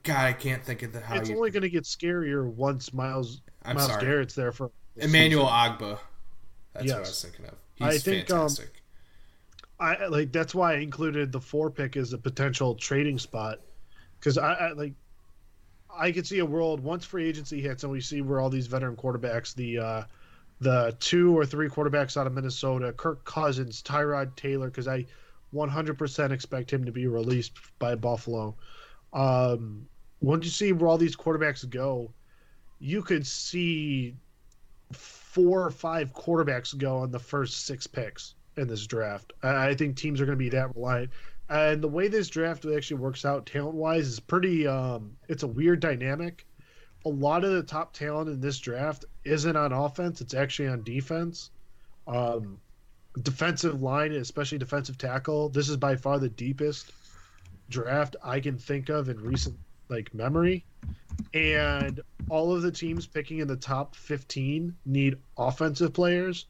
God, 0.02 0.26
I 0.26 0.34
can't 0.34 0.64
think 0.66 0.82
of 0.82 0.92
the 0.94 1.00
how 1.00 1.16
it's 1.18 1.30
you. 1.30 1.36
only 1.38 1.52
going 1.52 1.62
to 1.62 1.70
get 1.70 1.84
scarier 1.84 2.46
once 2.46 2.92
Myles 2.92 3.42
I'm 3.64 3.76
Myles 3.76 3.92
sorry. 3.92 4.04
Garrett's 4.06 4.34
there 4.36 4.52
for 4.52 4.72
Emmanuel 4.98 5.46
Ogbah. 5.46 6.00
That's 6.74 6.86
Yes. 6.88 6.94
what 6.94 6.96
I 6.96 7.00
was 7.02 7.22
thinking 7.22 7.46
of. 7.46 7.54
He's 7.76 7.88
I 7.88 7.98
think, 8.00 8.32
um, 8.32 8.40
fantastic. 8.50 8.83
I 9.84 10.06
like 10.08 10.32
that's 10.32 10.56
why 10.56 10.74
I 10.74 10.78
included 10.78 11.32
the 11.32 11.42
four 11.42 11.70
pick 11.70 11.98
as 11.98 12.14
a 12.14 12.18
potential 12.18 12.74
trading 12.74 13.20
spot 13.20 13.60
because 14.18 14.38
I, 14.38 14.54
I 14.54 14.72
like 14.72 14.94
I 15.94 16.12
could 16.14 16.26
see 16.26 16.40
a 16.40 16.46
world 16.46 16.80
once 16.80 17.04
free 17.04 17.28
agency 17.28 17.62
hits 17.62 17.84
and 17.84 17.92
we 17.92 18.00
see 18.00 18.22
where 18.22 18.40
all 18.40 18.50
these 18.50 18.68
veteran 18.68 18.96
quarterbacks 18.96 19.54
the 19.54 19.80
uh, 19.80 20.04
the 20.62 20.96
two 21.02 21.38
or 21.38 21.46
three 21.46 21.68
quarterbacks 21.68 22.16
out 22.16 22.28
of 22.28 22.34
Minnesota, 22.34 22.94
Kirk 22.94 23.26
Cousins, 23.26 23.84
Tyrod 23.84 24.34
Taylor, 24.38 24.68
because 24.68 24.88
I 24.88 25.06
100% 25.54 26.32
expect 26.32 26.72
him 26.72 26.86
to 26.86 26.92
be 26.92 27.08
released 27.08 27.52
by 27.78 27.96
Buffalo. 27.96 28.56
Um, 29.12 29.86
once 30.22 30.46
you 30.46 30.52
see 30.52 30.72
where 30.72 30.90
all 30.90 30.98
these 30.98 31.18
quarterbacks 31.18 31.70
go, 31.70 32.14
you 32.80 33.02
could 33.02 33.28
see 33.28 34.16
four 34.94 35.66
or 35.66 35.72
five 35.72 36.14
quarterbacks 36.14 36.76
go 36.78 37.00
on 37.00 37.12
the 37.12 37.20
first 37.20 37.66
six 37.66 37.86
picks 37.86 38.36
in 38.58 38.68
this 38.68 38.86
draft. 38.86 39.34
I 39.42 39.74
think 39.74 39.96
teams 39.96 40.22
are 40.22 40.26
going 40.26 40.38
to 40.38 40.44
be 40.44 40.50
that 40.50 40.76
reliant. 40.76 41.12
And 41.50 41.82
the 41.82 41.88
way 41.88 42.08
this 42.08 42.30
draft 42.30 42.66
actually 42.66 42.98
works 42.98 43.26
out 43.26 43.46
talent 43.46 43.76
wise 43.76 44.08
is 44.08 44.20
pretty, 44.20 44.66
um, 44.66 45.18
it's 45.28 45.44
a 45.44 45.48
weird 45.48 45.80
dynamic. 45.80 46.46
A 47.06 47.10
lot 47.10 47.44
of 47.44 47.52
the 47.52 47.64
top 47.64 47.94
talent 47.94 48.30
in 48.30 48.40
this 48.40 48.60
draft 48.60 49.06
isn't 49.26 49.56
on 49.56 49.74
offense, 49.74 50.22
it's 50.22 50.34
actually 50.34 50.70
on 50.70 50.84
defense. 50.84 51.52
Um, 52.08 52.60
defensive 53.22 53.82
line, 53.82 54.14
especially 54.14 54.58
defensive 54.58 54.98
tackle, 54.98 55.50
this 55.50 55.70
is 55.70 55.78
by 55.78 55.96
far 55.96 56.20
the 56.20 56.30
deepest 56.30 56.92
draft 57.70 58.16
I 58.24 58.40
can 58.40 58.58
think 58.58 58.90
of 58.90 59.10
in 59.10 59.20
recent 59.20 59.58
like 59.90 60.14
memory. 60.14 60.66
And 61.34 62.00
all 62.30 62.54
of 62.54 62.62
the 62.62 62.72
teams 62.72 63.06
picking 63.06 63.40
in 63.40 63.48
the 63.48 63.56
top 63.56 63.96
15 63.96 64.76
need 64.86 65.18
offensive 65.38 65.94
players, 65.94 66.48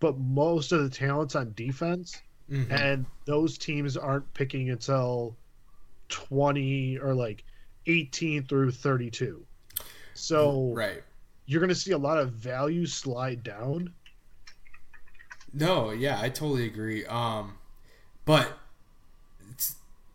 but 0.00 0.18
most 0.18 0.72
of 0.72 0.82
the 0.82 0.90
talent's 0.90 1.34
on 1.36 1.52
defense 1.54 2.22
Mhm. 2.50 2.70
and 2.70 3.06
those 3.26 3.56
teams 3.58 3.96
aren't 3.96 4.32
picking 4.34 4.70
until 4.70 5.36
20 6.08 6.98
or 6.98 7.14
like 7.14 7.44
18 7.86 8.44
through 8.44 8.72
32 8.72 9.46
so 10.14 10.72
Right. 10.74 11.02
you're 11.46 11.60
going 11.60 11.68
to 11.68 11.74
see 11.74 11.92
a 11.92 11.98
lot 11.98 12.18
of 12.18 12.32
value 12.32 12.86
slide 12.86 13.42
down 13.42 13.94
No, 15.52 15.90
yeah, 15.90 16.20
I 16.20 16.28
totally 16.28 16.66
agree. 16.66 17.04
Um, 17.06 17.58
but 18.24 18.58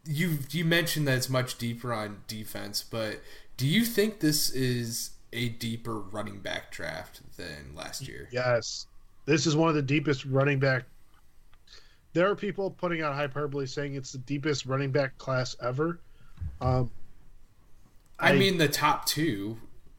you 0.06 0.40
you 0.52 0.64
mentioned 0.66 1.08
that 1.08 1.18
it's 1.18 1.30
much 1.30 1.58
deeper 1.58 1.94
on 1.94 2.24
defense, 2.28 2.84
but 2.84 3.22
Do 3.58 3.66
you 3.68 3.86
think 3.86 4.20
this 4.20 4.50
is 4.50 5.12
a 5.32 5.48
deeper 5.50 5.98
running 6.00 6.40
back 6.42 6.72
draft 6.72 7.22
than 7.38 7.74
last 7.74 8.06
year? 8.08 8.28
Yes. 8.32 8.88
This 9.26 9.46
is 9.48 9.56
one 9.56 9.70
of 9.70 9.76
the 9.76 9.82
deepest 9.82 10.26
running 10.26 10.60
back. 10.60 10.84
There 12.14 12.30
are 12.30 12.36
people 12.36 12.72
putting 12.72 13.02
out 13.02 13.14
hyperbole 13.16 13.66
saying 13.66 13.96
it's 13.96 14.12
the 14.12 14.20
deepest 14.20 14.66
running 14.66 14.92
back 14.92 15.18
class 15.18 15.56
ever. 15.62 16.00
Um, 16.62 16.90
I, 18.20 18.32
I- 18.32 18.38
mean, 18.38 18.58
the 18.58 18.68
top 18.70 19.06
two. 19.06 19.58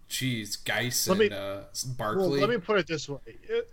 Geez, 0.08 0.54
Guice 0.54 1.08
Let 1.08 1.20
and 1.20 1.30
me- 1.30 1.36
uh, 1.36 1.40
well, 1.40 1.66
Barkley. 1.98 2.40
let 2.40 2.48
me 2.48 2.58
put 2.58 2.78
it 2.78 2.86
this 2.86 3.08
way: 3.08 3.18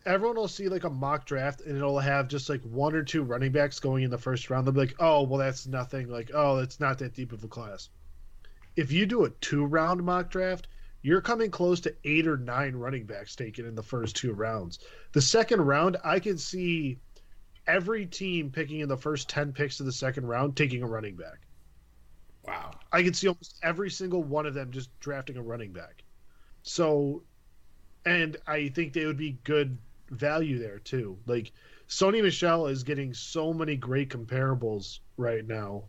everyone 0.03 0.35
will 0.35 0.47
see 0.47 0.67
like 0.67 0.83
a 0.83 0.89
mock 0.89 1.27
draft, 1.27 1.61
and 1.61 1.77
it'll 1.77 1.99
have 1.99 2.27
just 2.27 2.49
like 2.49 2.59
one 2.63 2.95
or 2.95 3.03
two 3.03 3.21
running 3.21 3.51
backs 3.51 3.79
going 3.79 4.03
in 4.03 4.09
the 4.09 4.17
first 4.17 4.49
round. 4.49 4.65
They'll 4.65 4.73
be 4.73 4.79
like, 4.79 4.95
"Oh, 4.99 5.21
well, 5.21 5.37
that's 5.37 5.67
nothing. 5.67 6.07
Like, 6.09 6.31
oh, 6.33 6.57
it's 6.57 6.79
not 6.79 6.97
that 6.97 7.13
deep 7.13 7.33
of 7.33 7.43
a 7.43 7.47
class." 7.47 7.89
If 8.75 8.91
you 8.91 9.05
do 9.05 9.25
a 9.25 9.29
two-round 9.29 10.01
mock 10.01 10.31
draft, 10.31 10.67
you're 11.03 11.21
coming 11.21 11.51
close 11.51 11.79
to 11.81 11.93
eight 12.05 12.25
or 12.27 12.37
nine 12.37 12.75
running 12.75 13.05
backs 13.05 13.35
taken 13.35 13.65
in 13.65 13.75
the 13.75 13.83
first 13.83 14.15
two 14.15 14.33
rounds. 14.33 14.79
The 15.11 15.21
second 15.21 15.61
round, 15.61 15.97
I 16.03 16.19
can 16.19 16.37
see 16.37 16.97
every 17.67 18.05
team 18.05 18.49
picking 18.49 18.79
in 18.79 18.89
the 18.89 18.97
first 18.97 19.29
ten 19.29 19.53
picks 19.53 19.79
of 19.79 19.85
the 19.85 19.91
second 19.91 20.25
round 20.27 20.55
taking 20.55 20.81
a 20.81 20.87
running 20.87 21.15
back. 21.15 21.39
wow. 22.47 22.71
I 22.91 23.03
can 23.03 23.13
see 23.13 23.27
almost 23.27 23.59
every 23.63 23.89
single 23.89 24.23
one 24.23 24.45
of 24.45 24.53
them 24.53 24.71
just 24.71 24.97
drafting 24.99 25.37
a 25.37 25.41
running 25.41 25.71
back. 25.73 26.03
So, 26.63 27.23
and 28.05 28.37
I 28.47 28.69
think 28.69 28.93
they 28.93 29.05
would 29.05 29.17
be 29.17 29.37
good 29.43 29.77
value 30.09 30.59
there 30.59 30.79
too. 30.79 31.17
Like 31.25 31.51
Sony 31.89 32.21
Michel 32.21 32.67
is 32.67 32.83
getting 32.83 33.13
so 33.13 33.53
many 33.53 33.75
great 33.75 34.09
comparables 34.09 34.99
right 35.17 35.45
now, 35.45 35.83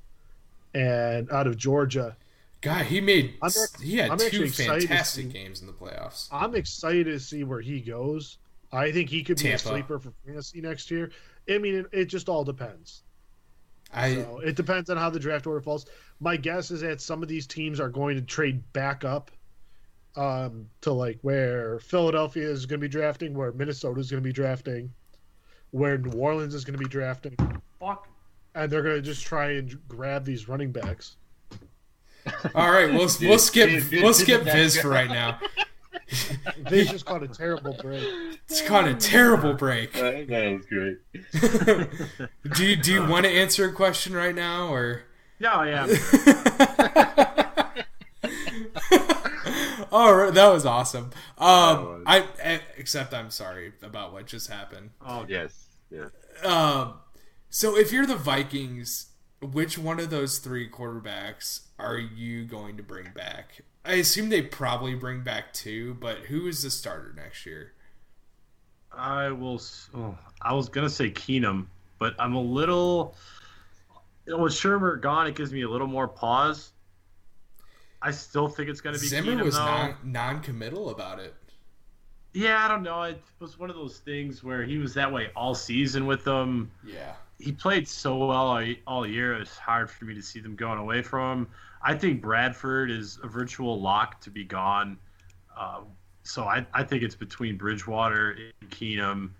and 0.75 1.31
out 1.31 1.47
of 1.47 1.57
Georgia, 1.57 2.17
God, 2.65 2.87
he 2.87 3.01
made 3.03 3.35
I'm 3.43 3.51
he 3.83 3.99
had 3.99 4.11
I'm 4.11 4.19
two 4.19 4.25
actually 4.25 4.47
excited 4.47 4.81
to 4.81 4.89
fantastic 4.89 5.27
see- 5.27 5.33
games 5.33 5.61
in 5.61 5.67
the 5.67 5.73
playoffs. 5.75 6.29
I'm 6.33 6.55
excited 6.55 7.05
to 7.05 7.21
see 7.21 7.45
where 7.45 7.61
he 7.61 7.81
goes. 7.81 8.39
I 8.73 8.91
think 8.91 9.11
he 9.11 9.23
could 9.23 9.37
be 9.37 9.43
Tampa. 9.43 9.57
a 9.57 9.59
sleeper 9.59 9.99
for 9.99 10.13
fantasy 10.27 10.61
next 10.63 10.91
year. 10.91 11.11
I 11.49 11.59
mean, 11.59 11.75
it, 11.75 11.87
it 11.93 12.05
just 12.07 12.29
all 12.31 12.43
depends. 12.43 13.03
I 13.93 14.15
So 14.15 14.39
it 14.39 14.57
depends 14.57 14.89
on 14.89 14.97
how 14.97 15.11
the 15.11 15.21
draft 15.21 15.47
order 15.47 15.61
falls. 15.61 15.85
My 16.21 16.37
guess 16.39 16.71
is 16.71 16.81
that 16.81 17.03
some 17.03 17.23
of 17.23 17.29
these 17.29 17.47
teams 17.47 17.79
are 17.81 17.91
going 17.91 18.17
to 18.17 18.23
trade 18.23 18.63
back 18.73 19.05
up 19.05 19.31
um, 20.17 20.69
to 20.81 20.91
like 20.93 21.19
where 21.21 21.79
Philadelphia 21.81 22.49
is 22.49 22.65
going 22.67 22.81
to 22.81 22.85
be 22.85 22.89
drafting, 22.91 23.35
where 23.35 23.53
Minnesota 23.53 24.01
is 24.01 24.11
going 24.11 24.23
to 24.23 24.27
be 24.27 24.33
drafting, 24.33 24.91
where 25.71 25.99
New 25.99 26.19
Orleans 26.19 26.55
is 26.55 26.65
going 26.65 26.79
to 26.79 26.83
be 26.83 26.89
drafting, 26.89 27.37
Fuck. 27.79 28.09
and 28.55 28.73
they're 28.73 28.83
going 28.83 28.97
to 28.97 29.03
just 29.03 29.25
try 29.27 29.51
and 29.53 29.79
grab 29.87 30.25
these 30.25 30.49
running 30.49 30.73
backs. 30.73 31.17
all 32.55 32.71
right. 32.71 32.93
We'll 32.93 33.09
Dude, 33.09 33.29
we'll 33.29 33.39
skip 33.39 33.69
dude, 33.71 33.91
dude, 33.91 34.03
we'll 34.03 34.13
dude, 34.13 34.23
skip 34.23 34.43
Viz 34.43 34.77
guy. 34.77 34.83
for 34.83 34.89
right 34.89 35.09
now. 35.11 35.39
Viz 36.69 36.91
just 36.91 37.07
caught 37.07 37.23
a 37.23 37.29
terrible 37.29 37.75
break. 37.81 38.07
It's 38.49 38.61
caught 38.63 38.87
a 38.89 38.95
terrible 38.95 39.55
break. 39.55 39.93
That, 39.95 40.27
that 40.29 40.53
was 40.53 40.67
great. 40.67 42.55
do 42.55 42.67
you 42.67 42.77
do 42.77 42.93
you 42.93 43.07
want 43.07 43.25
to 43.25 43.31
answer 43.31 43.67
a 43.69 43.73
question 43.73 44.15
right 44.15 44.35
now 44.35 44.69
or? 44.73 45.03
No, 45.41 45.63
yeah, 45.63 45.87
I 45.87 47.75
am. 47.75 47.75
All 49.93 50.15
right, 50.15 50.35
that 50.35 50.49
was 50.53 50.67
awesome. 50.67 51.11
Um, 51.39 51.85
was. 51.85 52.03
I 52.07 52.61
except 52.77 53.15
I'm 53.15 53.31
sorry 53.31 53.73
about 53.83 54.13
what 54.13 54.27
just 54.27 54.49
happened. 54.51 54.91
Oh, 55.05 55.25
Yes. 55.29 55.69
Yes. 55.91 56.11
Um, 56.45 56.95
so 57.49 57.77
if 57.77 57.93
you're 57.93 58.07
the 58.07 58.17
Vikings, 58.17 59.07
which 59.41 59.79
one 59.79 60.01
of 60.01 60.11
those 60.11 60.39
three 60.39 60.69
quarterbacks 60.69 61.61
are 61.79 61.99
you 61.99 62.45
going 62.45 62.77
to 62.77 62.83
bring 62.83 63.11
back? 63.15 63.63
I 63.85 63.95
assume 63.95 64.31
they 64.31 64.43
probably 64.43 64.95
bring 64.95 65.23
back 65.23 65.53
two, 65.53 65.95
but 65.95 66.19
who 66.19 66.47
is 66.47 66.63
the 66.63 66.71
starter 66.71 67.13
next 67.15 67.45
year? 67.45 67.73
I 68.91 69.31
will. 69.31 69.61
Oh, 69.95 70.17
I 70.41 70.55
was 70.55 70.69
gonna 70.69 70.89
say 70.89 71.11
Keenum, 71.11 71.67
but 71.99 72.15
I'm 72.19 72.35
a 72.35 72.41
little. 72.41 73.17
You 74.27 74.37
know, 74.37 74.43
with 74.45 74.53
Shurmur 74.55 75.01
gone, 75.01 75.27
it 75.27 75.35
gives 75.35 75.53
me 75.53 75.63
a 75.63 75.69
little 75.69 75.87
more 75.87 76.09
pause. 76.09 76.73
I 78.01 78.11
still 78.11 78.49
think 78.49 78.69
it's 78.71 78.81
gonna 78.81 78.99
be 78.99 79.07
Zimmer 79.07 79.33
Keenum 79.33 79.45
was 79.45 79.57
though. 79.57 79.65
non 79.65 79.97
non-committal 80.05 80.91
about 80.91 81.19
it. 81.19 81.35
Yeah, 82.33 82.65
I 82.65 82.69
don't 82.69 82.83
know. 82.83 83.03
It 83.03 83.21
was 83.39 83.59
one 83.59 83.71
of 83.71 83.77
those 83.77 83.99
things 83.99 84.43
where 84.43 84.65
he 84.65 84.79
was 84.79 84.95
that 84.95 85.13
way 85.13 85.29
all 85.37 85.55
season 85.55 86.07
with 86.07 86.25
them. 86.25 86.71
Yeah, 86.85 87.15
He 87.39 87.53
played 87.53 87.87
so 87.89 88.17
well 88.17 88.31
all, 88.47 88.65
all 88.87 89.07
year. 89.07 89.35
It's 89.35 89.57
hard 89.57 89.91
for 89.91 90.05
me 90.05 90.15
to 90.15 90.23
see 90.23 90.41
them 90.41 90.55
going 90.57 90.79
away 90.79 91.03
from 91.03 91.39
him. 91.41 91.49
I 91.83 91.95
think 91.95 92.23
Bradford 92.23 92.91
is 92.91 93.19
a 93.23 93.27
virtual 93.27 93.81
lock 93.81 94.21
to 94.23 94.31
be 94.31 94.45
gone. 94.45 94.97
Um, 95.59 95.87
so 96.23 96.45
I, 96.45 96.67
I 96.73 96.83
think 96.85 97.03
it's 97.03 97.15
between 97.15 97.57
Bridgewater 97.59 98.31
and 98.61 98.71
Keenum. 98.71 99.31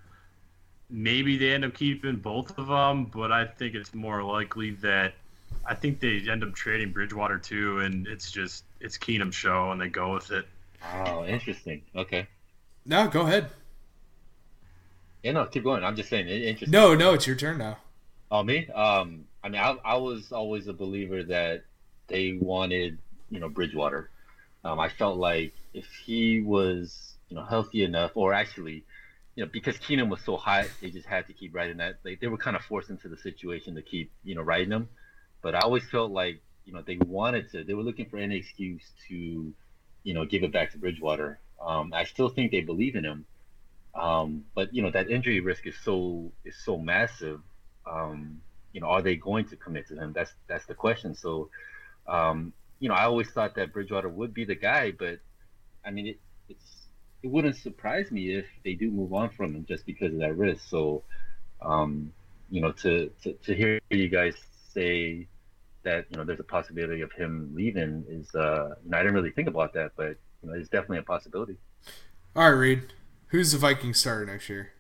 Maybe 0.91 1.39
they 1.39 1.53
end 1.53 1.65
up 1.65 1.73
keeping 1.75 2.17
both 2.17 2.59
of 2.59 2.67
them, 2.67 3.07
but 3.07 3.33
I 3.33 3.47
think 3.47 3.75
it's 3.75 3.95
more 3.95 4.23
likely 4.23 4.73
that 4.73 5.15
I 5.67 5.75
think 5.75 6.01
they 6.01 6.23
end 6.31 6.45
up 6.45 6.55
trading 6.55 6.93
Bridgewater 6.93 7.39
too, 7.39 7.81
and 7.81 8.07
it's 8.07 8.31
just 8.31 8.65
it's 8.81 8.99
Keenum's 8.99 9.35
show, 9.35 9.71
and 9.71 9.81
they 9.81 9.89
go 9.89 10.13
with 10.13 10.31
it. 10.31 10.47
Oh, 11.07 11.25
interesting. 11.25 11.81
Okay. 11.97 12.27
no, 12.85 13.09
go 13.09 13.23
ahead. 13.23 13.49
Yeah, 15.23 15.33
no, 15.33 15.47
keep 15.47 15.65
going. 15.65 15.83
I'm 15.83 15.97
just 15.97 16.11
saying, 16.11 16.29
it- 16.29 16.43
interesting. 16.43 16.71
No, 16.71 16.95
no, 16.95 17.15
it's 17.15 17.27
your 17.27 17.37
turn 17.37 17.57
now. 17.57 17.79
Oh, 18.35 18.43
me? 18.43 18.69
Um, 18.71 19.27
I 19.45 19.49
mean, 19.49 19.61
I, 19.61 19.77
I 19.85 19.97
was 19.99 20.33
always 20.33 20.67
a 20.67 20.73
believer 20.73 21.23
that 21.23 21.63
they 22.09 22.33
wanted, 22.33 22.99
you 23.31 23.39
know, 23.39 23.49
Bridgewater. 23.49 24.11
Um, 24.65 24.81
I 24.81 24.89
felt 24.89 25.19
like 25.19 25.53
if 25.73 25.87
he 26.05 26.41
was, 26.41 27.15
you 27.29 27.37
know, 27.37 27.45
healthy 27.45 27.85
enough, 27.85 28.11
or 28.17 28.35
actually, 28.35 28.83
you 29.37 29.45
know, 29.45 29.51
because 29.53 29.77
Keenum 29.77 30.09
was 30.09 30.21
so 30.23 30.37
hot, 30.37 30.67
they 30.83 30.91
just 30.91 31.07
had 31.07 31.29
to 31.29 31.33
keep 31.33 31.55
riding 31.55 31.77
that. 31.77 32.01
Like 32.05 32.19
they 32.19 32.27
were 32.27 32.37
kind 32.37 32.57
of 32.57 32.65
forced 32.65 32.91
into 32.91 33.09
the 33.09 33.17
situation 33.17 33.77
to 33.77 33.83
keep, 33.83 34.11
you 34.25 34.35
know, 34.35 34.43
riding 34.43 34.73
him. 34.73 34.89
But 35.41 35.55
I 35.55 35.61
always 35.61 35.89
felt 35.89 36.11
like, 36.11 36.41
you 36.65 36.73
know, 36.73 36.83
they 36.85 36.97
wanted 36.97 37.53
to. 37.53 37.63
They 37.63 37.75
were 37.75 37.85
looking 37.85 38.07
for 38.07 38.19
any 38.19 38.39
excuse 38.39 38.83
to, 39.07 39.55
you 40.03 40.13
know, 40.13 40.25
give 40.25 40.43
it 40.43 40.53
back 40.53 40.73
to 40.73 40.79
Bridgewater. 40.79 41.39
Um, 41.65 41.93
I 41.95 42.03
still 42.03 42.31
think 42.31 42.51
they 42.51 42.63
believe 42.63 42.97
in 42.97 43.05
him. 43.05 43.27
Um, 43.95 44.47
but 44.57 44.75
you 44.75 44.83
know 44.83 44.91
that 44.91 45.09
injury 45.09 45.39
risk 45.39 45.69
is 45.69 45.77
so 45.85 46.33
is 46.45 46.57
so 46.65 46.77
massive 46.77 47.41
um, 47.87 48.41
you 48.73 48.81
know, 48.81 48.89
are 48.89 49.03
they 49.03 49.17
going 49.17 49.47
to 49.47 49.57
commit 49.57 49.89
to 49.89 49.97
him? 49.97 50.13
That's 50.13 50.33
that's 50.47 50.67
the 50.67 50.75
question. 50.75 51.15
So, 51.15 51.49
um, 52.07 52.53
you 52.81 52.89
know, 52.89 52.95
I 52.95 53.05
always 53.05 53.31
thought 53.31 53.55
that 53.57 53.73
Bridgewater 53.73 54.09
would 54.09 54.35
be 54.35 54.45
the 54.45 54.55
guy, 54.55 54.91
but 54.91 55.21
I 55.85 55.91
mean, 55.91 56.09
it, 56.09 56.21
it's 56.49 56.87
it 57.23 57.31
wouldn't 57.31 57.57
surprise 57.57 58.11
me 58.11 58.35
if 58.35 58.47
they 58.65 58.75
do 58.75 58.91
move 58.91 59.15
on 59.15 59.31
from 59.31 59.55
him 59.55 59.65
just 59.67 59.87
because 59.87 60.13
of 60.13 60.19
that 60.19 60.37
risk. 60.37 60.69
So, 60.69 61.05
um, 61.63 62.13
you 62.51 62.61
know, 62.61 62.73
to, 62.73 63.11
to 63.23 63.33
to 63.33 63.55
hear 63.55 63.81
you 63.91 64.09
guys 64.09 64.35
say 64.73 65.29
that 65.85 66.07
you 66.11 66.17
know 66.17 66.25
there's 66.25 66.41
a 66.41 66.45
possibility 66.45 67.03
of 67.03 67.13
him 67.13 67.53
leaving 67.55 68.05
is, 68.09 68.35
uh, 68.35 68.75
you 68.85 68.91
know, 68.91 68.99
I 68.99 69.03
didn't 69.03 69.15
really 69.15 69.31
think 69.31 69.49
about 69.49 69.73
that, 69.75 69.93
but 69.97 70.17
you 70.43 70.49
know, 70.49 70.55
it's 70.55 70.69
definitely 70.69 70.99
a 70.99 71.03
possibility. 71.03 71.57
All 72.35 72.51
right, 72.51 72.59
Reid. 72.59 72.93
Who's 73.29 73.53
the 73.53 73.59
Viking 73.59 73.95
starter 73.95 74.27
next 74.27 74.49
year? 74.49 74.73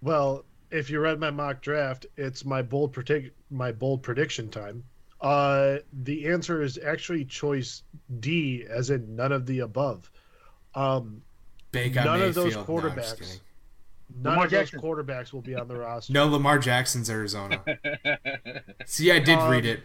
Well, 0.00 0.44
if 0.72 0.90
you 0.90 1.00
read 1.00 1.20
my 1.20 1.30
mock 1.30 1.60
draft, 1.62 2.06
it's 2.16 2.44
my 2.44 2.62
bold 2.62 2.92
predict 2.92 3.36
my 3.50 3.70
bold 3.72 4.02
prediction 4.02 4.48
time. 4.50 4.82
Uh, 5.20 5.76
the 6.02 6.26
answer 6.28 6.62
is 6.62 6.78
actually 6.84 7.24
choice 7.24 7.82
D, 8.20 8.64
as 8.68 8.90
in 8.90 9.14
none 9.14 9.30
of 9.32 9.46
the 9.46 9.60
above. 9.60 10.10
Um, 10.74 11.22
Baker 11.70 12.02
None 12.04 12.22
of 12.22 12.34
those 12.34 12.56
Mayfield. 12.56 12.68
No, 12.68 12.74
quarterbacks. 12.90 13.40
none 14.16 14.32
Lamar 14.32 14.44
of 14.46 14.50
those 14.50 14.70
quarterbacks 14.72 15.32
will 15.32 15.40
be 15.42 15.54
on 15.54 15.68
the 15.68 15.76
roster. 15.76 16.12
no, 16.12 16.26
Lamar 16.26 16.58
Jackson's 16.58 17.08
Arizona. 17.08 17.62
See, 18.86 19.10
I 19.12 19.18
did 19.20 19.38
Um, 19.38 19.50
read 19.50 19.64
it. 19.64 19.80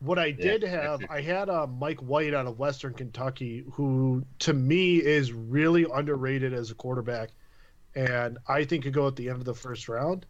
What 0.00 0.18
I 0.18 0.30
did 0.30 0.62
that's 0.62 0.72
have. 0.72 1.00
I 1.08 1.20
had 1.22 1.48
uh, 1.48 1.66
Mike 1.66 2.00
White 2.00 2.34
out 2.34 2.46
of 2.46 2.58
Western 2.58 2.92
Kentucky, 2.94 3.64
who 3.72 4.24
to 4.40 4.52
me 4.52 4.96
is 4.96 5.32
really 5.32 5.86
underrated 5.94 6.52
as 6.52 6.70
a 6.70 6.74
quarterback, 6.74 7.30
and 7.96 8.38
I 8.46 8.64
think 8.64 8.84
could 8.84 8.92
go 8.92 9.08
at 9.08 9.16
the 9.16 9.30
end 9.30 9.38
of 9.38 9.44
the 9.44 9.54
first 9.54 9.88
round. 9.88 10.26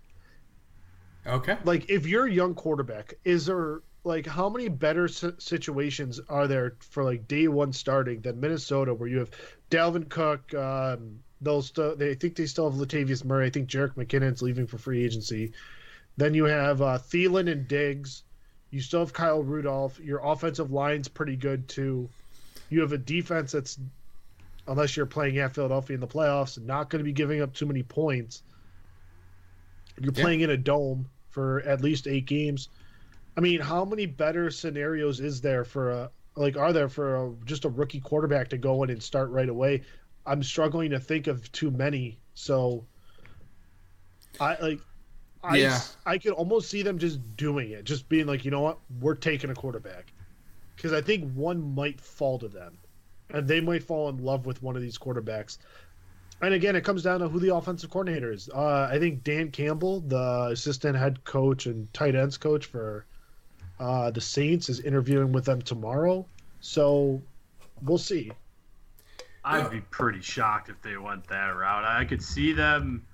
Okay. 1.26 1.58
Like, 1.64 1.90
if 1.90 2.06
you're 2.06 2.26
a 2.26 2.32
young 2.32 2.54
quarterback, 2.54 3.14
is 3.24 3.46
there 3.46 3.82
like 4.04 4.24
how 4.24 4.48
many 4.48 4.68
better 4.68 5.08
situations 5.08 6.20
are 6.28 6.46
there 6.46 6.76
for 6.78 7.02
like 7.02 7.26
day 7.26 7.48
one 7.48 7.72
starting 7.72 8.20
than 8.20 8.40
Minnesota, 8.40 8.94
where 8.94 9.08
you 9.08 9.18
have 9.18 9.30
Dalvin 9.68 10.08
Cook? 10.08 10.54
Um, 10.54 11.18
they'll 11.40 11.62
still, 11.62 11.96
they 11.96 12.14
think 12.14 12.36
they 12.36 12.46
still 12.46 12.70
have 12.70 12.78
Latavius 12.78 13.24
Murray. 13.24 13.46
I 13.46 13.50
think 13.50 13.68
Jerick 13.68 13.94
McKinnon's 13.94 14.42
leaving 14.42 14.68
for 14.68 14.78
free 14.78 15.04
agency. 15.04 15.52
Then 16.16 16.32
you 16.32 16.44
have 16.44 16.80
uh, 16.80 16.98
Thielen 16.98 17.50
and 17.50 17.66
Diggs. 17.66 18.22
You 18.70 18.80
still 18.80 19.00
have 19.00 19.12
Kyle 19.12 19.42
Rudolph. 19.42 19.98
Your 19.98 20.20
offensive 20.24 20.70
line's 20.70 21.08
pretty 21.08 21.36
good 21.36 21.68
too. 21.68 22.08
You 22.70 22.80
have 22.82 22.92
a 22.92 22.98
defense 22.98 23.52
that's, 23.52 23.78
unless 24.68 24.96
you're 24.96 25.06
playing 25.06 25.38
at 25.38 25.54
Philadelphia 25.54 25.94
in 25.94 26.00
the 26.00 26.06
playoffs, 26.06 26.60
not 26.60 26.90
going 26.90 26.98
to 27.00 27.04
be 27.04 27.12
giving 27.12 27.40
up 27.40 27.54
too 27.54 27.66
many 27.66 27.82
points. 27.82 28.42
You're 30.00 30.12
Yeah. 30.12 30.22
playing 30.22 30.40
in 30.40 30.50
a 30.50 30.56
dome 30.56 31.08
for 31.30 31.60
at 31.62 31.80
least 31.80 32.06
eight 32.06 32.26
games. 32.26 32.68
I 33.36 33.40
mean, 33.40 33.60
how 33.60 33.84
many 33.84 34.06
better 34.06 34.50
scenarios 34.50 35.20
is 35.20 35.40
there 35.40 35.64
for 35.64 35.90
a, 35.90 36.10
like 36.36 36.56
are 36.56 36.72
there 36.72 36.88
for 36.88 37.26
a, 37.26 37.34
just 37.44 37.64
a 37.64 37.68
rookie 37.68 38.00
quarterback 38.00 38.48
to 38.50 38.58
go 38.58 38.82
in 38.82 38.90
and 38.90 39.02
start 39.02 39.30
right 39.30 39.48
away? 39.48 39.82
I'm 40.26 40.42
struggling 40.42 40.90
to 40.90 41.00
think 41.00 41.26
of 41.28 41.50
too 41.52 41.70
many. 41.70 42.18
So 42.34 42.84
I 44.40 44.56
like 44.60 44.80
I 45.44 45.58
Yeah. 45.58 45.80
I 46.04 46.18
could 46.18 46.32
almost 46.32 46.68
see 46.70 46.82
them 46.82 46.98
just 46.98 47.36
doing 47.36 47.70
it, 47.70 47.84
just 47.84 48.08
being 48.08 48.26
like, 48.26 48.44
you 48.44 48.50
know 48.50 48.62
what, 48.62 48.78
we're 49.00 49.14
taking 49.14 49.50
a 49.50 49.54
quarterback, 49.54 50.12
because 50.74 50.92
I 50.92 51.00
think 51.00 51.32
one 51.34 51.74
might 51.74 52.00
fall 52.00 52.38
to 52.40 52.48
them, 52.48 52.76
and 53.30 53.46
they 53.46 53.60
might 53.60 53.82
fall 53.82 54.08
in 54.08 54.18
love 54.18 54.46
with 54.46 54.62
one 54.62 54.76
of 54.76 54.82
these 54.82 54.98
quarterbacks. 54.98 55.58
And 56.42 56.52
again, 56.52 56.76
it 56.76 56.84
comes 56.84 57.02
down 57.02 57.20
to 57.20 57.28
who 57.28 57.40
the 57.40 57.54
offensive 57.54 57.90
coordinator 57.90 58.30
is. 58.30 58.50
Uh, 58.50 58.88
I 58.90 58.98
think 58.98 59.24
Dan 59.24 59.50
Campbell, 59.50 60.00
the 60.00 60.48
assistant 60.52 60.96
head 60.96 61.24
coach 61.24 61.66
and 61.66 61.92
tight 61.94 62.14
ends 62.14 62.36
coach 62.36 62.66
for 62.66 63.06
uh, 63.80 64.10
the 64.10 64.20
Saints, 64.20 64.68
is 64.68 64.80
interviewing 64.80 65.32
with 65.32 65.46
them 65.46 65.62
tomorrow. 65.62 66.26
So 66.60 67.22
we'll 67.82 67.98
see. 67.98 68.32
I'd 69.44 69.70
be 69.70 69.80
pretty 69.80 70.20
shocked 70.20 70.68
if 70.68 70.82
they 70.82 70.96
went 70.96 71.26
that 71.28 71.50
route. 71.56 71.84
I 71.84 72.04
could 72.04 72.22
see 72.22 72.52
them 72.52 73.06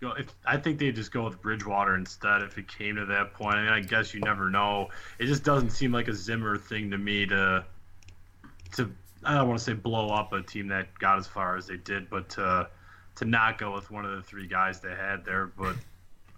go. 0.00 0.12
If 0.12 0.32
I 0.46 0.56
think 0.56 0.78
they'd 0.78 0.94
just 0.94 1.12
go 1.12 1.24
with 1.24 1.42
Bridgewater 1.42 1.96
instead. 1.96 2.42
If 2.42 2.56
it 2.56 2.68
came 2.68 2.94
to 2.96 3.04
that 3.06 3.34
point, 3.34 3.56
I 3.56 3.62
mean, 3.64 3.72
I 3.72 3.80
guess 3.80 4.14
you 4.14 4.20
never 4.20 4.48
know. 4.48 4.90
It 5.18 5.26
just 5.26 5.42
doesn't 5.42 5.70
seem 5.70 5.90
like 5.90 6.06
a 6.06 6.14
Zimmer 6.14 6.56
thing 6.56 6.90
to 6.92 6.98
me 6.98 7.26
to 7.26 7.64
to. 8.76 8.90
I 9.24 9.34
don't 9.34 9.48
want 9.48 9.58
to 9.58 9.64
say 9.64 9.72
blow 9.72 10.08
up 10.08 10.32
a 10.32 10.42
team 10.42 10.68
that 10.68 10.98
got 10.98 11.18
as 11.18 11.26
far 11.26 11.56
as 11.56 11.66
they 11.66 11.76
did, 11.76 12.10
but 12.10 12.28
to 12.30 12.68
to 13.16 13.24
not 13.24 13.58
go 13.58 13.74
with 13.74 13.90
one 13.90 14.04
of 14.04 14.16
the 14.16 14.22
three 14.22 14.46
guys 14.46 14.80
they 14.80 14.94
had 14.94 15.24
there. 15.24 15.46
But 15.46 15.76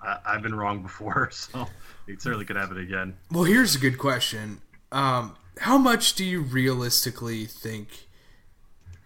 I, 0.03 0.19
I've 0.27 0.43
been 0.43 0.55
wrong 0.55 0.83
before, 0.83 1.31
so 1.33 1.67
it 2.07 2.21
certainly 2.21 2.45
could 2.45 2.57
happen 2.57 2.79
again. 2.79 3.17
Well, 3.31 3.45
here's 3.45 3.75
a 3.75 3.79
good 3.79 3.99
question. 3.99 4.61
Um, 4.93 5.37
how 5.59 5.79
much 5.79 6.15
do 6.15 6.25
you 6.25 6.41
realistically 6.41 7.47
think 7.47 8.07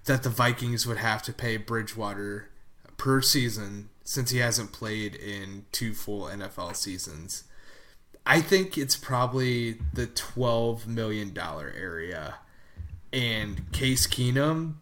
that 0.05 0.23
the 0.23 0.31
Vikings 0.31 0.87
would 0.87 0.99
have 0.99 1.23
to 1.23 1.33
pay 1.33 1.57
Bridgewater 1.57 2.49
per 2.97 3.21
season 3.21 3.91
since 4.03 4.31
he 4.31 4.39
hasn't 4.39 4.73
played 4.73 5.15
in 5.15 5.67
two 5.73 5.95
full 5.95 6.23
NFL 6.25 6.75
seasons? 6.77 7.45
I 8.27 8.43
think 8.43 8.77
it's 8.77 8.97
probably 8.97 9.79
the 9.95 10.07
twelve 10.07 10.87
million 10.87 11.33
dollar 11.33 11.73
area, 11.77 12.37
and 13.13 13.71
Case 13.73 14.07
Keenum 14.07 14.75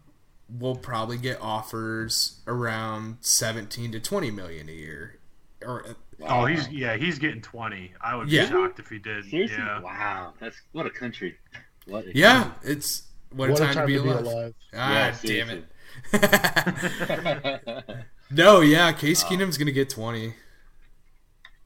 will 0.59 0.75
probably 0.75 1.17
get 1.17 1.39
offers 1.41 2.39
around 2.47 3.17
seventeen 3.21 3.91
to 3.91 3.99
twenty 3.99 4.31
million 4.31 4.69
a 4.69 4.73
year, 4.73 5.19
or 5.65 5.95
Oh, 6.25 6.45
he's 6.45 6.67
yeah, 6.69 6.95
he's 6.97 7.19
getting 7.19 7.41
twenty. 7.41 7.91
I 8.01 8.15
would 8.15 8.29
Yeah. 8.31 8.45
be 8.45 8.51
shocked 8.51 8.79
if 8.79 8.89
he 8.89 8.97
did. 8.99 9.25
Seriously? 9.25 9.57
Yeah. 9.57 9.81
Wow, 9.81 10.33
that's 10.39 10.55
what 10.71 10.85
a 10.85 10.89
country. 10.89 11.37
What 11.85 12.05
a 12.07 12.15
yeah, 12.15 12.51
it's 12.63 13.03
what, 13.31 13.49
What 13.51 13.59
a 13.59 13.65
time, 13.65 13.75
to 13.75 13.85
be 13.85 13.95
alive. 13.97 14.53
Ah, 14.73 15.13
Yeah, 15.23 15.23
damn 15.23 15.49
it. 15.49 15.65
no, 18.31 18.61
yeah, 18.61 18.91
Case 18.93 19.23
Keenum's 19.23 19.57
gonna 19.57 19.71
get 19.71 19.89
twenty. 19.89 20.33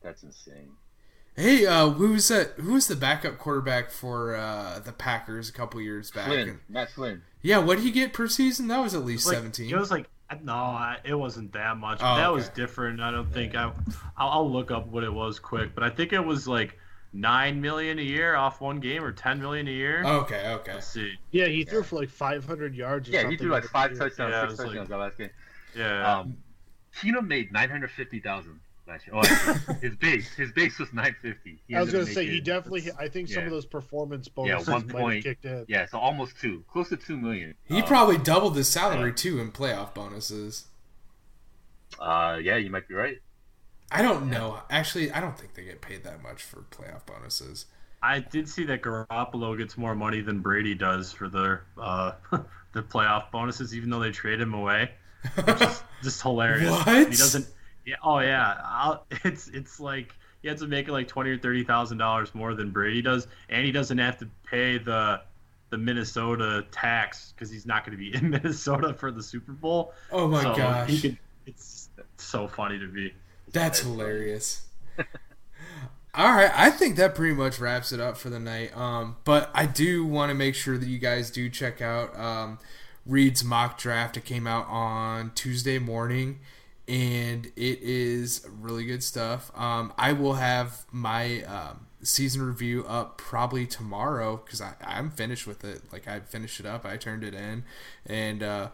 that's 0.03 0.23
insane. 0.23 0.71
Hey, 1.35 1.65
uh, 1.65 1.89
who 1.91 2.09
was 2.11 2.27
that? 2.27 2.53
Who 2.57 2.73
was 2.73 2.87
the 2.87 2.95
backup 2.95 3.37
quarterback 3.37 3.89
for 3.89 4.35
uh, 4.35 4.79
the 4.79 4.91
Packers 4.91 5.49
a 5.49 5.53
couple 5.53 5.79
years 5.81 6.11
back? 6.11 6.27
Flynn, 6.27 6.59
Matt 6.67 6.91
Flynn. 6.91 7.21
Yeah, 7.41 7.59
what 7.59 7.75
did 7.77 7.85
he 7.85 7.91
get 7.91 8.13
per 8.13 8.27
season? 8.27 8.67
That 8.67 8.79
was 8.79 8.93
at 8.93 9.05
least 9.05 9.25
Like, 9.25 9.35
seventeen. 9.35 9.69
It 9.71 9.77
was 9.77 9.91
like 9.91 10.07
no, 10.43 10.95
it 11.03 11.13
wasn't 11.15 11.51
that 11.53 11.77
much. 11.77 11.99
Oh, 12.01 12.15
that 12.15 12.27
okay. 12.27 12.35
was 12.35 12.49
different. 12.49 13.01
I 13.01 13.11
don't 13.11 13.31
think 13.33 13.55
I. 13.55 13.71
I'll, 14.17 14.29
I'll 14.29 14.51
look 14.51 14.71
up 14.71 14.87
what 14.87 15.03
it 15.03 15.13
was 15.13 15.39
quick, 15.39 15.73
but 15.73 15.83
I 15.83 15.89
think 15.89 16.13
it 16.13 16.19
was 16.23 16.47
like 16.47 16.77
nine 17.13 17.59
million 17.59 17.99
a 17.99 18.03
year 18.03 18.35
off 18.35 18.61
one 18.61 18.79
game 18.79 19.03
or 19.03 19.11
ten 19.11 19.39
million 19.41 19.67
a 19.67 19.71
year. 19.71 20.03
okay, 20.05 20.53
okay. 20.53 20.73
Let's 20.75 20.87
see. 20.87 21.13
Yeah, 21.31 21.47
he 21.47 21.63
threw 21.65 21.83
for 21.83 21.97
like 21.97 22.09
500 22.09 22.73
yards. 22.75 23.09
Or 23.09 23.11
Yeah, 23.11 23.19
something 23.21 23.31
he 23.31 23.37
threw 23.37 23.51
like 23.51 23.65
five 23.65 23.97
touchdowns, 23.97 24.31
Yeah, 24.31 24.43
it 24.45 24.49
six 24.51 24.63
was 24.63 24.75
like- 24.75 24.87
that 24.87 24.97
last 24.97 25.17
game. 25.17 25.29
Yeah. 25.75 26.19
Um, 26.19 26.37
Keenum 26.97 27.27
made 27.27 27.51
nine 27.53 27.69
hundred 27.69 27.91
fifty 27.91 28.19
thousand 28.19 28.59
last 28.87 29.07
year. 29.07 29.15
Oh, 29.15 29.73
his 29.81 29.95
base, 29.95 30.33
his 30.33 30.51
base 30.51 30.77
was 30.79 30.91
nine 30.93 31.15
fifty. 31.21 31.61
I 31.73 31.81
was 31.81 31.91
gonna 31.91 32.05
say 32.05 32.25
he 32.27 32.39
definitely. 32.41 32.89
I 32.99 33.07
think 33.07 33.27
some 33.29 33.41
yeah. 33.41 33.45
of 33.45 33.51
those 33.51 33.65
performance 33.65 34.27
bonuses 34.27 34.67
Yeah, 34.67 34.73
bonuses 34.73 34.93
one 34.93 34.93
might 34.93 35.01
point. 35.01 35.15
have 35.17 35.23
kicked 35.23 35.45
in. 35.45 35.65
Yeah, 35.67 35.85
so 35.85 35.97
almost 35.99 36.39
two, 36.39 36.63
close 36.71 36.89
to 36.89 36.97
two 36.97 37.17
million. 37.17 37.55
He 37.65 37.81
Uh, 37.81 37.85
probably 37.85 38.17
doubled 38.17 38.55
his 38.55 38.67
salary 38.67 39.13
too 39.13 39.39
in 39.39 39.51
playoff 39.51 39.93
bonuses. 39.93 40.65
Uh, 41.99 42.39
yeah, 42.41 42.55
you 42.57 42.69
might 42.69 42.87
be 42.87 42.93
right. 42.95 43.17
I 43.91 44.01
don't 44.01 44.29
know. 44.29 44.59
Actually, 44.69 45.11
I 45.11 45.19
don't 45.19 45.37
think 45.37 45.53
they 45.53 45.63
get 45.65 45.81
paid 45.81 46.03
that 46.05 46.23
much 46.23 46.43
for 46.43 46.61
playoff 46.71 47.05
bonuses. 47.05 47.65
I 48.01 48.19
did 48.19 48.47
see 48.49 48.63
that 48.65 48.81
Garoppolo 48.81 49.57
gets 49.57 49.77
more 49.77 49.93
money 49.93 50.21
than 50.21 50.39
Brady 50.39 50.73
does 50.73 51.11
for 51.11 51.29
their 51.29 51.65
uh, 51.77 52.13
the 52.73 52.81
playoff 52.81 53.29
bonuses, 53.31 53.75
even 53.75 53.89
though 53.89 53.99
they 53.99 54.11
trade 54.11 54.39
him 54.41 54.53
away. 54.53 54.91
Which 55.43 55.61
is 55.61 55.83
just 56.03 56.21
hilarious. 56.21 56.71
What? 56.71 56.87
He 56.87 57.03
doesn't. 57.17 57.47
Yeah. 57.85 57.95
Oh 58.03 58.19
yeah. 58.19 58.57
I'll, 58.63 59.05
it's 59.23 59.47
it's 59.49 59.79
like 59.79 60.13
he 60.41 60.47
has 60.47 60.59
to 60.59 60.67
make 60.67 60.87
like 60.87 61.07
twenty 61.07 61.31
or 61.31 61.37
thirty 61.37 61.63
thousand 61.63 61.97
dollars 61.97 62.33
more 62.33 62.53
than 62.53 62.71
Brady 62.71 63.01
does, 63.01 63.27
and 63.49 63.65
he 63.65 63.71
doesn't 63.71 63.97
have 63.97 64.17
to 64.19 64.29
pay 64.45 64.77
the 64.77 65.21
the 65.71 65.77
Minnesota 65.77 66.65
tax 66.71 67.33
because 67.33 67.49
he's 67.49 67.65
not 67.65 67.85
going 67.85 67.97
to 67.97 68.03
be 68.03 68.15
in 68.17 68.29
Minnesota 68.29 68.93
for 68.93 69.11
the 69.11 69.23
Super 69.23 69.53
Bowl. 69.53 69.93
oh 70.11 70.27
my 70.27 70.43
so 70.43 70.55
gosh, 70.55 71.01
could, 71.01 71.17
it's 71.45 71.89
so 72.17 72.47
funny 72.47 72.77
to 72.77 72.87
me. 72.87 73.13
that's 73.51 73.79
hilarious. 73.79 74.67
All 76.13 76.33
right, 76.33 76.51
I 76.53 76.71
think 76.71 76.97
that 76.97 77.15
pretty 77.15 77.33
much 77.33 77.57
wraps 77.57 77.93
it 77.93 78.01
up 78.01 78.17
for 78.17 78.29
the 78.29 78.39
night. 78.39 78.75
Um, 78.75 79.15
but 79.23 79.49
I 79.53 79.65
do 79.65 80.05
want 80.05 80.29
to 80.29 80.33
make 80.33 80.55
sure 80.55 80.77
that 80.77 80.87
you 80.87 80.99
guys 80.99 81.31
do 81.31 81.49
check 81.49 81.81
out 81.81 82.17
um, 82.19 82.59
Reid's 83.05 83.45
mock 83.45 83.77
draft. 83.77 84.17
It 84.17 84.25
came 84.25 84.45
out 84.45 84.67
on 84.67 85.31
Tuesday 85.35 85.79
morning, 85.79 86.39
and 86.91 87.45
it 87.55 87.81
is 87.81 88.45
really 88.59 88.83
good 88.83 89.01
stuff. 89.01 89.49
Um, 89.55 89.93
I 89.97 90.11
will 90.11 90.33
have 90.33 90.85
my 90.91 91.41
um, 91.43 91.87
season 92.03 92.41
review 92.41 92.83
up 92.85 93.17
probably 93.17 93.65
tomorrow 93.65 94.41
because 94.43 94.61
I'm 94.81 95.09
finished 95.09 95.47
with 95.47 95.63
it. 95.63 95.83
Like 95.93 96.05
I 96.09 96.19
finished 96.19 96.59
it 96.59 96.65
up, 96.65 96.85
I 96.85 96.97
turned 96.97 97.23
it 97.23 97.33
in, 97.33 97.63
and 98.05 98.43
uh, 98.43 98.67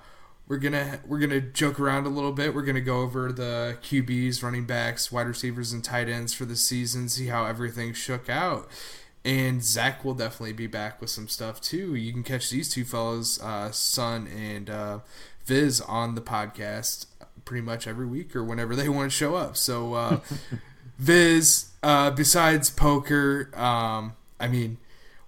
we're 0.48 0.58
gonna 0.58 1.00
we're 1.06 1.20
gonna 1.20 1.42
joke 1.42 1.80
around 1.80 2.08
a 2.08 2.10
little 2.10 2.32
bit. 2.32 2.56
We're 2.56 2.64
gonna 2.64 2.82
go 2.82 3.02
over 3.02 3.32
the 3.32 3.78
QBs, 3.84 4.42
running 4.42 4.66
backs, 4.66 5.12
wide 5.12 5.28
receivers, 5.28 5.72
and 5.72 5.84
tight 5.84 6.10
ends 6.10 6.34
for 6.34 6.46
the 6.46 6.56
season. 6.56 7.10
See 7.10 7.28
how 7.28 7.46
everything 7.46 7.94
shook 7.94 8.30
out. 8.30 8.68
And 9.24 9.64
Zach 9.64 10.04
will 10.04 10.16
definitely 10.16 10.54
be 10.54 10.68
back 10.68 11.02
with 11.02 11.12
some 11.12 11.28
stuff 11.28 11.62
too. 11.62 11.94
You 11.94 12.14
can 12.14 12.24
catch 12.24 12.50
these 12.50 12.68
two 12.68 12.84
fellows, 12.84 13.40
uh, 13.44 13.72
Son 13.72 14.26
and 14.26 14.72
uh, 14.72 15.00
Viz, 15.46 15.82
on 15.82 16.16
the 16.16 16.22
podcast 16.22 17.06
pretty 17.48 17.66
much 17.66 17.88
every 17.88 18.06
week 18.06 18.36
or 18.36 18.44
whenever 18.44 18.76
they 18.76 18.90
want 18.98 19.10
to 19.10 19.18
show 19.18 19.36
up. 19.36 19.58
So, 19.58 19.94
uh, 19.96 20.20
Viz, 21.00 21.72
uh, 21.82 22.12
besides 22.12 22.70
poker, 22.70 23.50
um, 23.56 24.14
I 24.40 24.48
mean, 24.48 24.78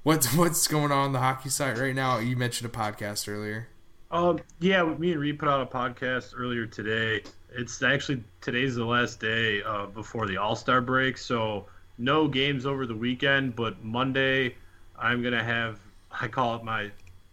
what's 0.03 0.33
what's 0.35 0.67
going 0.67 0.91
on, 0.91 1.13
the 1.13 1.19
hockey 1.19 1.49
site 1.49 1.77
right 1.79 1.95
now? 1.95 2.19
You 2.19 2.35
mentioned 2.35 2.71
a 2.71 2.77
podcast 2.77 3.27
earlier. 3.27 3.69
Um, 4.11 4.39
yeah, 4.59 4.83
me 4.83 5.11
and 5.11 5.21
Reid 5.21 5.39
put 5.39 5.47
out 5.47 5.61
a 5.61 5.65
podcast 5.65 6.33
earlier 6.35 6.65
today. 6.65 7.23
It's 7.51 7.81
actually 7.81 8.23
today's 8.41 8.75
the 8.75 8.85
last 8.85 9.19
day 9.19 9.63
uh, 9.63 9.85
before 9.87 10.27
the 10.27 10.37
All 10.37 10.55
Star 10.55 10.81
break, 10.81 11.17
so 11.17 11.65
no 11.97 12.27
games 12.27 12.65
over 12.65 12.85
the 12.85 12.95
weekend. 12.95 13.55
But 13.55 13.83
Monday, 13.83 14.55
I'm 14.97 15.23
gonna 15.23 15.43
have 15.43 15.79
I 16.11 16.27
call 16.27 16.55
it 16.55 16.63
my 16.63 16.91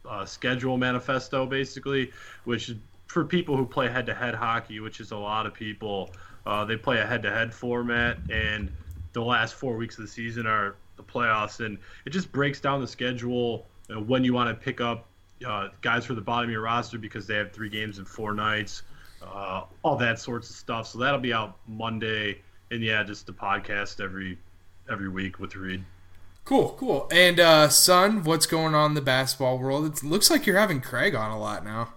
uh, 0.09 0.24
schedule 0.24 0.76
manifesto, 0.76 1.47
basically, 1.47 2.12
which 2.45 2.72
for 3.16 3.24
people 3.24 3.56
who 3.56 3.64
play 3.64 3.88
head 3.88 4.04
to 4.04 4.14
head 4.14 4.34
hockey, 4.34 4.78
which 4.78 5.00
is 5.00 5.10
a 5.10 5.16
lot 5.16 5.46
of 5.46 5.54
people. 5.54 6.10
Uh, 6.44 6.66
they 6.66 6.76
play 6.76 6.98
a 6.98 7.06
head 7.06 7.22
to 7.22 7.30
head 7.30 7.54
format, 7.54 8.18
and 8.30 8.70
the 9.14 9.22
last 9.22 9.54
four 9.54 9.74
weeks 9.78 9.96
of 9.96 10.04
the 10.04 10.10
season 10.10 10.46
are 10.46 10.76
the 10.98 11.02
playoffs, 11.02 11.64
and 11.64 11.78
it 12.04 12.10
just 12.10 12.30
breaks 12.30 12.60
down 12.60 12.78
the 12.78 12.86
schedule 12.86 13.64
uh, 13.90 13.98
when 13.98 14.22
you 14.22 14.34
want 14.34 14.50
to 14.50 14.54
pick 14.54 14.82
up 14.82 15.06
uh, 15.46 15.68
guys 15.80 16.04
for 16.04 16.12
the 16.12 16.20
bottom 16.20 16.50
of 16.50 16.52
your 16.52 16.60
roster 16.60 16.98
because 16.98 17.26
they 17.26 17.36
have 17.36 17.52
three 17.52 17.70
games 17.70 17.98
in 17.98 18.04
four 18.04 18.34
nights, 18.34 18.82
uh, 19.22 19.62
all 19.82 19.96
that 19.96 20.18
sorts 20.18 20.50
of 20.50 20.56
stuff. 20.56 20.86
So 20.86 20.98
that'll 20.98 21.18
be 21.18 21.32
out 21.32 21.56
Monday, 21.66 22.42
and 22.70 22.82
yeah, 22.82 23.02
just 23.02 23.26
the 23.26 23.32
podcast 23.32 23.98
every 23.98 24.36
every 24.90 25.08
week 25.08 25.38
with 25.38 25.56
Reid. 25.56 25.82
Cool, 26.44 26.76
cool. 26.78 27.08
And 27.10 27.40
uh, 27.40 27.70
son, 27.70 28.24
what's 28.24 28.44
going 28.44 28.74
on 28.74 28.90
in 28.90 28.94
the 28.94 29.00
basketball 29.00 29.58
world? 29.58 29.86
It 29.86 30.04
looks 30.04 30.30
like 30.30 30.44
you're 30.44 30.58
having 30.58 30.82
Craig 30.82 31.14
on 31.14 31.30
a 31.30 31.40
lot 31.40 31.64
now. 31.64 31.94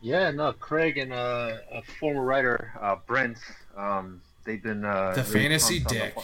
Yeah, 0.00 0.30
no, 0.30 0.52
Craig 0.52 0.96
and 0.98 1.12
uh, 1.12 1.56
a 1.72 1.82
former 2.00 2.24
writer, 2.24 2.72
uh, 2.80 2.96
Brent, 3.06 3.38
um, 3.76 4.22
they've 4.44 4.62
been 4.62 4.84
uh, 4.84 5.12
The 5.14 5.22
really 5.24 5.32
fantasy 5.32 5.80
dick. 5.80 6.14
The, 6.14 6.22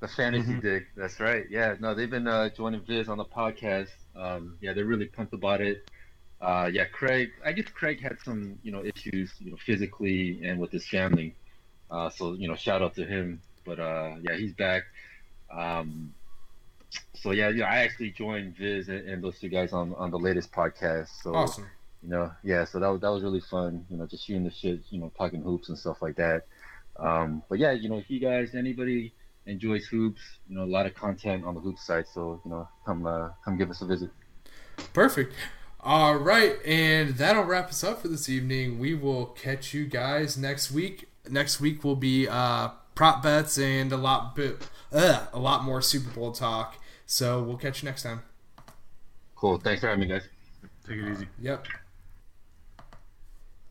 the 0.00 0.08
fantasy 0.08 0.52
Mhm. 0.52 0.62
dick. 0.62 0.86
That's 0.96 1.18
right. 1.18 1.44
Yeah, 1.50 1.74
no, 1.80 1.94
they've 1.94 2.10
been 2.10 2.28
uh, 2.28 2.50
joining 2.50 2.80
Viz 2.82 3.08
on 3.08 3.16
the 3.18 3.24
podcast. 3.24 3.88
Um, 4.14 4.56
yeah, 4.60 4.72
they're 4.74 4.84
really 4.84 5.06
pumped 5.06 5.32
about 5.32 5.60
it. 5.60 5.88
Uh, 6.40 6.68
yeah, 6.72 6.84
Craig. 6.84 7.30
I 7.44 7.52
guess 7.52 7.68
Craig 7.68 8.00
had 8.00 8.18
some, 8.24 8.58
you 8.62 8.70
know, 8.72 8.84
issues, 8.84 9.32
you 9.40 9.50
know, 9.50 9.56
physically 9.64 10.40
and 10.44 10.60
with 10.60 10.70
his 10.70 10.86
family. 10.86 11.34
Uh, 11.90 12.10
so 12.10 12.34
you 12.34 12.46
know, 12.46 12.54
shout 12.54 12.82
out 12.82 12.94
to 12.96 13.04
him. 13.04 13.40
But 13.64 13.80
uh, 13.80 14.16
yeah, 14.22 14.36
he's 14.36 14.52
back. 14.52 14.84
Um, 15.50 16.12
so 16.90 17.00
so 17.14 17.30
yeah, 17.32 17.48
yeah, 17.48 17.64
I 17.68 17.78
actually 17.78 18.10
joined 18.10 18.56
Viz 18.56 18.88
and, 18.88 19.08
and 19.08 19.24
those 19.24 19.40
two 19.40 19.48
guys 19.48 19.72
on 19.72 19.94
on 19.94 20.10
the 20.10 20.18
latest 20.18 20.52
podcast. 20.52 21.08
So 21.22 21.34
Awesome. 21.34 21.66
You 22.02 22.10
know, 22.10 22.30
yeah, 22.42 22.64
so 22.64 22.78
that 22.78 22.88
was 22.88 23.00
that 23.00 23.10
was 23.10 23.22
really 23.22 23.40
fun. 23.40 23.84
You 23.88 23.96
know, 23.96 24.06
just 24.06 24.26
shooting 24.26 24.44
the 24.44 24.50
shit, 24.50 24.80
you 24.90 25.00
know, 25.00 25.12
talking 25.16 25.42
hoops 25.42 25.68
and 25.68 25.78
stuff 25.78 26.00
like 26.00 26.16
that. 26.16 26.46
Um, 26.96 27.42
but 27.48 27.58
yeah, 27.58 27.72
you 27.72 27.88
know, 27.88 27.98
if 27.98 28.10
you 28.10 28.20
guys, 28.20 28.54
anybody 28.54 29.14
enjoys 29.46 29.86
hoops, 29.86 30.20
you 30.48 30.56
know, 30.56 30.64
a 30.64 30.66
lot 30.66 30.86
of 30.86 30.94
content 30.94 31.44
on 31.44 31.54
the 31.54 31.60
hoop 31.60 31.78
site. 31.78 32.06
So 32.08 32.40
you 32.44 32.50
know, 32.50 32.68
come 32.86 33.06
uh, 33.06 33.30
come 33.44 33.56
give 33.58 33.70
us 33.70 33.82
a 33.82 33.86
visit. 33.86 34.10
Perfect. 34.92 35.34
All 35.80 36.16
right, 36.16 36.56
and 36.66 37.10
that'll 37.16 37.44
wrap 37.44 37.68
us 37.68 37.84
up 37.84 38.02
for 38.02 38.08
this 38.08 38.28
evening. 38.28 38.78
We 38.78 38.94
will 38.94 39.26
catch 39.26 39.72
you 39.72 39.86
guys 39.86 40.36
next 40.36 40.72
week. 40.72 41.08
Next 41.30 41.60
week 41.60 41.84
will 41.84 41.96
be 41.96 42.26
uh, 42.26 42.70
prop 42.94 43.22
bets 43.22 43.58
and 43.58 43.92
a 43.92 43.96
lot 43.96 44.34
bit, 44.34 44.68
uh, 44.92 45.26
a 45.32 45.38
lot 45.38 45.62
more 45.62 45.80
Super 45.80 46.10
Bowl 46.10 46.32
talk. 46.32 46.76
So 47.06 47.42
we'll 47.42 47.56
catch 47.56 47.82
you 47.82 47.88
next 47.88 48.02
time. 48.02 48.22
Cool. 49.36 49.58
Thanks 49.58 49.80
for 49.80 49.86
having 49.86 50.00
me, 50.00 50.06
guys. 50.08 50.28
Take 50.86 50.98
it 50.98 51.12
easy. 51.12 51.28
Yep. 51.40 51.66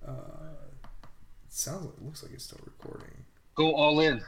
Uh, 0.07 0.11
it 1.45 1.53
sounds 1.53 1.85
like 1.85 1.95
it 1.97 2.03
looks 2.03 2.23
like 2.23 2.31
it's 2.33 2.45
still 2.45 2.59
recording. 2.65 3.25
Go 3.55 3.73
all 3.73 3.99
in. 3.99 4.21